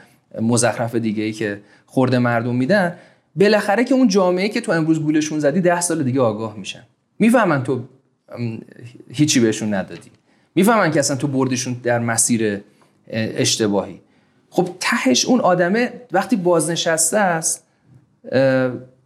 [0.41, 2.97] مزخرف دیگه ای که خورده مردم میدن.
[3.37, 6.83] بالاخره که اون جامعه که تو امروز گولشون زدی ده سال دیگه آگاه میشن.
[7.19, 7.85] می‌فهمن تو
[9.11, 10.11] هیچی بهشون ندادی.
[10.55, 12.61] می‌فهمن که اصلا تو بردشون در مسیر
[13.11, 14.01] اشتباهی.
[14.51, 17.67] خب تهش اون آدمه وقتی بازنشسته است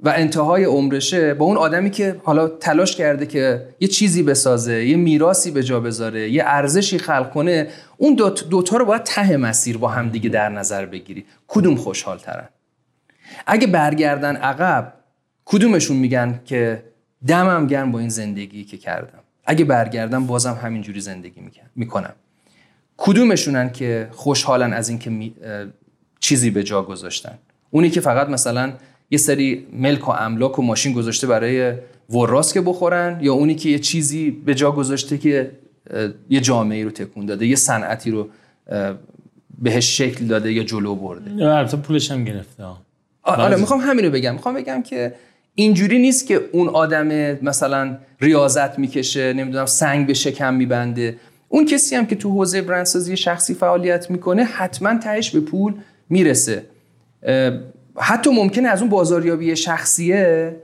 [0.03, 4.97] و انتهای عمرشه با اون آدمی که حالا تلاش کرده که یه چیزی بسازه یه
[4.97, 9.79] میراسی به جا بذاره یه ارزشی خلق کنه اون دوتا دو رو باید ته مسیر
[9.79, 11.25] با هم دیگه در نظر بگیری.
[11.49, 12.49] کدوم خوشحال ترن
[13.47, 14.93] اگه برگردن عقب
[15.45, 16.83] کدومشون میگن که
[17.27, 21.43] دمم گرم با این زندگی که کردم؟ اگه برگردم بازم همینجوری زندگی
[21.77, 22.13] می‌کنم.
[23.03, 25.33] کدومشونن که خوشحالن از اینکه
[26.21, 27.39] چیزی به جا گذاشتن؟
[27.71, 28.73] اونی که فقط مثلا
[29.11, 31.73] یه سری ملک و املاک و ماشین گذاشته برای
[32.11, 35.51] وراس که بخورن یا اونی که یه چیزی به جا گذاشته که
[36.31, 38.29] یه جامعه رو تکون داده یه صنعتی رو
[39.59, 42.65] بهش شکل داده یا جلو برده؟ البته پولش هم گرفته.
[43.23, 44.33] آره می‌خوام همین رو بگم.
[44.33, 45.15] می‌خوام بگم که
[45.55, 47.07] اینجوری نیست که اون آدم
[47.43, 51.17] مثلا ریاضت می‌کشه نمی‌دونم سنگ به شکم میبنده.
[51.53, 55.75] اون کسی هم که تو حوزه برندسازی شخصی فعالیت می‌کنه حتما تهش به پول
[56.09, 56.67] می‌رسه.
[57.97, 60.57] حتی ممکنه از اون بازاریابی شخصیه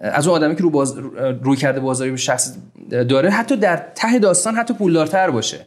[0.00, 0.98] از اون آدمی که رو باز...
[1.42, 2.50] روی کرده بازاریابی شخصی
[2.90, 5.66] داره حتی در ته داستان حتی پولدارتر باشه.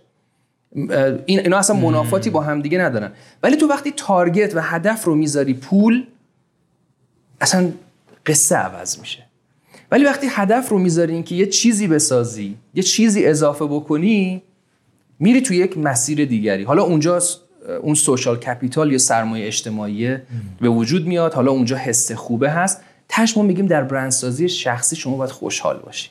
[1.25, 3.11] این اینا اصلا منافاتی با هم دیگه ندارن.
[3.43, 6.05] ولی تو وقتی تارگت و هدف رو می‌ذاری پول
[7.41, 7.71] اصلا
[8.25, 9.23] قصه عوض میشه.
[9.91, 14.43] ولی وقتی هدف رو می‌ذاری که یه چیزی بسازی یه چیزی اضافه بکنی
[15.19, 16.63] میری تو یک مسیر دیگری.
[16.63, 17.19] حالا اونجا
[17.81, 20.17] اون سوشال کپیتال یا سرمایه اجتماعی
[20.61, 21.33] به وجود میاد.
[21.33, 22.81] حالا اونجا حس خوبه هست.
[23.09, 26.09] تش ما میگیم در برندسازی شخصی شما باید خوشحال باشی.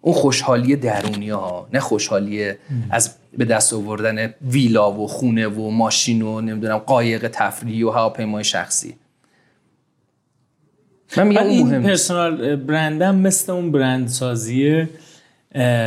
[0.00, 2.52] اون خوشحالی درونی ها نه خوشحالی
[2.90, 8.44] از به دست آوردن ویلا و خونه و ماشین و نمی‌دونم قایق تفریحی و هواپیمای
[8.44, 8.94] شخصی.
[11.16, 14.88] من میگم این پرسونال برندم مثل اون برندسازی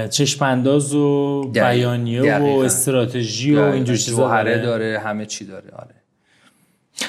[0.09, 4.61] چشمانداز و بیانیه و استراتژی و اینجور چیزا داره.
[4.61, 5.95] داره همه چی داره آره.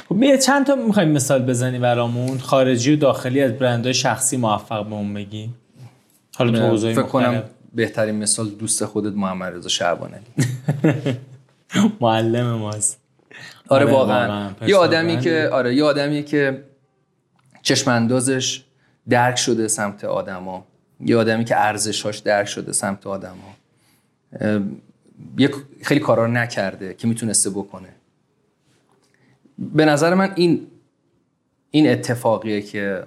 [0.09, 4.95] خب چند تا می‌خوایم مثال بزنی برامون؟ خارجی و داخلی از برندهای شخصی موفق به
[4.95, 5.51] اون بگی.
[6.37, 7.43] حالا تو فکر کنم
[7.75, 10.15] بهترین مثال دوست خودت محمد رضا شعبانی
[12.01, 13.01] معلم ماست.
[13.69, 14.51] آره, آره، واقعا.
[14.67, 16.65] یه آدمی که آره یه آدمی که
[17.63, 18.65] چشم اندازش
[19.09, 20.67] درک شده سمت آدما.
[21.05, 23.57] یه آدمی که ارزشاش درک شده سمت آدما
[25.39, 25.51] یه
[25.83, 27.89] خیلی کارا رو نکرده که می‌تونسته بکنه.
[29.59, 30.67] به نظر من این
[31.71, 33.05] این اتفاقیه که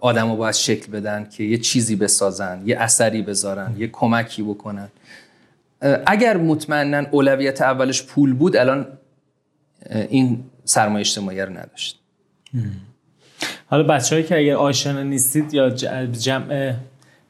[0.00, 4.88] آدما باید شکل بدن که یه چیزی بسازن یه اثری بذارن یه کمکی بکنن.
[6.06, 8.86] اگر مطمئنا اولویت اولش پول بود الان
[9.90, 12.00] این سرمایه اجتماعی رو نداشت.
[13.66, 15.70] حالا بچه‌ای که اگر آشنا نیستید یا
[16.06, 16.72] جمع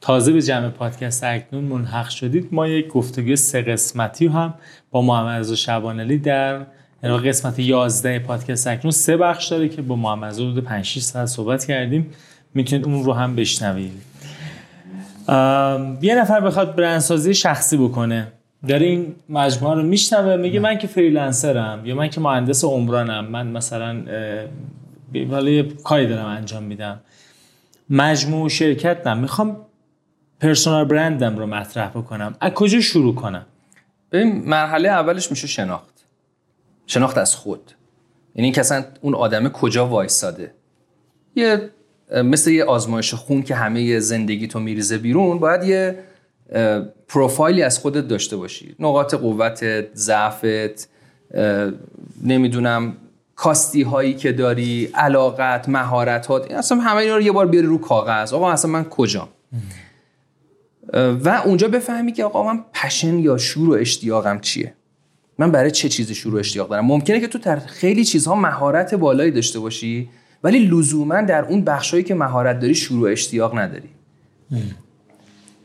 [0.00, 4.54] تازه به جمع پادکست اکنون ملحق شدید ما یک گفتگوی سه قسمتی هم
[4.90, 6.58] با محمد رضا شبانلی در
[7.02, 11.26] قسمت 11 پادکست اکنون سه بخش داره که با محمد رضا حدود 5 6 ساعت
[11.26, 12.06] صحبت کردیم.
[12.54, 13.92] می‌تونید اون رو هم بشنوید.
[16.02, 18.26] یه نفر بخواد برندسازی شخصی بکنه.
[18.68, 23.46] داره این مجموعه رو میشنوه میگه من که فریلنسرم یا من که مهندس عمرانم من
[23.46, 24.02] مثلا
[25.30, 27.00] حالا کاری دارم انجام میدم.
[27.90, 29.56] مجموع شرکت نم می‌خوام
[30.40, 32.34] پرسونال برندم رو مطرح بکنم.
[32.40, 33.46] از کجا شروع کنم؟
[34.12, 36.06] ببین مرحله اولش میشه شناخت.
[36.86, 37.72] شناخت از خود.
[38.34, 40.54] یعنی اینکه اصلا اون آدم کجا وایساده.
[41.36, 41.70] یه
[42.24, 45.98] مثل یه آزمایش خون که همه زندگی تو میریزه بیرون باید یه
[47.08, 48.76] پروفایلی از خودت داشته باشی.
[48.78, 50.88] نقاط قوتت ضعفت
[52.22, 52.96] نمی‌دونم
[53.36, 57.78] کاستی هایی که داری علاقت مهارت ها اصلا همه اینا رو یه بار بیاری رو
[57.78, 58.32] کاغذ.
[58.32, 59.28] آقا اصلا من کجا؟
[60.94, 64.74] و اونجا بفهمی که آقا من پشن یا شور و اشتیاقم چیه؟
[65.38, 68.94] من برای چه چیزی شور و اشتیاق دارم؟ ممکنه که تو در خیلی چیزها مهارت
[68.94, 70.08] بالایی داشته باشی
[70.44, 73.88] ولی لزوما در اون بخشایی که مهارت داری شور و اشتیاق نداری.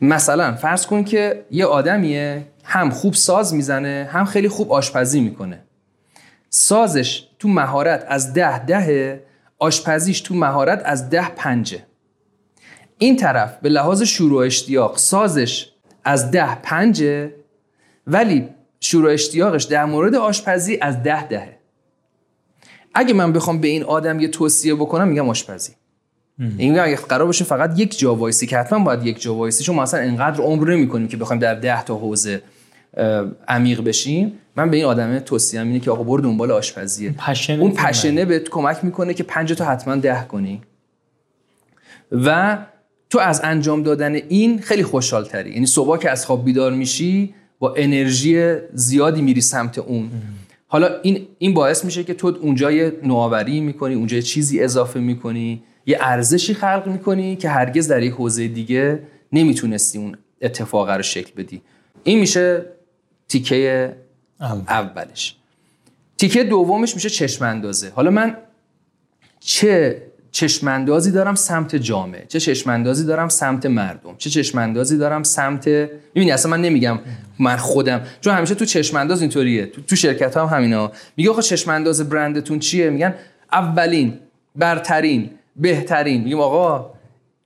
[0.00, 5.58] مثلا فرض کن که یه آدمیه هم خوب ساز می‌زنه هم خیلی خوب آشپزی می‌کنه.
[6.54, 9.22] سازش تو مهارت از ده دهه
[9.58, 11.82] آشپزیش تو مهارت از ده پنجه.
[12.98, 15.72] این طرف به لحاظ شروع اشتیاق سازش
[16.04, 17.34] از ده پنجه
[18.06, 18.48] ولی
[18.80, 21.58] شروع اشتیاقش در مورد آشپزی از ده دهه.
[22.94, 25.72] اگه من بخوام به این آدم یه توصیه بکنم میگم آشپزی.
[26.58, 29.76] این اگه قرار باشه فقط یک جا وایسی که حتما باید یک جا وایسی چون
[29.76, 32.42] ما اصلا اینقدر عمر نمی‌کنیم که بخوایم در ده تا حوزه
[33.48, 34.32] عمیق بشیم.
[34.56, 37.14] من به این آدم توصیه اینه که آقا برو دنبال آشپزیه.
[37.48, 40.60] اون پشنه بهت کمک می‌کنه که پنج تا حتما ده کنی.
[42.12, 42.58] و
[43.10, 47.34] تو از انجام دادن این خیلی خوشحال تری یعنی صبح که از خواب بیدار میشی
[47.58, 50.10] با انرژی زیادی میری سمت اون.
[50.66, 55.00] حالا این این باعث میشه که تو اونجا یه نوآوری می‌کنی اونجا یه چیزی اضافه
[55.00, 59.02] می‌کنی یه ارزشی خلق می‌کنی که هرگز در یه حوزه دیگه
[59.32, 61.62] نمی‌تونستی اون اتفاق رو شکل بدی.
[62.04, 62.64] این میشه
[63.32, 63.96] تیکه
[64.68, 65.36] اولش.
[66.18, 68.36] تیکه دومش میشه چشم اندازه حالا من
[69.40, 76.32] چه چشماندازی دارم سمت جامعه؟ چه چشماندازی دارم سمت مردم؟ چه چشماندازی دارم سمت می‌بینی
[76.32, 76.98] اصلا من نمیگم
[77.38, 78.00] من خودم.
[78.20, 79.66] چون همیشه تو چشمانداز اینطوریه.
[79.66, 83.14] تو, تو شرکت هم همینا میگه آخه چشمانداز برندتون چیه؟ میگن
[83.52, 84.18] اولین
[84.56, 86.24] برترین بهترین.
[86.24, 86.90] میگم آقا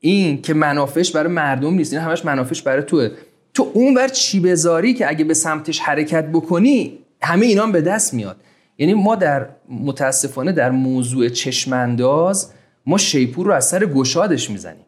[0.01, 1.93] این که منافش برای مردم نیست.
[1.93, 3.11] این همش منافش برای توه.
[3.57, 7.81] تو اون بر چی بذاری که اگه به سمتش حرکت بکنی همه اینا هم به
[7.81, 8.37] دست میاد.
[8.79, 12.51] یعنی ما در متاسفانه در موضوع چشمانداز
[12.87, 14.87] ما شیپور رو از سر گشادش می‌زنیم.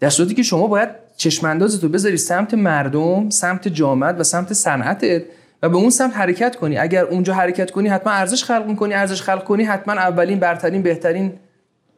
[0.00, 5.22] در صورتی که شما باید چشمانداز تو بذاری سمت مردم سمت جامعت و سمت صنعتت
[5.62, 6.78] و به اون سمت حرکت کنی.
[6.78, 11.32] اگر اونجا حرکت کنی حتما ارزش خلق می‌کنی ارزش خلق کنی حتما اولین برترین بهترین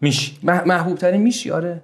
[0.01, 0.39] میشی.
[0.43, 1.51] محبوب ترین میشی.
[1.51, 1.83] آره.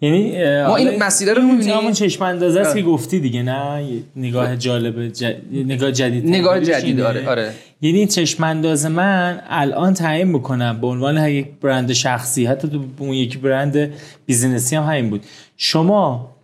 [0.00, 1.76] یعنی ما این مسیر رو می‌بینیم.
[1.76, 3.84] همون چشم اندازه است که گفتی دیگه نه
[4.16, 5.12] نگاه جالب
[5.52, 7.52] نگاه جدید نگاه جدید آره آره.
[7.80, 12.84] یعنی این چشم انداز من الان تعیین می‌کنم به عنوان یک برند شخصی حتی تو
[12.98, 13.92] اون یکی برند
[14.26, 15.22] بیزینسی هم همین بود.
[15.56, 16.36] شما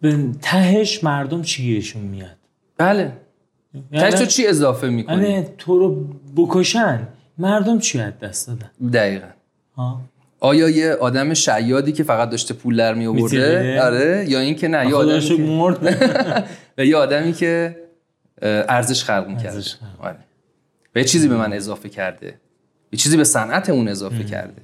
[0.00, 2.36] به تهش مردم چی گیرشون میاد؟
[2.78, 3.12] بله.
[3.92, 6.04] تهش تو چی اضافه می‌کنی؟ یعنی تو رو
[6.36, 9.26] بکشن مردم چی از دست دادن؟ دقیقا.
[10.40, 14.24] آیا یه آدم شیادی که فقط داشته پول در می آورده؟ آره.
[14.28, 15.98] یا اینکه نه یا آدمی که مرد
[16.88, 17.76] یه آدمی که
[18.42, 19.62] ارزش خلق می‌کرده.
[19.98, 20.16] آره.
[20.94, 22.34] و یه چیزی به من اضافه کرده.
[22.92, 24.62] یه چیزی به صنعت اون اضافه کرده.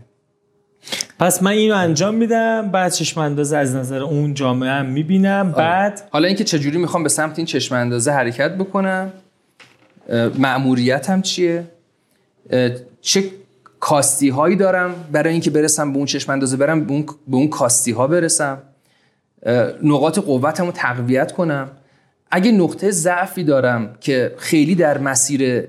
[1.18, 5.46] پس من اینو انجام میدم بعد چشم اندازه از نظر اون جامعه هم می‌بینم.
[5.46, 5.56] آره.
[5.56, 9.12] بعد حالا اینکه چجوری می‌خوام به سمت این چشم اندازه حرکت بکنم
[10.38, 11.64] مأموریتم چیه؟
[13.00, 13.24] چه
[13.80, 14.94] کاستی هایی دارم.
[15.12, 18.62] برای اینکه برسم به اون چشم اندازه برم به اون, به اون کاستی ها برسم
[19.82, 21.70] نقاط قوتم رو تقویت کنم.
[22.30, 25.68] اگه نقطه ضعفی دارم که خیلی در مسیر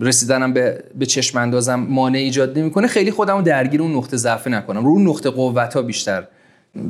[0.00, 4.46] رسیدنم به, به چشم اندازم مانع ایجاد نمی‌کنه خیلی خودم رو درگیر اون نقطه ضعف
[4.46, 4.84] نکنم.
[4.84, 6.24] رو اون نقطه قوت ها بیشتر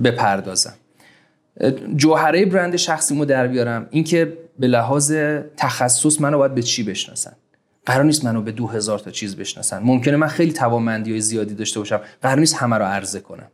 [0.05, 0.75] بپردازم.
[1.97, 3.87] جوهره برند شخصیمو در بیارم.
[3.91, 5.13] اینکه به لحاظ
[5.57, 7.33] تخصص منو باید به چی بشناسن؟
[7.87, 9.83] قرار نیست منو به دو هزار تا چیز بشناسن.
[9.83, 12.01] ممکنه من خیلی توانمندی های زیادی داشته باشم.
[12.23, 13.49] قرار نیست همه رو عرضه کنم.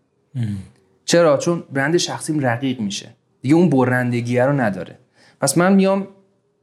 [1.04, 3.08] چرا؟ چون برند شخصیم رقیق میشه.
[3.42, 4.98] دیگه اون برندگی رو نداره.
[5.40, 6.08] پس من میام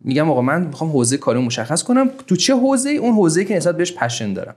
[0.02, 2.10] میگم آقا من می‌خوام حوزه کاری مشخص کنم.
[2.28, 4.56] تو چه حوزه اون حوزه که نسبت بهش پشن دارم.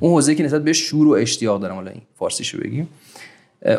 [0.00, 1.74] اون حوزه که نسبت بهش شور و اشتیاق دارم.
[1.74, 2.88] حالا این فارسیشو بگیم.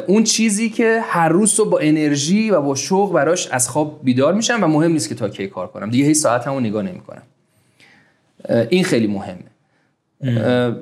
[0.07, 4.33] اون چیزی که هر روز صبح با انرژی و با شوق براش از خواب بیدار
[4.33, 5.89] میشم و مهم نیست که تا کی کار کنم.
[5.89, 7.21] دیگه هی ساعتمو نگاه نمی‌کنم.
[8.69, 9.49] این خیلی مهمه.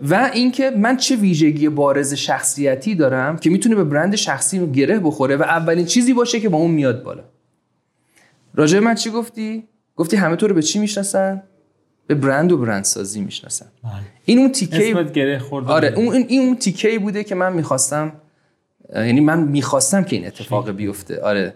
[0.09, 5.35] و اینکه من چه ویژگی بارز شخصیتی دارم که می‌تونه به برند شخصی گره بخوره
[5.35, 7.23] و اولین چیزی باشه که با اون میاد بالا.
[8.55, 9.63] راجع من چی گفتی؟
[9.95, 11.43] گفتی همه تو رو به چی می‌شناسن؟
[12.07, 13.65] به برند و برندسازی می‌شناسن.
[13.84, 13.93] بله.
[14.25, 18.11] این اون تیکه گره خورده آره اون این اون تیکه بوده که من می‌خواستم
[18.95, 21.21] یعنی من می‌خواستم که این اتفاق بیفته.
[21.21, 21.53] آره.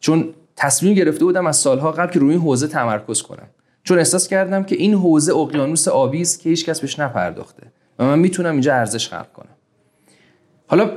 [0.00, 3.48] چون تصمیم گرفته بودم از سالها قبل که روی این حوزه تمرکز کنم.
[3.84, 7.62] چون احساس کردم که این حوزه اقیانوس آبی است که هیچ کس بهش نپرداخته
[7.98, 9.56] و من می‌تونم اینجا ارزش خلق کنم.
[10.66, 10.90] حالا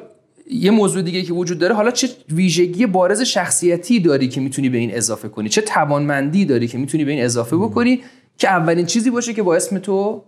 [0.52, 4.78] یه موضوع دیگه که وجود داره حالا چه ویژگی بارز شخصیتی داری که می‌تونی به
[4.78, 8.03] این اضافه کنی؟ چه توانمندی داری که می‌تونی به این اضافه بکنی
[8.38, 10.24] که اولین چیزی باشه که با اسم تو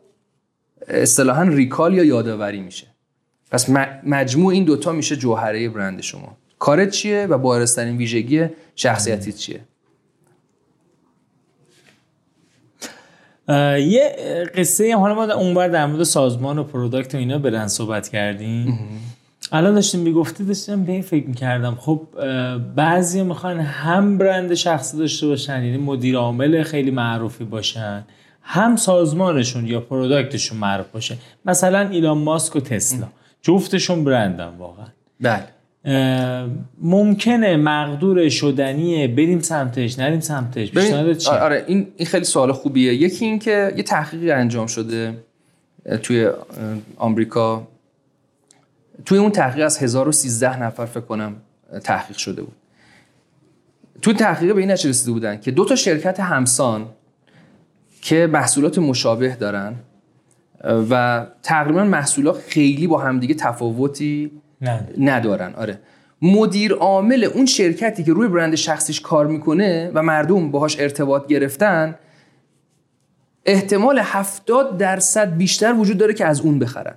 [0.87, 2.87] اصطلاحا recall یا یادآوری میشه؟
[3.51, 3.69] پس
[4.03, 6.37] مجموع این دوتا میشه جوهره برند شما.
[6.59, 9.59] کارت چیه و بارزترین ویژگی شخصیتی چیه؟
[13.49, 14.15] یه
[14.55, 18.79] قصه حالا ما اونور در مورد سازمان و product و اینا برند صحبت کردیم.
[19.51, 21.75] الان داشتیم می‌گفتی داشتم به این فکر می‌کردم.
[21.75, 22.01] خب
[22.75, 28.03] بعضی می‌خوان هم برند شخصی داشته باشن یعنی مدیر عامل خیلی معروفی باشن
[28.41, 31.17] هم سازمانشون یا پروداکتشون معروف باشه.
[31.45, 33.07] مثلا ایلان ماسک و تسلا.
[33.41, 34.85] جفتشون برندن واقعا.
[35.21, 35.43] بله.
[36.81, 40.71] ممکنه مقدور شدنیه بریم سمتش نریم سمتش.
[40.71, 42.93] چیه؟ آره این این خیلی سوال خوبیه.
[42.93, 45.23] یکی این که یه تحقیقی انجام شده
[46.03, 46.29] توی
[46.97, 47.67] آمریکا.
[49.05, 51.35] توی اون تحقیق از 1013 نفر فکر کنم
[51.83, 52.55] تحقیق شده بود.
[54.01, 56.85] توی تحقیق به این نتیجه رسیده بودن که دو تا شرکت همسان
[58.01, 59.75] که محصولات مشابه دارن
[60.63, 64.31] و تقریبا محصولات خیلی با همدیگه تفاوتی
[64.97, 65.53] ندارن.
[65.53, 65.79] آره.
[66.21, 71.95] مدیر عامل اون شرکتی که روی برند شخصیش کار می‌کنه و مردم باهاش ارتباط گرفتن
[73.45, 76.95] احتمال 70 درصد بیشتر وجود داره که از اون بخرن.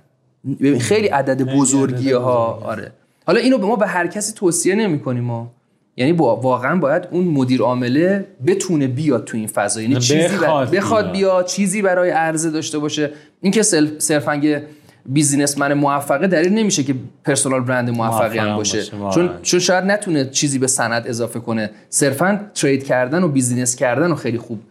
[0.79, 2.91] خیلی عدد بزرگی ها آره.
[3.25, 5.51] حالا اینو به ما به هر کسی توصیه نمی کنیم ما.
[5.97, 9.81] یعنی واقعا باید اون مدیر عامله بتونه بیاد تو این فضا.
[9.81, 13.11] یعنی چیزی بخواد, بخواد بیاد چیزی برای عرضه داشته باشه.
[13.41, 13.63] اینکه
[13.97, 14.65] صرفا یه
[15.05, 20.59] businessman موفقه دلیل نمیشه که personal برند موفقی هم باشه, چون چون شاید نتونه چیزی
[20.59, 21.69] به سند اضافه کنه.
[21.89, 24.61] صرفا trade کردن و business کردن و خیلی خوب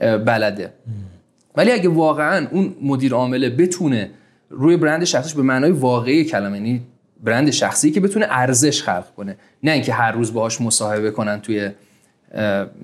[0.00, 0.72] بلده.
[1.56, 4.10] ولی اگه واقعا اون مدیر عامله بتونه
[4.50, 6.82] روی برند شخصیش به معنای واقعی کلمه یعنی
[7.24, 11.70] برند شخصی که بتونه ارزش خلق کنه نه اینکه هر روز باهاش مصاحبه کنن توی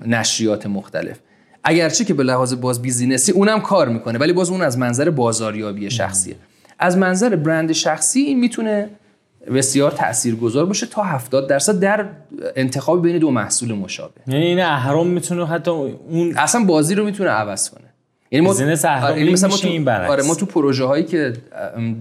[0.05, 1.19] نشریات مختلف.
[1.63, 5.91] اگرچه که به لحاظ باز بیزینسی اونم کار می‌کنه ولی باز اون از منظر بازاریابی
[5.91, 6.35] شخصیه.
[6.79, 8.89] از منظر برند شخصی این می‌تونه
[9.55, 12.05] بسیار تاثیرگذار باشه تا 70 درصد در
[12.55, 14.21] انتخاب بین دو محصول مشابه.
[14.27, 17.83] یعنی این اهرام می‌تونه حتی اون اصلا بازی رو می‌تونه عوض کنه.
[18.31, 21.33] یعنی ما یعنی مثلا ما تو این آره ما تو پروژه هایی که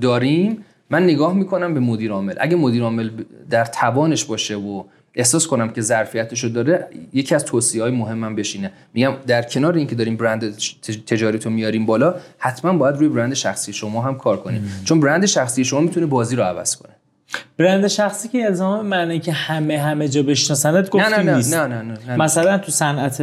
[0.01, 2.35] داریم من نگاه می‌کنم به مدیر عامل.
[2.41, 3.11] اگه مدیر عامل
[3.51, 4.85] در توانش باشه و
[5.19, 9.75] احساس کنم که ظرفیتش رو داره یکی از توصیه های مهمم بشینه میگم در کنار
[9.75, 10.57] اینکه داریم برند
[11.07, 14.71] تجاری تو میاریم بالا حتما باید روی برند شخصی شما هم کار کنیم.
[14.85, 16.93] چون برند شخصی شما می‌تونه بازی رو عوض کنه.
[17.59, 21.83] برند شخصی که الزام معنی که همه همه جا بشناسنت گفتیم نه نه نه نه,
[21.83, 23.23] نه, نه, مثلا تو صنعت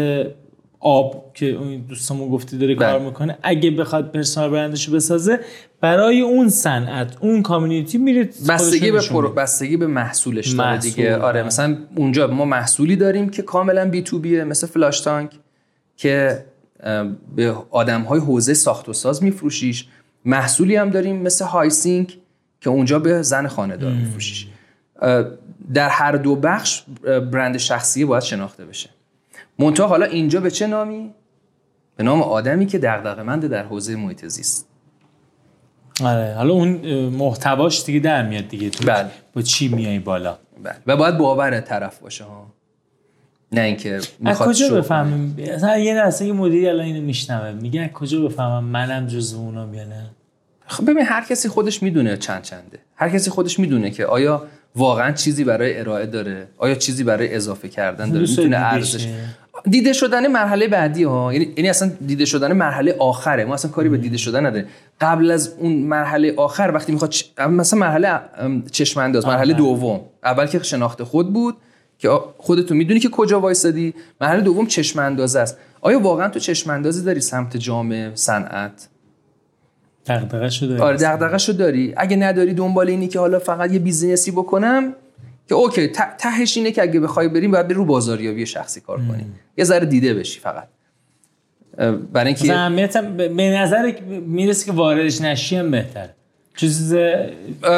[0.85, 3.05] آب که اون دوستمون گفتی داره کار بله.
[3.05, 5.39] می‌کنه اگه بخواد personal برندشو بسازه
[5.81, 9.33] برای اون صنعت اون community میره بستگی به پر...
[9.33, 11.17] بستگی به محصولش داره دیگه.
[11.17, 15.31] آره مثلا اونجا ما محصولی داریم که کاملا B to B ه مثل flush tank
[15.97, 16.45] که
[17.35, 19.87] به آدم های حوزه ساخت و ساز میفروشیش.
[20.25, 22.17] محصولی هم داریم مثل های سینک
[22.61, 24.47] که اونجا به زن خانه دار میفروشیش.
[25.73, 28.89] در هر دو بخش برند شخصی باید شناخته بشه.
[29.59, 31.13] منتها حالا اینجا به چه نامی؟
[31.95, 34.67] به نام آدمی که دغدغه‌مند در حوزه محیط زیست
[36.03, 36.69] آره حالا اون
[37.09, 38.69] محتواش دیگه در میاد دیگه.
[38.69, 39.09] تو بله.
[39.33, 40.75] با چی میای بالا؟ بله.
[40.87, 42.47] و باید باور طرف باشه ها.
[43.51, 47.51] نه اینکه می‌خواد کجا بفهمم مثلا یه درصد مدیری الان اینو میشنوه.
[47.51, 50.09] میگه کجا بفهمم منم جزو اونا یا نه
[50.67, 52.79] خب ببین هر کسی خودش می‌دونه چند چنده.
[52.95, 54.43] هر کسی خودش می‌دونه که آیا
[54.75, 58.27] واقعا چیزی برای ارائه داره آیا چیزی برای اضافه کردن داره.
[58.29, 59.07] می‌تونه ارزش
[59.69, 63.45] دیده شدن مرحله بعدی ها یعنی یعنی اصلا دیده شدن مرحله آخره.
[63.45, 64.67] ما اصلا کاری به دیده شدن نداریم.
[65.01, 68.19] قبل از اون مرحله آخر وقتی می‌خواد چ- مثلا مرحله
[68.71, 70.01] چشم انداز مرحله دوم.
[70.23, 71.55] اول که شناخت خود بود
[71.97, 73.93] که آ- خودتو می‌دونی که کجا وایسادی.
[74.21, 75.57] مرحله دوم چشم انداز است.
[75.81, 78.87] آیا واقعا تو چشم اندازی داری سمت جامعه صنعت؟
[80.07, 81.93] دغدغه شده آره دغدغه‌شو داری.
[81.97, 84.93] اگه نداری دنبال اینی که حالا فقط یه business ی بکنم
[85.49, 89.25] که OK ته- تهش اینه که اگه بخوای بریم باید رو بازاریابی شخصی کار کنی.
[89.57, 90.67] یه ذره دیده بشی فقط.
[92.13, 93.93] برای اینکه اهمیت به نظر
[94.25, 96.09] می‌رسه که واردش نشی هم بهتره.
[96.55, 96.95] چیز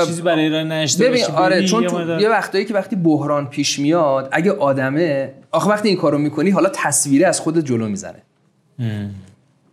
[0.05, 3.79] چیزی برای راه نشته ببین آره چون یه تو یه وقتایی که وقتی بحران پیش
[3.79, 8.21] میاد اگه آدمه آخه وقتی این کارو می‌کنی حالا تصویره از خودت جلو می‌زنه.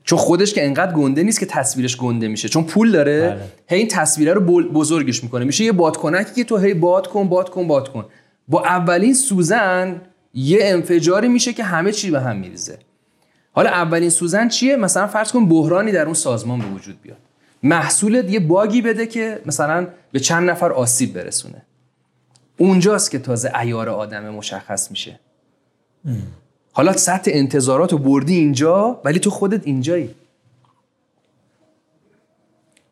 [0.05, 3.41] چون خودش که انقدر گنده نیست که تصویرش گنده میشه چون پول داره بله.
[3.67, 5.45] هی این تصویره رو بزرگش می‌کنه.
[5.45, 8.05] میشه یه بادکنکی که تو هی باد کن باد کن باد کن.
[8.49, 10.01] با اولین سوزن
[10.35, 12.79] یه انفجاری میشه که همه چی به هم میریزه.
[13.53, 17.17] حالا اولین سوزن چیه؟ مثلا فرض کن بحرانی در اون سازمان به وجود بیاد.
[17.63, 21.63] محصولت یه باگی بده که مثلا به چند نفر آسیب برسونه.
[22.57, 25.21] اونجاست که تازه ایار آدم مشخص میشه.
[26.77, 30.15] حالا سطح انتظارات رو بردی اینجا ولی تو خودت اینجایی.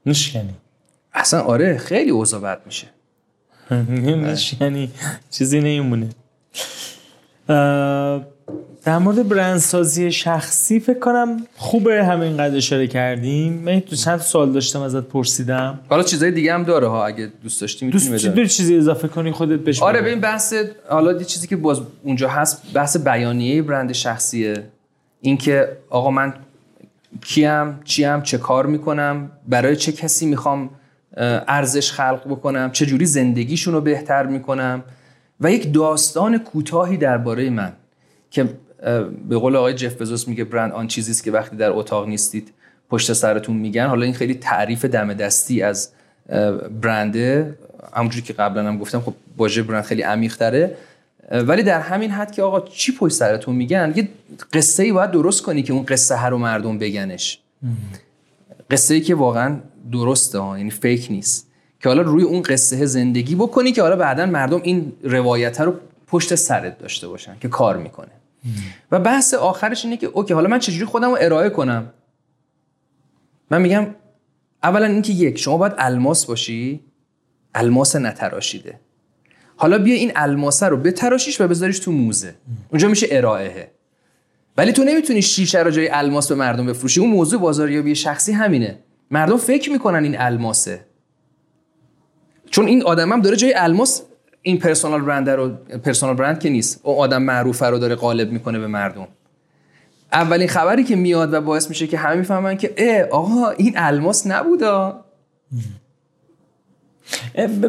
[0.06, 0.54] نشکنی
[1.14, 2.86] اصلا آره خیلی اوضاع بد میشه.
[4.30, 4.90] نشکنی
[5.30, 6.08] چیزی نمیمونه.
[7.48, 8.24] اه،
[8.84, 13.52] در مورد برندسازی شخصی فکر کنم خوبه همه اینقدر اشاره کردیم.
[13.52, 15.78] من تو چند تا سوال داشتم ازت پرسیدم.
[15.88, 19.32] حالا چیزای دیگه هم داره ها اگه دوست داشتی می‌تونیم دوست داری چیزی اضافه کنی
[19.32, 20.02] خودت بهش آره.
[20.02, 20.54] ببین بحث
[20.90, 24.54] حالا یه چیزی که باز اونجا هست بحث بیانیه برند شخصیه.
[25.20, 26.34] اینکه آقا من
[27.20, 30.70] کیم چیم چه کار می‌کنم برای چه کسی می‌خوام
[31.48, 34.82] ارزش خلق بکنم چه جوری زندگیشون رو بهتر می‌کنم.
[35.40, 37.72] و یک داستان کوتاهی درباره من
[38.30, 38.48] که
[39.28, 42.52] به قول آقای جف بزوس میگه برند آن چیزی است که وقتی در اتاق نیستید
[42.90, 43.86] پشت سرتون میگن.
[43.86, 45.88] حالا این خیلی تعریف دم دستی از
[46.80, 47.58] برنده.
[47.94, 50.76] همونجوری که قبلا هم گفتم خب واژه برند خیلی عمیق تره
[51.30, 54.08] ولی در همین حد که آقا چی پشت سرتون میگن یه
[54.52, 57.38] قصه ای باید درست کنی که اون قصه هر رو مردم بگنش.
[58.70, 59.56] قصه ای که واقعا
[59.92, 61.46] درسته ها یعنی فیک نیست.
[61.80, 65.74] که حالا روی اون قصه زندگی بکنی که حالا بعدا مردم این روایت رو
[66.06, 68.21] پشت سرت داشته باشن که کار می‌کنه.
[68.90, 71.92] و بحث آخرش اینه که اوکی حالا من چجوری خودم رو ارائه کنم؟
[73.50, 73.86] من میگم
[74.62, 76.80] اولا اینکه یک شما باید الماس باشی
[77.54, 78.80] الماس نتراشیده.
[79.56, 82.34] حالا بیا این الماسه رو بتراشیش و بذاریش تو موزه.
[82.70, 83.70] اونجا میشه ارائهه.
[84.56, 87.00] ولی تو نمی‌تونی شیشه رو جای الماس به مردم بفروشی.
[87.00, 88.78] اون موضوع بازاریابی شخصی همینه.
[89.10, 90.86] مردم فکر می‌کنن این الماسه.
[92.50, 94.02] چون این آدم هم داره جای الماس
[94.42, 95.48] این پرسونال برند رو
[95.84, 96.80] پرسونال برند که نیست.
[96.82, 99.08] اون آدم معروفه رو داره قالب می‌کنه به مردم.
[100.12, 104.26] اولین خبری که میاد و باعث میشه که همه می‌فهمن که اه آقا این الماس
[104.26, 105.04] نبودا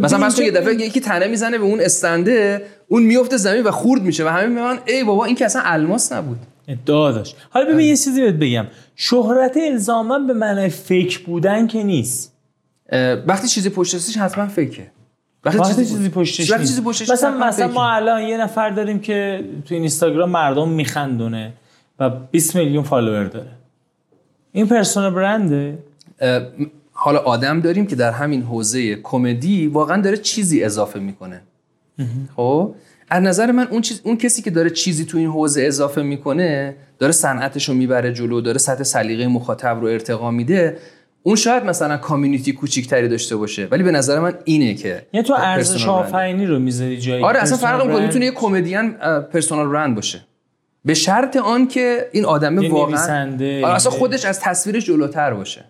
[0.01, 4.01] مثلا مثلا یه دفعه یکی تنه می‌زنه به اون استنده اون میفته زمین و خورد
[4.01, 6.39] میشه و همه میگن ای بابا این که اصلا الماس نبود.
[6.67, 8.67] ادعا داشت حالا ببین یه چیزی بهت بگم.
[8.95, 12.33] شهرت الزاما به معنای فیک بودن که نیست.
[13.27, 14.91] وقتی چیزی پشتش حتما فیکه.
[15.45, 16.71] وقتی چیزی پشتش وقتی نیست.
[16.73, 17.67] چیزی پشتش مثلا مثلا.
[17.67, 21.53] ما الان یه نفر داریم که تو اینستاگرام مردم میخندونه
[21.99, 23.51] و 20 میلیون فالوور داره.
[24.51, 25.77] این پرسونال برنده؟
[26.91, 31.41] حالا آدم داریم که در همین حوزه کمدی واقعا داره چیزی اضافه می‌کنه.
[32.35, 32.75] خب؟
[33.09, 36.75] از نظر من اون چیز اون کسی که داره چیزی تو این حوزه اضافه می‌کنه
[36.99, 40.77] داره صنعتش رو می‌بره جلو داره سطح سلیقه مخاطب رو ارتقا میده.
[41.23, 45.33] اون شاید مثلا کامیونیتی کوچیکتری داشته باشه ولی به نظر من اینه که یعنی تو
[45.37, 45.87] ارزش.
[45.87, 48.91] آفرینی رو می‌ذاری جایی آره اصلا فرق می‌کنه می‌تونه یه کمدین
[49.33, 50.21] پرسونال برند باشه.
[50.85, 53.23] به شرط آن که این آدمه یه واقعا
[53.63, 55.65] آره اصلا یه- خودش از تصویرش جلوتر باشه.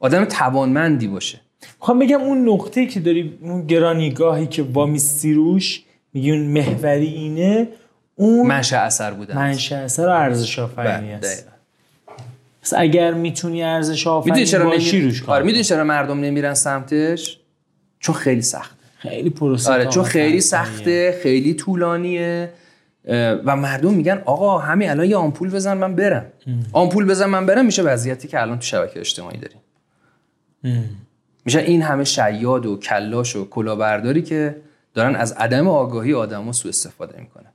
[0.00, 1.40] آدم توانمندی باشه.
[1.80, 5.82] می‌خوام بگم اون نقطه که داری اون گرانیگاهی که وامیستی روش
[6.14, 7.68] میگی اون محوری اینه
[8.16, 11.48] اون منشأ اثر بودن منشأ اثر و ارزش آفرینی بله، است.
[12.62, 15.06] پس اگر می‌تونی ارزش می‌دونی آفرین چرا باشی نمی...
[15.06, 15.44] روش کار آره.
[15.44, 17.38] می‌دونی چرا مردم نمیرن سمتش؟
[17.98, 20.40] چون خیلی سخت خیلی پروسه آره چون خیلی.
[20.40, 22.52] سخته خیلی طولانیه
[23.44, 26.26] و مردم میگن آقا همین الان یه آمپول بزن من برم.
[26.72, 29.58] آمپول بزن من برم میشه وضعیتی که الان تو شبکه اجتماعی داریم.
[31.44, 34.56] میشه این همه شیاد و کلاش و کلاهبرداری که
[34.94, 37.51] دارن از عدم آگاهی آدما سوء استفاده می‌کنن.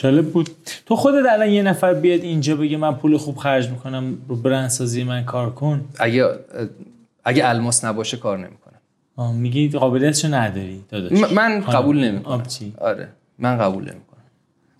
[0.00, 0.50] جالب بود.
[0.86, 5.04] تو خودت الان یه نفر بیاد اینجا بگه من پول خوب خرج می‌کنم رو برندسازی
[5.04, 5.84] من کار کن.
[5.98, 6.28] اگه
[7.24, 8.74] اگه الماس نباشه کار نمی‌کنه
[9.16, 11.32] آه، میگی قابلیتشو نداری داداش.
[11.32, 11.60] من.
[11.60, 12.42] قبول نمی‌کنم.
[12.78, 13.08] آره
[13.38, 14.22] من قبول نمی‌کنم.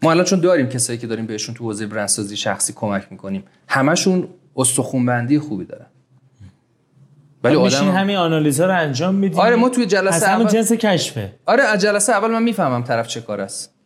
[0.02, 4.28] ما الان چون داریم کسایی که داریم بهشون تو حوزه برندسازی شخصی کمک می‌کنیم همشون
[4.56, 5.86] استخونبندی خوبی دارن.
[7.44, 11.32] ولی آدم همین آنالیزها رو انجام میدیم آره ما توی جلسه همون جنس کشفه.
[11.46, 13.77] آره جلسه اول من می‌فهمم طرف چه کار است.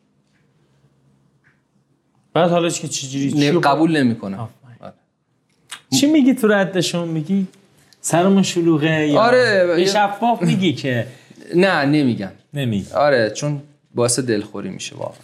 [2.34, 4.48] بعد حالا که چجوری قبول نمی‌کنم.
[4.80, 4.92] آره.
[6.00, 7.46] چی میگی تو ردشون؟ میگی
[8.00, 11.06] سرمون شلوغه یا آره شفاف میگی که
[11.54, 12.32] نه نمیگم.
[12.54, 12.92] نمیگی.
[12.92, 13.62] آره چون
[13.94, 15.18] باعث دلخوری میشه واقعا.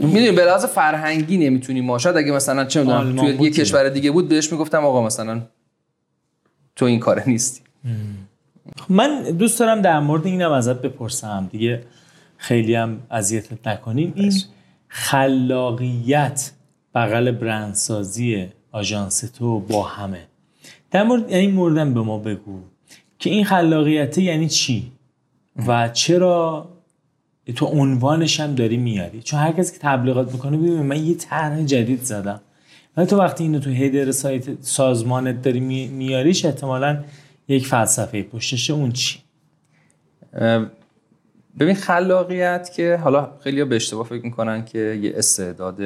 [0.00, 1.80] می‌دونی به لحاظ فرهنگی نمی‌تونی.
[1.80, 5.42] ما شاید اگه مثلا چه می‌دونم توی یه کشور دیگه بود بهش می‌گفتم آقا مثلا
[6.76, 7.60] تو این کار نیستی.
[8.88, 11.48] من دوست دارم در مورد اینم ازت بپرسم.
[11.52, 11.82] دیگه
[12.36, 14.12] خیلی هم اذیتت نکنیم.
[14.16, 14.32] این
[14.88, 16.50] خلاقیت
[16.94, 20.26] بغل برندسازی آژانس تو با همه.
[20.90, 22.60] در مورد این موردم به ما بگو
[23.18, 24.92] که این خلاقیت یعنی چی؟
[25.66, 26.68] و چرا
[27.56, 31.62] تو عنوانش هم داری میاری؟ چون هر کسی که تبلیغات می‌کنه ببین من یه طرح
[31.62, 32.40] جدید زدم.
[32.96, 37.04] ولی تو وقتی اینو تو هیدر سایت سازمانت داری میاریش احتمالا
[37.48, 39.18] یک فلسفه پشتش اون چی؟
[41.60, 45.80] ببین خلاقیت که حالا خیلی به اشتباه فکر می‌کنن که یه استعداد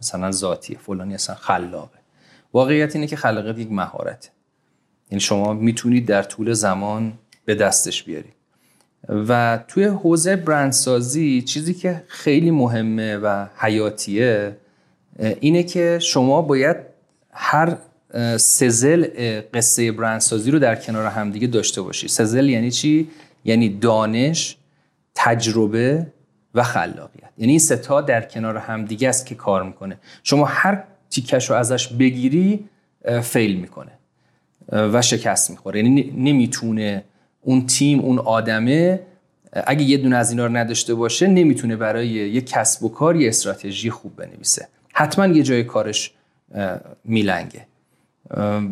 [0.00, 1.98] مثلا ذاتیه فلانی اصلا خلاقه.
[2.52, 4.28] واقعیت اینه که خلاقیت یک مهارته.
[5.10, 7.12] یعنی شما می‌تونید در طول زمان
[7.44, 8.34] به دستش بیارید
[9.08, 14.56] و توی حوزه برندسازی چیزی که خیلی مهمه و حیاتیه
[15.18, 16.76] اینه که شما باید
[17.30, 17.76] هر
[18.36, 19.06] سزل
[19.54, 22.08] قصه برندسازی رو در کنار همدیگه داشته باشی.
[22.08, 23.10] سزل یعنی چی؟
[23.44, 24.56] یعنی دانش
[25.14, 26.06] تجربه
[26.54, 27.30] و خلاقیت.
[27.38, 29.96] یعنی این ستا در کنار همدیگه است که کار می‌کنه.
[30.22, 32.68] شما هر تیکش رو ازش بگیری
[33.22, 33.90] فیل می‌کنه
[34.68, 35.80] و شکست می‌خوره.
[35.80, 37.04] یعنی نمی‌تونه
[37.40, 39.00] اون تیم اون آدمه
[39.66, 43.28] اگه یه دونه از اینا رو نداشته باشه نمی‌تونه برای یه کسب و کار یه
[43.28, 44.68] استراتژی خوب بنویسه.
[44.92, 46.12] حتما یه جای کارش
[47.04, 47.66] میلنگه.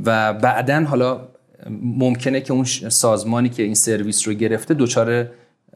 [0.05, 1.29] و بعدا حالا
[1.83, 5.29] ممکنه که اون سازمانی که این سرویس رو گرفته دچار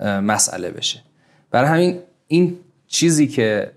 [0.05, 1.03] مسئله بشه.
[1.51, 1.99] برای همین
[2.29, 2.57] این
[2.89, 3.71] چیزی که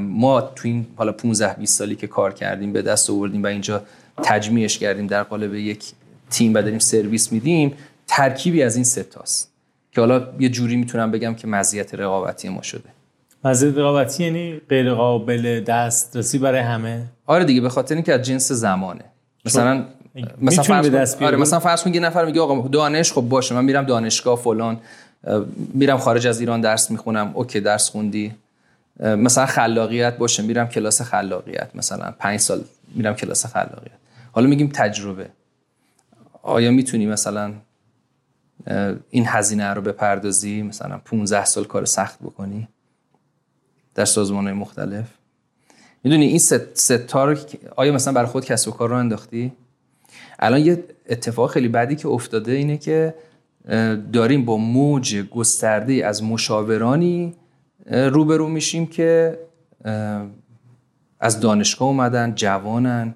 [0.00, 3.82] ما تو این حالا 15 20 سالی که کار کردیم به دست آوردیم و اینجا
[4.22, 5.84] تجمیعش کردیم در قالب یک
[6.30, 7.74] تیم و داریم سرویس میدیم
[8.06, 9.52] ترکیبی از این ستاست
[9.92, 12.88] که حالا یه جوری می‌تونم بگم که مزیت رقابتی ما شده.
[13.44, 18.52] مزیت رقابتی یعنی غیر قابل دسترسی برای همه؟ آره دیگه به خاطر اینکه از جنس
[18.52, 19.04] زمانه.
[19.44, 19.84] مثلا
[20.40, 23.84] مثلا فرض آره مثلا فرض کن یه نفر میگه آقا دانش خب باشه من میرم
[23.84, 24.80] دانشگاه فلان.
[25.74, 28.34] میرم خارج از ایران درس می‌خونم اوکی درس خوندی.
[29.00, 32.64] مثلا خلاقیت باشه میرم کلاس خلاقیت مثلا پنج سال
[32.94, 33.92] میرم کلاس خلاقیت.
[34.32, 35.30] حالا میگیم تجربه.
[36.42, 37.52] آیا می‌تونی مثلا
[39.10, 42.68] این هزینه رو بپردازی؟ مثلا 15 سال کار سخت بکنی
[43.94, 45.06] در سازمان های مختلف.
[46.04, 46.38] می‌دونی این
[46.74, 47.38] ستار
[47.76, 49.52] آیا مثلا برای خود کسب و کار رو انداختی؟
[50.38, 53.14] الان یه اتفاق خیلی بعدی که افتاده اینه که
[54.12, 57.34] داریم با موج گسترده از مشاورانی
[57.90, 59.38] روبرو میشیم که
[61.20, 63.14] از دانشگاه اومدن جوانن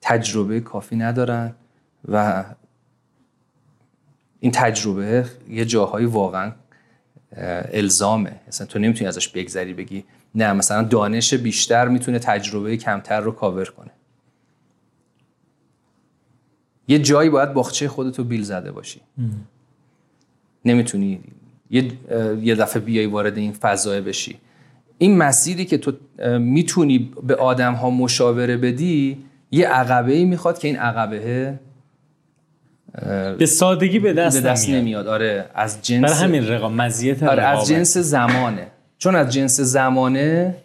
[0.00, 1.54] تجربه کافی ندارن
[2.08, 2.44] و
[4.40, 6.52] این تجربه یه جاهایی واقعا
[7.72, 8.40] الزامه.
[8.48, 10.04] مثلا تو نمی‌تونی ازش بگذری بگی
[10.34, 13.90] نه مثلا دانش بیشتر می‌تونه تجربه کمتر رو کاور کنه.
[16.88, 19.00] یه جایی باید باخچه خودتو بیل زده باشی.
[20.64, 21.20] نمی‌تونی
[21.70, 21.92] یه,
[22.42, 24.36] یه دفعه بیای وارد این فضای بشی.
[24.98, 25.92] این مسیری که تو
[26.38, 31.54] می‌تونی به آدم ها مشاوره بدی یه عقبه ای می‌خواد که این عقبه
[33.38, 35.06] به سادگی به دست, به دست نمیاد.
[35.06, 38.66] آره از جنس برای همین رقا مزیت آره از جنس زمانه.
[38.98, 40.56] چون از جنس زمانه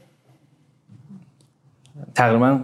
[2.15, 2.59] تقریبا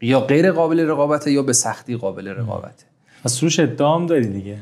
[0.00, 2.84] یا غیر قابل رقابته یا به سختی قابل رقابته.
[3.24, 4.56] پس روش ادعام داری دیگه.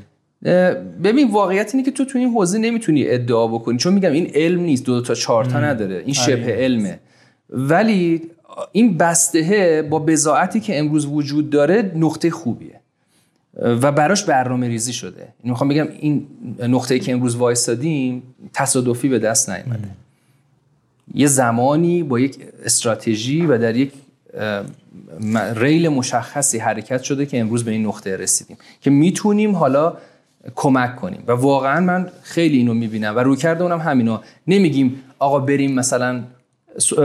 [1.05, 3.78] ببین واقعیت اینه که تو تو این حوزه نمی‌تونی ادعا بکنی.
[3.78, 6.02] چون میگم این علم نیست دو تا چهار تا نداره.
[6.05, 6.52] این شبه آره.
[6.52, 6.98] علمه.
[7.51, 8.23] ولی
[8.73, 12.81] این بستهه با بزاعتی که امروز وجود داره نقطه خوبیه.
[13.62, 15.16] و براش برنامه ریزی شده.
[15.16, 16.27] این یعنی می‌خوام بگم این
[16.62, 19.89] نقطه که امروز وایستادیم تصادفی به دست نیومده.
[21.15, 23.93] یه زمانی با یک استراتژی و در یک
[25.55, 28.56] ریل مشخصی حرکت شده که امروز به این نقطه رسیدیم.
[28.81, 29.97] که می‌تونیم حالا
[30.55, 31.24] کمک کنیم.
[31.27, 36.24] و واقعا من خیلی اینو می‌بینم و روی کرده اونم همینا نمیگیم آقا بریم مثلا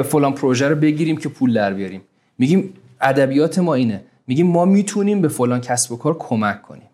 [0.05, 2.01] فلان پروژه رو بگیریم که پول در بیاریم.
[2.37, 4.03] میگیم ادبیات ما اینه.
[4.27, 6.89] میگیم ما می‌تونیم به فلان کسب و کار کمک کنیم.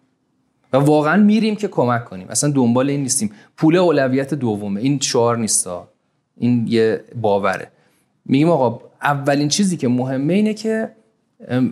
[0.74, 2.28] و واقعا میریم که کمک کنیم.
[2.30, 3.32] اصلا دنبال این نیستیم.
[3.57, 4.82] پول اولویت دومه.
[4.82, 5.88] این شعار نیستا
[6.38, 7.72] این یه باوره.
[8.26, 10.90] میگیم آقا اولین چیزی که مهمه اینه که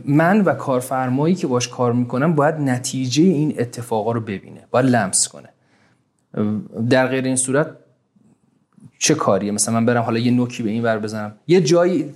[0.06, 5.28] من و کارفرمایی که باش کار می‌کنم باید نتیجه این اتفاقا رو ببینه باید لمس
[5.28, 5.50] کنه.
[6.90, 7.68] در غیر این صورت
[9.00, 11.36] چه کاریه؟ مثلا من برم حالا یه نوکی به این ور بزنم.
[11.48, 12.14] یه جایی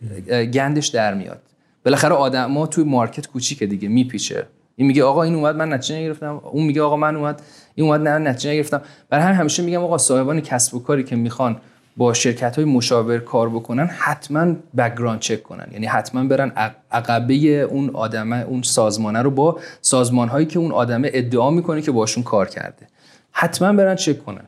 [0.53, 1.41] گندش در میاد.
[1.86, 4.48] بالاخره آدم ما توی market کوچیکه دیگه میپیچه.
[4.76, 6.41] این میگه آقا این اومد من نتیجه نگرفتم.
[6.52, 7.41] اون میگه آقا من اومد
[7.76, 8.82] این اومد نه نتیجه نگرفتم.
[9.10, 11.57] برای همین همیشه میگم آقا صاحبان کسب و کاری که می‌خوان
[11.98, 15.68] با شرکت های مشاور کار بکنن حتما background check کنن.
[15.72, 16.52] یعنی حتما برن
[16.92, 21.92] عقبه اون آدمه اون سازمانه رو با سازمان هایی که اون آدمه ادعا می‌کنه که
[21.92, 22.88] باشون کار کرده.
[23.32, 24.48] حتما برن چک کنن.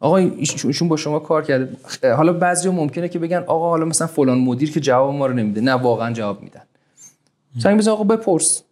[0.00, 1.76] آقا ایشون با شما کار کرده.
[2.16, 5.60] حالا بعضی ممکنه که بگن آقا حالا مثلا فلان مدیر که جواب ما رو نمیده.
[5.60, 6.62] نه واقعا جواب میدن.
[7.58, 8.62] سعی بزن آقا بپرس.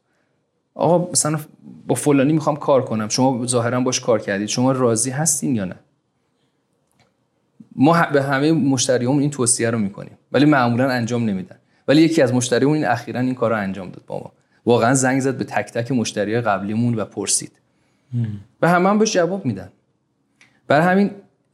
[0.74, 1.38] آقا مثلا
[1.86, 3.08] با فلانی می‌خوام کار کنم.
[3.08, 4.48] شما ظاهرا باش کار کردید.
[4.48, 5.76] شما راضی هستین یا نه؟
[7.76, 11.56] ما به همه مشتریامون این توصیه رو می‌کنیم ولی معمولا انجام نمیدن.
[11.88, 14.32] ولی یکی از مشتریمون این اخیرا این کار رو انجام داد با ما.
[14.66, 17.52] واقعا زنگ زد به تک تک مشتری قبلیمون و پرسید.
[18.62, 19.68] و همه هم بهش جواب میدن.
[20.68, 21.10] برای همین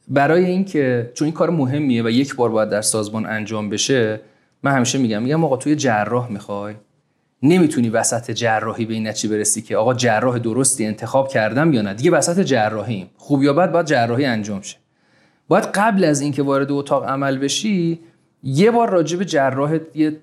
[0.09, 4.21] برای اینکه چون این کار مهمیه و یک بار باید در سازمان انجام بشه
[4.63, 6.75] من همیشه میگم میگم آقا توی جراح می‌خوای.
[7.43, 11.95] نمی‌تونی وسط جراحی به این نتیجه برسی که آقا جراح درستی انتخاب کردم یا نه.
[11.95, 13.11] دیگه وسط جراحیم.
[13.17, 14.77] خوب یا بد باید جراحی انجام شه.
[15.51, 18.01] باید قبل از اینکه وارد اتاق عمل بشی
[18.43, 20.17] یه بار راجع به جراح یه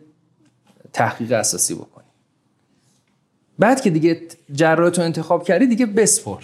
[0.94, 2.06] تحقیق اساسی بکنی.
[3.60, 4.22] بعد که دیگه
[4.52, 6.44] جراح تو انتخاب کردی دیگه بسپر.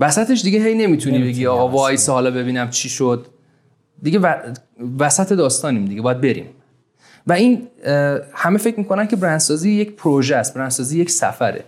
[0.00, 3.26] وسطش دیگه هی نمی‌تونی بگی آقا وایس حالا ببینم چی شد.
[4.02, 4.20] دیگه
[4.98, 6.48] وسط داستانیم دیگه باید بریم.
[7.26, 7.68] و این
[8.32, 11.64] همه فکر می‌کنن که برندسازی یک پروژه است برندسازی یک سفره.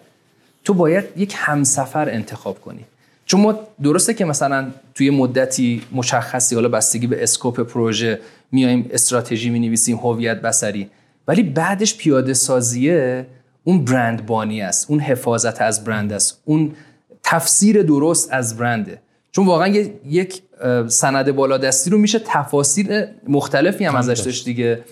[0.65, 2.85] تو باید یک همسفر انتخاب کنی.
[3.29, 8.21] چون ما درسته که مثلا توی مدتی مشخصی حالا بستگی به اسکوپ پروژه
[8.53, 10.91] میایم استراتژی می نویسیم هویت بسری
[11.29, 13.27] ولی بعدش پیاده سازیه
[13.65, 16.75] اون برند بانی است اون حفاظت از برند است اون
[17.23, 19.01] تفسیر درست از برنده.
[19.33, 19.69] چون واقعا
[20.07, 20.43] یک
[20.87, 24.85] سند بالادستی رو میشه تفاسیر مختلفی هم ازش داشت دیگه.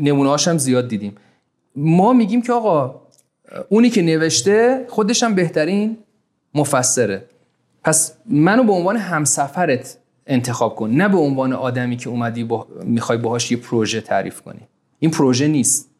[0.00, 1.14] نمونه هم زیاد دیدیم.
[1.76, 3.00] ما میگیم که آقا
[3.68, 5.96] اونی که نوشته خودش هم بهترین
[6.54, 7.24] مفسره.
[7.84, 9.96] پس منو به عنوان همسفرت
[10.26, 12.66] انتخاب کن نه به عنوان آدمی که اومدی با...
[12.84, 14.60] می‌خوای باهاش یه پروژه تعریف کنی.
[14.98, 15.90] این پروژه نیست.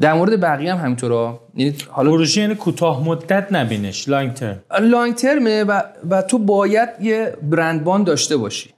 [0.00, 1.40] در مورد بقیه هم همینطورا.
[1.54, 6.88] یعنی حالا پروژه یعنی کوتاه مدت نبینش لانگ ترم لانگ ترمه و, و تو باید
[7.00, 8.70] یه برندبان داشته باشی.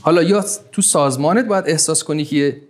[0.00, 2.60] حالا یا تو سازمانت باید احساس کنی که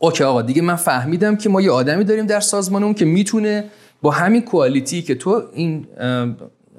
[0.00, 3.64] اوکی آقا دیگه من فهمیدم که ما یه آدمی داریم در سازمانمون که می‌تونه
[4.04, 5.86] با همین کوالیتی که تو این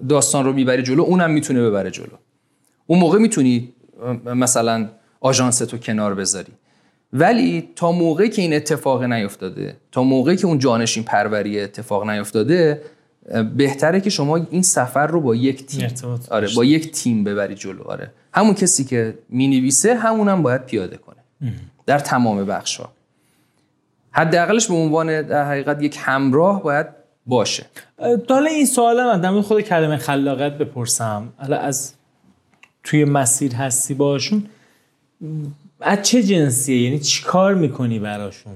[0.09, 2.17] داستان رو می‌بری جلو اونم می‌تونه ببره جلو.
[2.87, 3.73] اون موقع می‌تونی
[4.25, 4.89] مثلا
[5.19, 6.53] آژانس تو کنار بذاری.
[7.13, 12.81] ولی تا موقعی که این اتفاق نیفتاده تا موقعی که اون جانشین پروری اتفاق نیفتاده
[13.57, 15.89] بهتره که شما این سفر رو با یک تیم
[16.29, 18.11] آره با یک تیم ببری جلو آره.
[18.33, 21.53] همون کسی که می‌نویسه همون هم باید پیاده کنه.
[21.85, 22.91] در تمام بخش ها
[24.11, 27.65] حداقلش به عنوان در حقیقت یک همراه باید باشه.
[28.29, 31.29] حالا این سوال من در خود کلمه خلاقیت بپرسم.
[31.37, 31.93] حالا از
[32.83, 34.43] توی مسیر هستی باشون
[35.81, 38.53] از چه جنسیه؟ یعنی چی کار می‌کنی براشون؟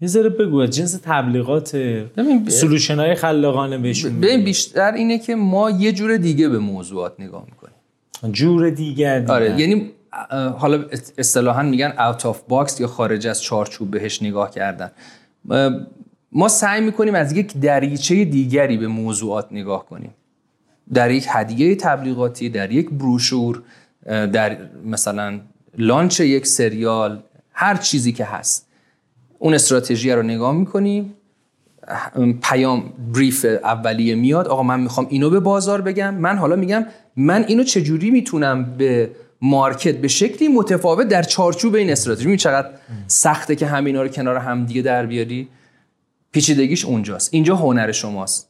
[0.00, 1.70] یه ذره بگو جنس تبلیغات
[2.48, 7.44] سلوشن های خلاقانه بهشون ببین بیشتر اینه که ما یه جور دیگه به موضوعات نگاه
[7.50, 7.74] می‌کنیم.
[8.32, 9.90] جور دیگر, آره یعنی
[10.58, 10.84] حالا
[11.18, 14.90] اصطلاحا میگن out of box یا خارج از چارچوب بهش نگاه کردن.
[16.34, 20.14] ما سعی می‌کنیم از یک دریچه دیگری به موضوعات نگاه کنیم.
[20.94, 23.62] در یک هدیه تبلیغاتی در یک بروشور
[24.06, 25.40] در مثلا
[25.78, 28.68] launch یک سریال هر چیزی که هست.
[29.38, 31.14] اون استراتژی رو نگاه می‌کنیم.
[32.42, 34.48] پیام brief اولیه میاد.
[34.48, 36.14] آقا من می‌خوام اینو به بازار بگم.
[36.14, 36.86] من حالا میگم
[37.16, 39.10] من اینو چجوری می‌تونم به
[39.42, 42.28] مارکت به شکلی متفاوت در چارچوب این استراتژی.
[42.28, 42.68] می چقدر
[43.06, 45.48] سخته که همینا رو کنار هم دیگه در بیاری؟
[46.34, 47.34] پیچیدگیش اونجاست.
[47.34, 48.48] اینجا هنر شماست.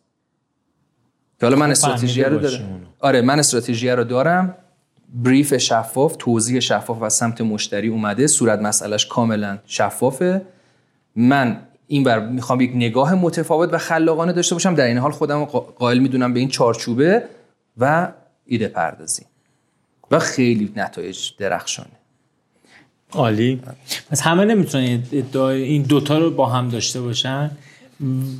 [1.40, 2.80] که حالا من استراتژی رو دارم.
[3.00, 4.54] آره من استراتژی رو دارم.
[5.14, 8.26] بریف شفاف توضیح شفاف از سمت مشتری اومده.
[8.26, 10.42] صورت مسئلهش کاملا شفافه.
[11.16, 14.74] من این بر می‌خوام یک نگاه متفاوت و خلاقانه داشته باشم.
[14.74, 17.22] در این حال خودم قائل می‌دونم به این چارچوبه
[17.78, 18.12] و
[18.46, 19.22] ایده پردازی.
[20.10, 21.88] و خیلی نتایج درخشانه.
[23.12, 23.62] عالی.
[24.10, 25.02] پس همه نمی‌تونن
[25.38, 27.50] این دوتا رو با هم داشته باشن؟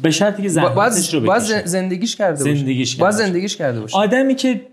[0.03, 1.67] به شرطی که زحمتش رو بکشه.
[1.67, 2.57] زندگیش کرده باشه.
[2.57, 3.97] زندگیش کرده زندگیش کرده باشه.
[3.97, 4.67] آدمی که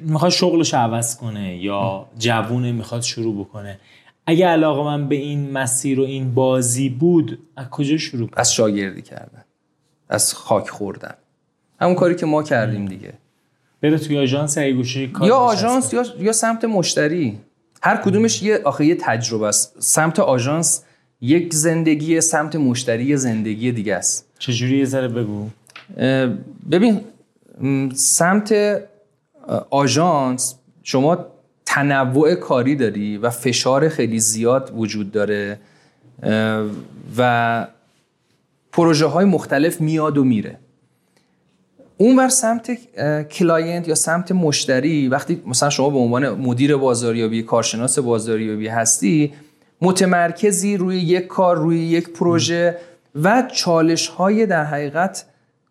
[0.00, 3.78] می‌خواد شغلش عوض کنه یا جوونه می‌خواد شروع بکنه.
[4.26, 8.54] اگه علاقه من به این مسیر و این بازی بود از کجا شروع کنم؟ از
[8.54, 9.44] شاگردی کردن.
[10.08, 11.14] از خاک خوردن.
[11.80, 13.12] همون کاری که ما کردیم دیگه.
[13.82, 15.36] بره توی آژانس ای گوشه کار یا.
[15.36, 17.40] آژانس یا یا سمت مشتری.
[17.82, 19.76] هر کدومش یه آخه یه تجربه است.
[19.78, 20.84] سمت آژانس
[21.20, 24.26] یک زندگی سمت مشتری یه زندگی دیگه است.
[24.38, 25.48] چجوری یه ذره بگو؟
[26.70, 27.00] ببین
[27.94, 28.54] سمت
[29.70, 31.26] آژانس شما
[31.66, 35.60] تنوع کاری داری و فشار خیلی زیاد وجود داره
[37.18, 37.66] و
[38.72, 40.58] پروژه های مختلف میاد و میره.
[41.96, 47.98] اونور سمت اه، client یا سمت مشتری وقتی مثلا شما به عنوان مدیر بازاریابی کارشناس
[47.98, 49.32] بازاریابی هستی
[49.82, 52.76] متمرکزی روی یک کار روی یک پروژه
[53.22, 55.24] و چالش های در حقیقت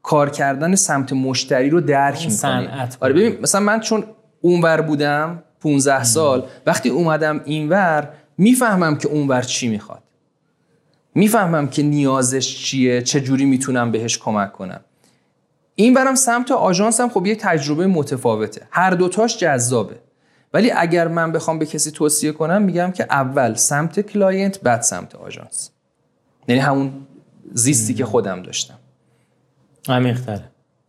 [0.03, 2.67] کار کردن سمت مشتری رو درک می‌کنی.
[2.99, 4.03] آره ببین مثلا من چون
[4.41, 10.03] اونور بودم 15 سال وقتی اومدم اینور می‌فهمم که اونور چی می‌خواد.
[11.15, 14.79] می‌فهمم که نیازش چیه چه جوری می‌تونم بهش کمک کنم.
[15.75, 18.67] این برم سمت آژانس هم خب یک تجربه متفاوته.
[18.71, 19.95] هر دوتاش جذابه.
[20.53, 25.15] ولی اگر من بخوام به کسی توصیه کنم میگم که اول سمت client بعد سمت
[25.15, 25.71] آژانس.
[26.47, 26.93] یعنی همون
[27.53, 28.77] زیستی که خودم داشتم.
[29.89, 30.43] عمیق‌تره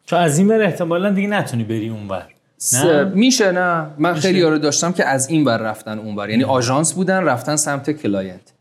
[0.04, 2.26] چون از این ور احتمالا دیگه نتونی بری اونور
[2.72, 3.86] نه؟ میشه نه.
[3.98, 6.30] من خیلی رو داشتم که از این ور رفتن اون ور.
[6.30, 8.52] یعنی آژانس بودن رفتن سمت client.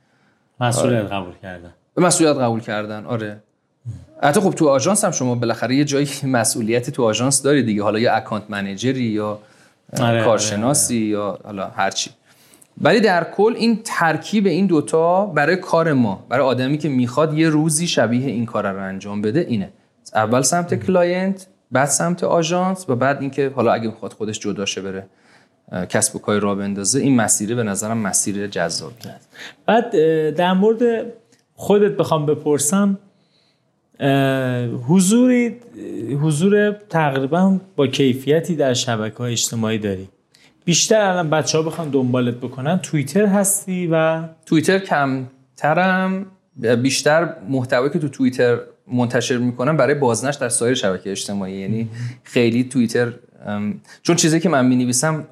[0.60, 1.74] مسئولیت قبول کردن.
[1.96, 3.44] به مسئولیت قبول کردن آره.
[4.24, 7.84] حتی خب تو آژانس هم شما بالاخره یه جایی مسئولیتی تو آژانس داری دیگه.
[7.84, 9.40] حالا یا account manager ی یا
[10.00, 12.10] آره، کارشناسی یا حالا هر چی.
[12.82, 17.50] ولی در کل این ترکیب این دوتا برای کار ما برای آدمی که می‌خواد یه
[17.50, 19.70] روزی شبیه این کار رو انجام بده اینه.
[20.16, 24.82] اول سمت client بعد سمت آژانس و بعد اینکه حالا اگه می‌خواد خودش جدا شه
[24.82, 25.08] بره
[25.90, 28.96] کسب و کار را بندازه این مسیره به نظرم مسیر جذابی
[29.66, 29.92] بعد
[30.30, 31.06] در مورد
[31.56, 32.98] خودت بخوام بپرسم
[34.88, 35.56] حضوری
[36.22, 40.08] حضور تقریبا با کیفیتی در شبکه های اجتماعی داری.
[40.66, 46.26] بیشتر الان بچه ها بخوان دنبالت بکنن توییتر هستی و توییتر کمترم
[46.82, 48.58] بیشتر محتوایی که تو توییتر
[48.88, 51.54] منتشر می‌کنم برای بازنشر در سایر شبکه اجتماعی.
[51.58, 51.90] یعنی
[52.24, 53.14] خیلی توییتر
[54.04, 55.28] چون چیزی که من می‌نویسم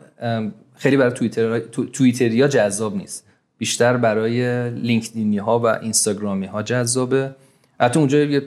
[0.75, 3.27] خیلی برای توییتر تو- توییتریا جذاب نیست.
[3.57, 7.35] بیشتر برای لینکدینی ها و اینستاگرامی ها جذابه.
[7.79, 8.41] حتی اونجا یه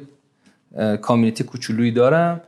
[1.02, 2.40] community کوچولویی دارم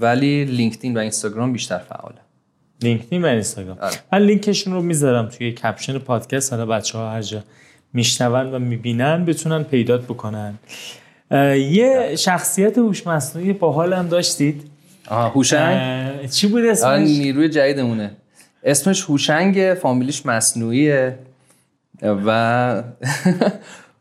[0.00, 2.18] ولی لینکدین و اینستاگرام بیشتر فعاله.
[2.82, 3.78] لینکدین و اینستاگرام.
[3.80, 3.96] آره.
[4.12, 7.44] من لینکشون رو می‌ذارم توی caption پادکست حالا بچه ها هر جا
[7.92, 10.58] میشنون و می‌بینن بتونن پیدات بکنن.
[11.70, 14.70] یه شخصیت هوش مصنوعی باحال هم داشتید؟
[15.08, 18.10] آها هوشنگ؟ چی بود اسمش؟ نیروی جدیدمونه.
[18.64, 21.18] اسمش هوشنگ فامیلیش مصنوعیه.
[22.02, 22.82] و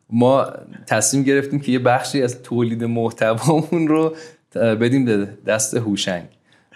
[0.09, 0.47] ما
[0.87, 4.15] تصمیم گرفتیم که یه بخشی از تولید محتوامون رو
[4.55, 6.23] بدیم به دست هوشنگ.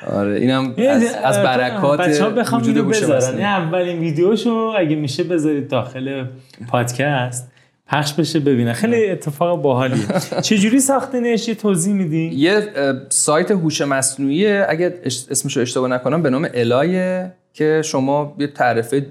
[0.07, 5.67] آره اینم از, از برکات بچه ها بخوام وجود بذارن اولین ویدیوشو اگه میشه بذارید
[5.69, 6.25] داخل
[6.67, 7.51] پادکست
[7.87, 10.05] پخش بشه ببینن خیلی اتفاق باحالیه.
[10.41, 12.67] چجوری ساختنش یه توضیح میدی؟ یه
[13.09, 18.47] سایت هوش مصنوعی اگه اش- اسمش رو اشتباه نکنم به نام الایه که شما یه
[18.47, 19.05] تعرفه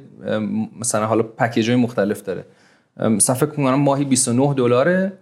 [0.80, 2.44] مثلا حالا پکیج های مختلف داره.
[2.96, 5.12] مثلا فکر کنم ماهی 29 دلاره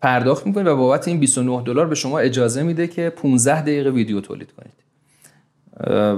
[0.00, 4.20] پرداخت می‌کنید و بابت این 29 دلار به شما اجازه میده که 15 دقیقه ویدیو
[4.20, 4.74] تولید کنید.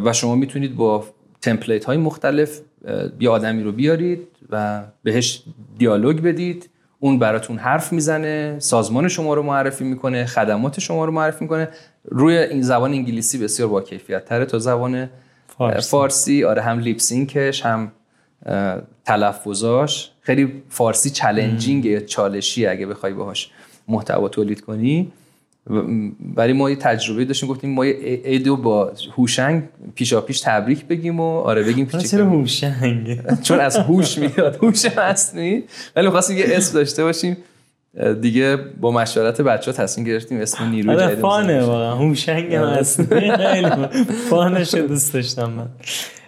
[0.05, 1.05] و شما می‌تونید با
[1.43, 2.60] template های مختلف
[3.20, 5.43] یه آدمی رو بیارید و بهش
[5.78, 6.70] دیالوگ بدید.
[7.01, 11.68] اون براتون حرف می‌زنه سازمان شما رو معرفی می‌کنه خدمات شما رو معرفی می‌کنه.
[12.05, 15.10] روی این زبان انگلیسی بسیار با کیفیت تره تا زبان
[15.59, 15.90] فارسی.
[15.90, 17.93] فارسی آره هم lip sync ش هم
[19.05, 20.12] تلفظاش.
[20.27, 23.51] خیلی فارسی challenging چالشی اگه بخوای باهاش
[23.89, 25.12] محتوا تولید کنی.
[26.36, 27.93] ولی ما یه تجربه داشتیم گفتیم ما یه
[28.24, 29.62] عیدو با هوشنگ
[29.94, 32.27] پیشا پیش تبریک بگیم و آره بگیم چرا.
[32.27, 35.65] هوشنگ چون از هوش میاد هوش مصنوعی
[35.97, 37.36] ولی می‌خواستیم یه اسم داشته باشیم.
[38.20, 41.62] دیگه با مشورت بچه ها تصمیم گرفتیم اسم نیروی آره فانه.
[41.65, 41.94] واقعا.
[41.94, 43.69] هوشنگ هم هست خیلی
[44.31, 45.69] فانش رو دوست داشتم من.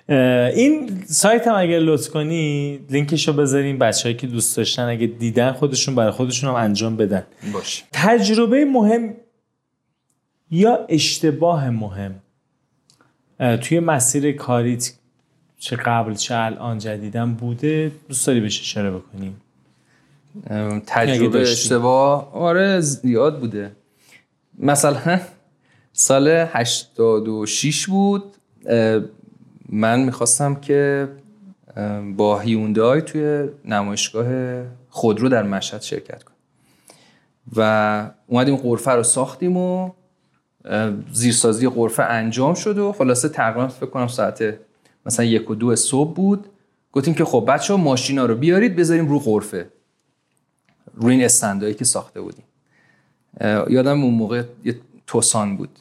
[0.09, 5.53] این سایت هم اگر لطف کنی لینکش رو بذاریم بچه‌ای که دوست داشتن اگه دیدن
[5.53, 7.27] خودشون برای خودشون هم انجام بدن.
[7.53, 9.15] باش تجربه مهم
[10.51, 12.15] یا اشتباه مهم؟
[13.61, 14.93] توی مسیر کاریت
[15.59, 19.41] چه قبل چه الان جدیدن بوده؟ دوست داری بهش اشاره بکنیم
[20.87, 21.41] تجربه.
[21.41, 23.73] اشتباه؟ آره زیاد بوده.
[24.59, 25.21] مثلا
[25.93, 28.25] سال 86 بود.
[29.69, 31.09] من می‌خواستم که
[32.17, 34.27] با هیوندای توی نمایشگاه
[34.89, 36.35] خودرو در مشهد شرکت کنم.
[37.57, 39.91] و اومدیم قرفه رو ساختیم و
[41.13, 44.59] زیرسازی قرفه انجام شد و خلاصه تقریبا فکر کنم ساعت
[45.07, 46.47] مثلا یک و دو صبح بود.
[46.93, 49.69] گفتیم که خب بچه ها ماشینا رو بیارید بذاریم رو قرفه
[50.95, 52.45] روی این استندایی که ساخته بودیم.
[53.71, 54.77] یادم اون موقع یه
[55.07, 55.79] توسان بود.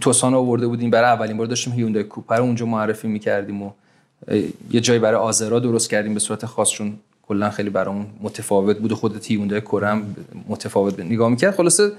[0.00, 3.70] توسان آورده بودیم برای اولین بار داشتیم هیوندای کوپر اونجا معرفی می‌کردیم و
[4.70, 6.92] یه جایی برای آزرا درست کردیم به صورت خاص چون
[7.28, 10.16] کلا خیلی برامون متفاوت بود و خود هیوندای کرم
[10.48, 11.92] متفاوت نگاه می‌کرد خلاصه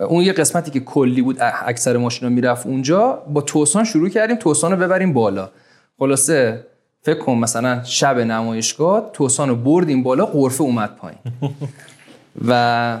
[0.00, 4.72] اون یه قسمتی که کلی بود اکثر ماشینا می‌رفت اونجا با توسان شروع کردیم توسان
[4.72, 5.50] رو ببریم بالا.
[5.98, 6.66] خلاصه
[7.02, 11.18] فکر کن مثلا شب نمایشگاه توسان رو بردیم بالا قرفه اومد پایین.
[12.48, 12.98] و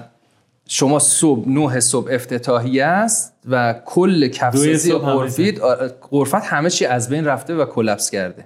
[0.74, 5.60] شما صبح نه صبح افتتاحی است و کل کفسازی قرفید
[6.00, 8.44] قرفت همه چی از بین رفته و کلپس کرده.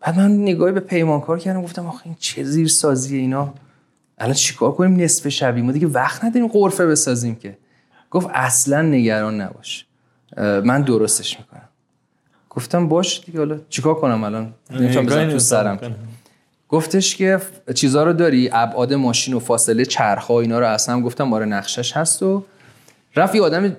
[0.00, 3.54] بعد من نگاهی به پیمانکار کردم گفتم آخه این چه زیر سازیه اینا؟
[4.18, 7.58] الان چیکار کنیم؟ نصف شبی ما دیگه وقت نداریم قرفه بسازیم که.
[8.10, 9.86] گفت اصلا نگران نباش.
[10.38, 11.68] من درستش می‌کنم.
[12.50, 15.78] گفتم باش دیگه حالا چیکار کنم الان؟ نمی‌تونم بزنم تو سرم.
[16.72, 17.40] گفتش که
[17.74, 21.00] چیزا رو داری؟ ابعاد ماشین و فاصله چرخ اینا رو اصلا.
[21.00, 22.44] گفتم آره نقشش هست و
[23.16, 23.76] رفت یه آدم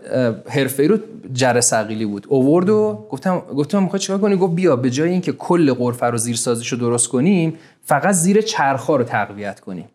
[0.49, 0.97] حرفه‌ای رو
[1.33, 2.25] جره ثقیلی بود.
[2.29, 6.17] اوورد و گفتم گفتم می‌خوای چیکار کنی؟ گفت بیا به جای اینکه کل قرفه رو
[6.17, 7.53] زیر سازیشو درست کنیم
[7.83, 9.85] فقط زیر چرخا رو تقویت کنیم.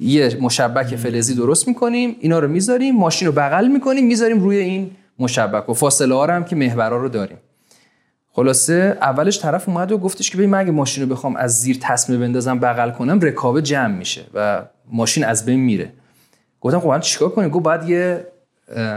[0.00, 4.90] یه مشبک فلزی درست می‌کنیم اینا رو می‌ذاریم ماشین رو بغل می‌کنیم می‌ذاریم روی این
[5.18, 7.38] مشبک و فاصله ها هم که محورا رو داریم.
[8.34, 11.78] خلاصه اولش طرف اومد و گفتش که ببین من اگه ماشین رو بخوام از زیر
[11.80, 15.92] تصمه بندازم بغل کنم رکابه جمع میشه و ماشین از بین میره.
[16.60, 18.26] گفتم خب من چیکار کنیم؟ گفت بعد یه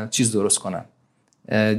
[0.10, 0.86] چیز درست کنم.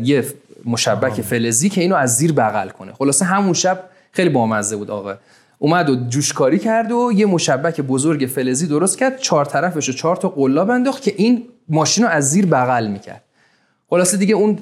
[0.03, 0.25] یه
[0.65, 2.93] مشبک فلزی که اینو از زیر بغل کنه.
[2.93, 5.15] خلاصه همون شب خیلی بامزه بود آقا.
[5.59, 10.17] اومد و جوشکاری کرد و یه مشبک بزرگ فلزی درست کرد چهار طرفش رو چهار
[10.17, 13.23] تا قلاب انداخت که این ماشین رو از زیر بغل می‌کرد.
[13.91, 14.59] خلاصه دیگه اون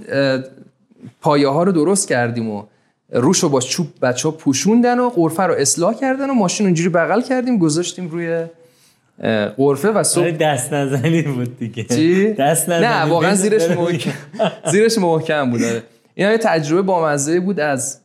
[1.21, 2.63] پایه ها رو درست کردیم و
[3.11, 6.89] روش رو با چوب بچه ها پوشوندن و قرفه رو اصلاح کردن و ماشین اونجوری
[6.89, 8.45] بغل کردیم گذاشتیم روی
[9.57, 10.31] قرفه و صبح.
[10.31, 11.85] دست نزنی بود دیگه.
[11.85, 12.87] چی؟ دست نزنی.
[12.87, 14.13] نه واقعا زیرش محکم.
[14.71, 15.83] زیرش محکم بود آره.
[16.15, 18.01] این یه تجربه بامزه بود از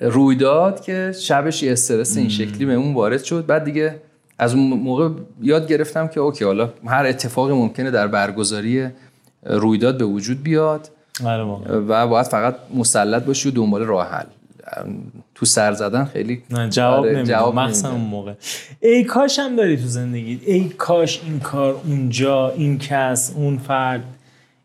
[0.00, 3.46] رویداد که شبش یه استرس این شکلی بهمون وارد شد.
[3.46, 3.94] بعد دیگه
[4.38, 5.08] از اون موقع
[5.42, 8.88] یاد گرفتم که اوکی حالا هر اتفاقی ممکنه در برگزاری
[9.42, 10.80] رویداد به وجود بیاد.
[10.80, 11.01] آره
[11.88, 14.26] و باید فقط مسلط باشی و دنبال راه حل.
[15.34, 17.32] تو سر زدن خیلی نه جواب آره نمیده.
[17.32, 18.34] جواب اون موقع.
[18.80, 20.40] ای کاش هم داری تو زندگی.
[20.46, 24.04] ای کاش این کار اونجا این کس اون فرد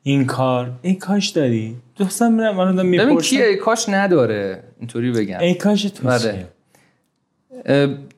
[0.03, 0.72] این کار.
[0.82, 1.76] ای کاش داری.
[1.95, 4.64] دوستم میرم من دارم می‌پرسم کی ای کاش نداره.
[4.80, 5.40] اینطوری بگم.
[5.40, 6.48] ای کاش تو بله.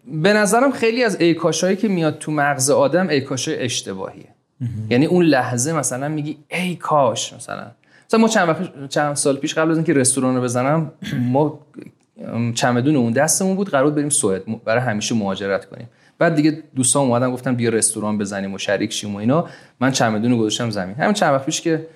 [0.06, 4.28] به نظرم خیلی از ای هایی که میاد تو مغز آدم ای کاش اشتباهیه.
[4.90, 7.72] یعنی اون لحظه مثلا میگی ای کاش مثلا.
[8.10, 10.92] مثلا ما چند, وقت چند سال پیش قبل از اینکه رستوران رو بزنم
[11.32, 11.60] ما
[12.56, 15.90] چمدون اون دستمون بود قرار بریم سوئد برای همیشه مهاجرت کنیم.
[16.20, 19.48] بعد دیگه دوستان اومدن گفتن بیا رستوران بزنیم و شریک شیم و اینا.
[19.80, 20.96] من چمدون رو گذاشتم زمین.
[20.96, 21.88] همین چند وقت پیش که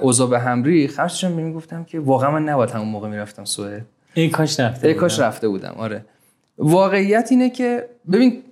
[0.00, 3.86] اوضاع به هم ریخت خرجشم گفتم که واقعا من نباید همون موقع می‌رفتم سوئد.
[4.14, 6.04] ای کاش رفته ای کاش رفته بودم آره.
[6.58, 8.42] واقعیت اینه که ببین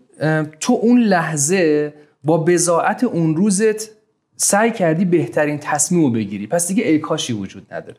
[0.61, 1.95] تو اون لحظه
[2.25, 3.91] با بزاعت اون روزت
[4.37, 6.47] سعی کردی بهترین تصمیم رو بگیری.
[6.47, 7.97] پس دیگه ای کاشی وجود نداره.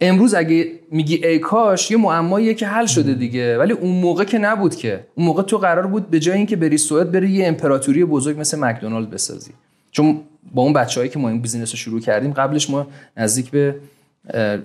[0.00, 3.58] امروز اگه میگی ای کاش یه معماییه که حل شده دیگه.
[3.58, 5.06] ولی اون موقع که نبود که.
[5.14, 8.58] اون موقع تو قرار بود به جای اینکه بری سوئد بری یه امپراتوری بزرگ مثل
[8.58, 9.50] مکدونالد بسازی.
[9.90, 10.20] چون
[10.54, 12.86] با اون بچههایی که ما این business رو شروع کردیم قبلش ما
[13.16, 13.76] نزدیک به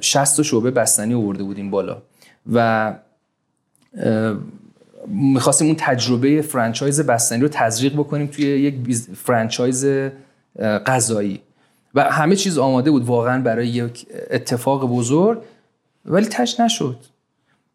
[0.02, 2.02] 60 شعبه بستنی آورده بودیم بالا.
[2.53, 2.94] و
[5.07, 9.86] می‌خواستیم اون تجربه franchise بستنی رو تزریق بکنیم توی یک franchise
[10.61, 11.41] غذایی
[11.95, 15.41] و همه چیز آماده بود واقعا برای یک اتفاق بزرگ
[16.06, 16.98] ولی تش نشد.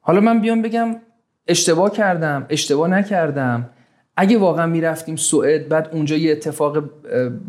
[0.00, 0.96] حالا من بیام بگم
[1.48, 3.70] اشتباه کردم اشتباه نکردم.
[4.16, 6.84] اگه واقعا می‌رفتیم سوئد بعد اونجا یه اتفاق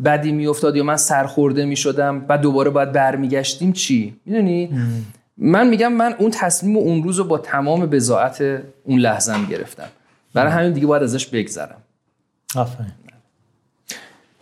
[0.06, 4.70] بدی میافتاد یا من سرخورده می‌شدم بعد دوباره باید برمیگشتیم چی؟ می‌دونی؟
[5.38, 8.42] من میگم من اون تصمیم اون روز رو با تمام بزاعت
[8.84, 9.88] اون لحظه گرفتم.
[10.34, 11.82] برای همین دیگه باید ازش بگذرم.
[12.56, 12.92] آفرین.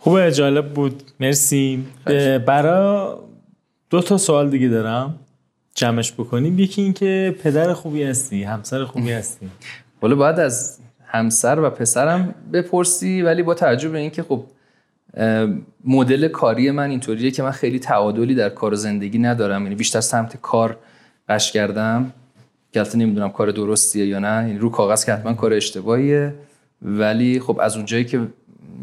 [0.04, 1.02] خوبه جالب بود.
[1.20, 1.84] مرسی.
[2.46, 3.18] برا
[3.90, 5.14] دو تا سوال دیگه دارم.
[5.74, 6.58] جمعش بکنیم.
[6.58, 9.46] یکی اینکه پدر خوبی هستی همسر خوبی هستی.
[10.02, 14.44] ولی باید از همسر و پسرم بپرسی ولی با توجه به اینکه خب
[15.84, 19.62] مدل کاری من اینطوریه که من خیلی تعادلی در کار و زندگی ندارم.
[19.62, 20.78] یعنی بیشتر سمت کار
[21.28, 22.12] قش کردم.
[22.72, 24.48] که البته نمی‌دونم کار درستیه یا نه.
[24.48, 26.34] یعنی رو کاغذ که حتما کار اشتباهیه.
[26.82, 28.20] ولی خب از اونجایی که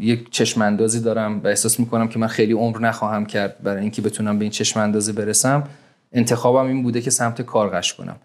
[0.00, 4.02] یک چشم اندازی دارم و احساس می‌کنم که من خیلی عمر نخواهم کرد برای اینکه
[4.02, 5.64] بتونم به این چشم اندازی برسم.
[6.12, 8.16] انتخابم این بوده که سمت کار قش کنم.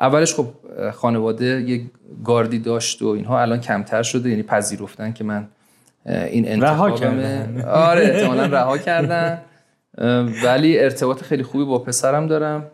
[0.00, 0.46] اولش خب
[0.94, 1.82] خانواده یک
[2.24, 5.48] گاردی داشت و اینها الان کمتر شده یعنی پذیرفتن که من
[6.06, 9.40] این انتخابم آره احتمالا رها کردن.
[10.44, 12.66] ولی ارتباط خیلی خوبی با پسرم دارم.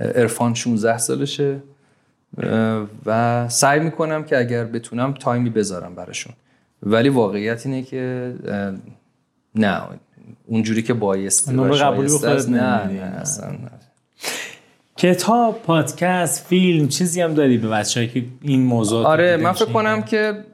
[0.00, 1.62] ارفان 16 سالشه.
[3.06, 6.32] و سعی می‌کنم که اگر بتونم تایمی بذارم براشون.
[6.82, 8.34] ولی واقعیت اینه که
[9.54, 9.82] نه
[10.46, 12.08] اونجوری که بایسته قبولی
[12.48, 13.56] نه نه اصلا
[14.96, 20.02] کتاب پادکست فیلم چیزی هم داری به بچه‌ای که این موضوع آره من فکر کنم
[20.02, 20.44] که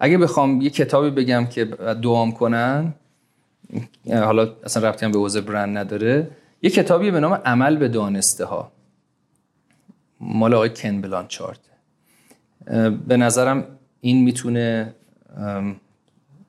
[0.00, 1.64] اگه بخوام یه کتابی بگم که
[2.02, 2.94] دوام کنن
[4.10, 6.30] حالا اصلا ربطی هم به حوزه برند نداره
[6.62, 8.72] یه کتابی به نام عمل به دانسته ها
[10.20, 11.60] مال آقای کن بلانچارد.
[13.08, 13.73] به نظرم
[14.04, 14.94] این می‌تونه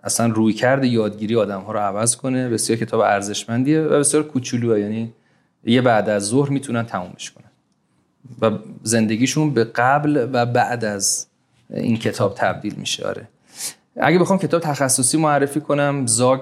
[0.04, 2.50] اصلا روی کرده یادگیری آدم ها رو عوض کنه.
[2.50, 4.80] بسیار کتاب ارزشمندیه و بسیار کوچولوه.
[4.80, 5.14] یعنی
[5.64, 7.52] یه بعد از ظهر می‌تونن تمومش کنن.
[8.42, 11.28] و زندگیشون به قبل و بعد از
[11.70, 13.08] این کتاب تبدیل میشه.
[13.08, 13.28] آره.
[13.96, 16.42] اگه بخوام کتاب تخصصی معرفی کنم زاگ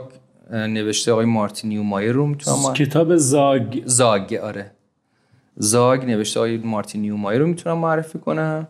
[0.52, 3.82] نوشته آقای مارتینیو مایر رو می‌تونم کتاب زاگ.
[3.86, 4.72] زاگ آره.
[5.58, 8.68] زاگ نوشته آقای مارتینیو مایر رو می‌تونم معرفی کنم.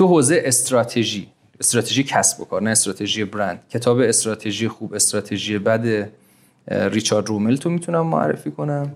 [0.00, 1.28] تو حوزه استراتژی
[1.60, 3.62] استراتژی کسب و کار نه استراتژی برند.
[3.70, 6.10] کتاب استراتژی خوب استراتژی بد
[6.68, 8.94] ریچارد رومل تو می‌تونم معرفی کنم.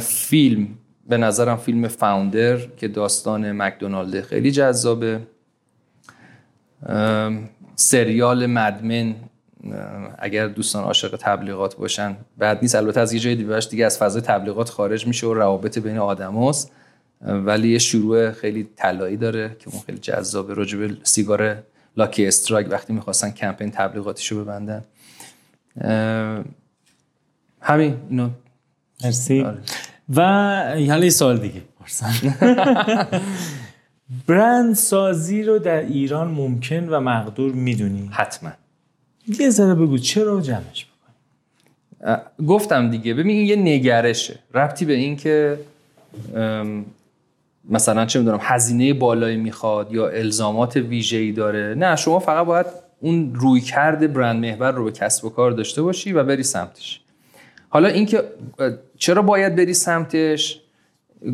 [0.00, 0.68] فیلم
[1.08, 5.20] به نظرم فیلم فاوندر که داستان مکدونالد خیلی جذابه.
[7.76, 9.14] سریال مدمن
[10.18, 12.16] اگر دوستان عاشق تبلیغات باشن.
[12.38, 15.78] بعد نیست البته از یه جای دیگه دیگه از فضای تبلیغات خارج میشه و روابط
[15.78, 16.72] بین آدم هست.
[17.22, 20.54] ولی یه شروع خیلی طلایی داره که اون خیلی جذابه.
[20.54, 21.62] راجب سیگار
[21.96, 24.84] لاکی استرایک وقتی می‌خواستن کمپین تبلیغاتیشو ببندن.
[27.60, 28.30] همین اینو.
[29.04, 29.40] مرسی.
[29.40, 29.58] آره.
[30.16, 30.22] و
[30.88, 31.62] حالا یه سوال دیگه
[34.26, 38.50] برند سازی رو در ایران ممکن و مقدور می‌دونی؟ حتما.
[39.38, 42.16] یه ذره بگو چرا جمعش بکنی
[42.46, 43.14] گفتم دیگه.
[43.14, 44.38] ببین این یه نگرشه.
[44.54, 45.58] ربطی به این که
[47.70, 51.74] مثلا چه می‌دونم هزینه بالایی می‌خواد یا الزامات ویژه‌ای داره.
[51.74, 52.66] نه شما فقط باید
[53.00, 57.00] اون روی کرده برند محور رو به کسب و کار داشته باشی و بری سمتش.
[57.68, 58.24] حالا اینکه
[58.98, 60.60] چرا باید بری سمتش؟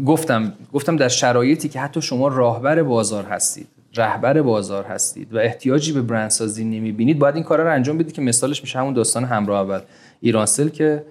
[0.07, 5.93] گفتم گفتم در شرایطی که حتی شما راهبر بازار هستید رهبر بازار هستید و احتیاجی
[5.93, 9.61] به برندسازی نمی‌بینید باید این کارا رو انجام بدید که مثالش میشه همون داستان همراه
[9.61, 9.81] اول.
[10.21, 11.05] ایرانسل که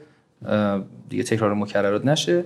[1.09, 2.43] دیگه تکرار مکررات نشه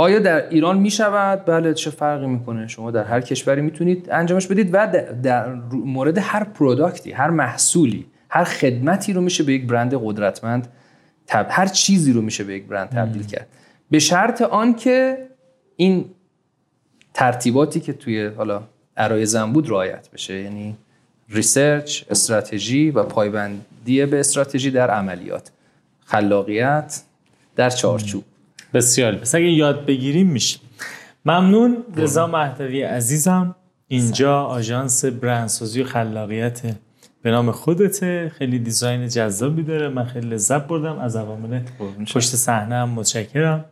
[0.00, 4.46] آیا در ایران می شود؟ بله چه فرقی می‌کنه؟ شما در هر کشوری می‌تونید انجامش
[4.46, 9.94] بدید و در مورد هر پروداکتی هر محصولی هر خدمتی رو میشه به یک برند
[9.94, 10.68] قدرتمند
[11.26, 11.46] تب...
[11.50, 13.46] هر چیزی رو میشه به یک برند تبدیل کرد.
[13.90, 15.28] به شرط آن که
[15.76, 16.04] این
[17.14, 18.62] ترتیباتی که توی حالا
[18.96, 20.34] عرایضم بود رعایت بشه.
[20.34, 20.76] یعنی
[21.28, 25.50] research استراتژی و پایبندی به استراتژی در عملیات.
[26.04, 27.02] خلاقیت
[27.56, 28.24] در چارچوب.
[28.74, 29.14] بسیار.
[29.14, 30.58] پس اگه یاد بگیریم میشه.
[31.24, 31.76] ممنون.
[31.96, 33.54] رضا مهدوی عزیزم.
[33.88, 36.60] اینجا آژانس برندسازی و خلاقیت
[37.22, 38.32] به نام خودته.
[38.38, 39.88] خیلی دیزاین جذابی داره.
[39.88, 40.98] من خیلی لذت بردم.
[40.98, 41.60] از عوامل
[42.14, 43.64] پشت صحنه هم متشکرم.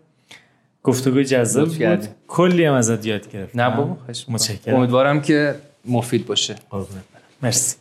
[0.83, 2.09] گفتگوی جذاب بود.
[2.29, 3.61] کلی هم ازت یاد گرفتم.
[3.61, 3.97] نه بابا
[4.29, 4.77] متشکرم.
[4.77, 5.55] امیدوارم که
[5.85, 6.55] مفید باشه.
[7.43, 7.77] مرسی.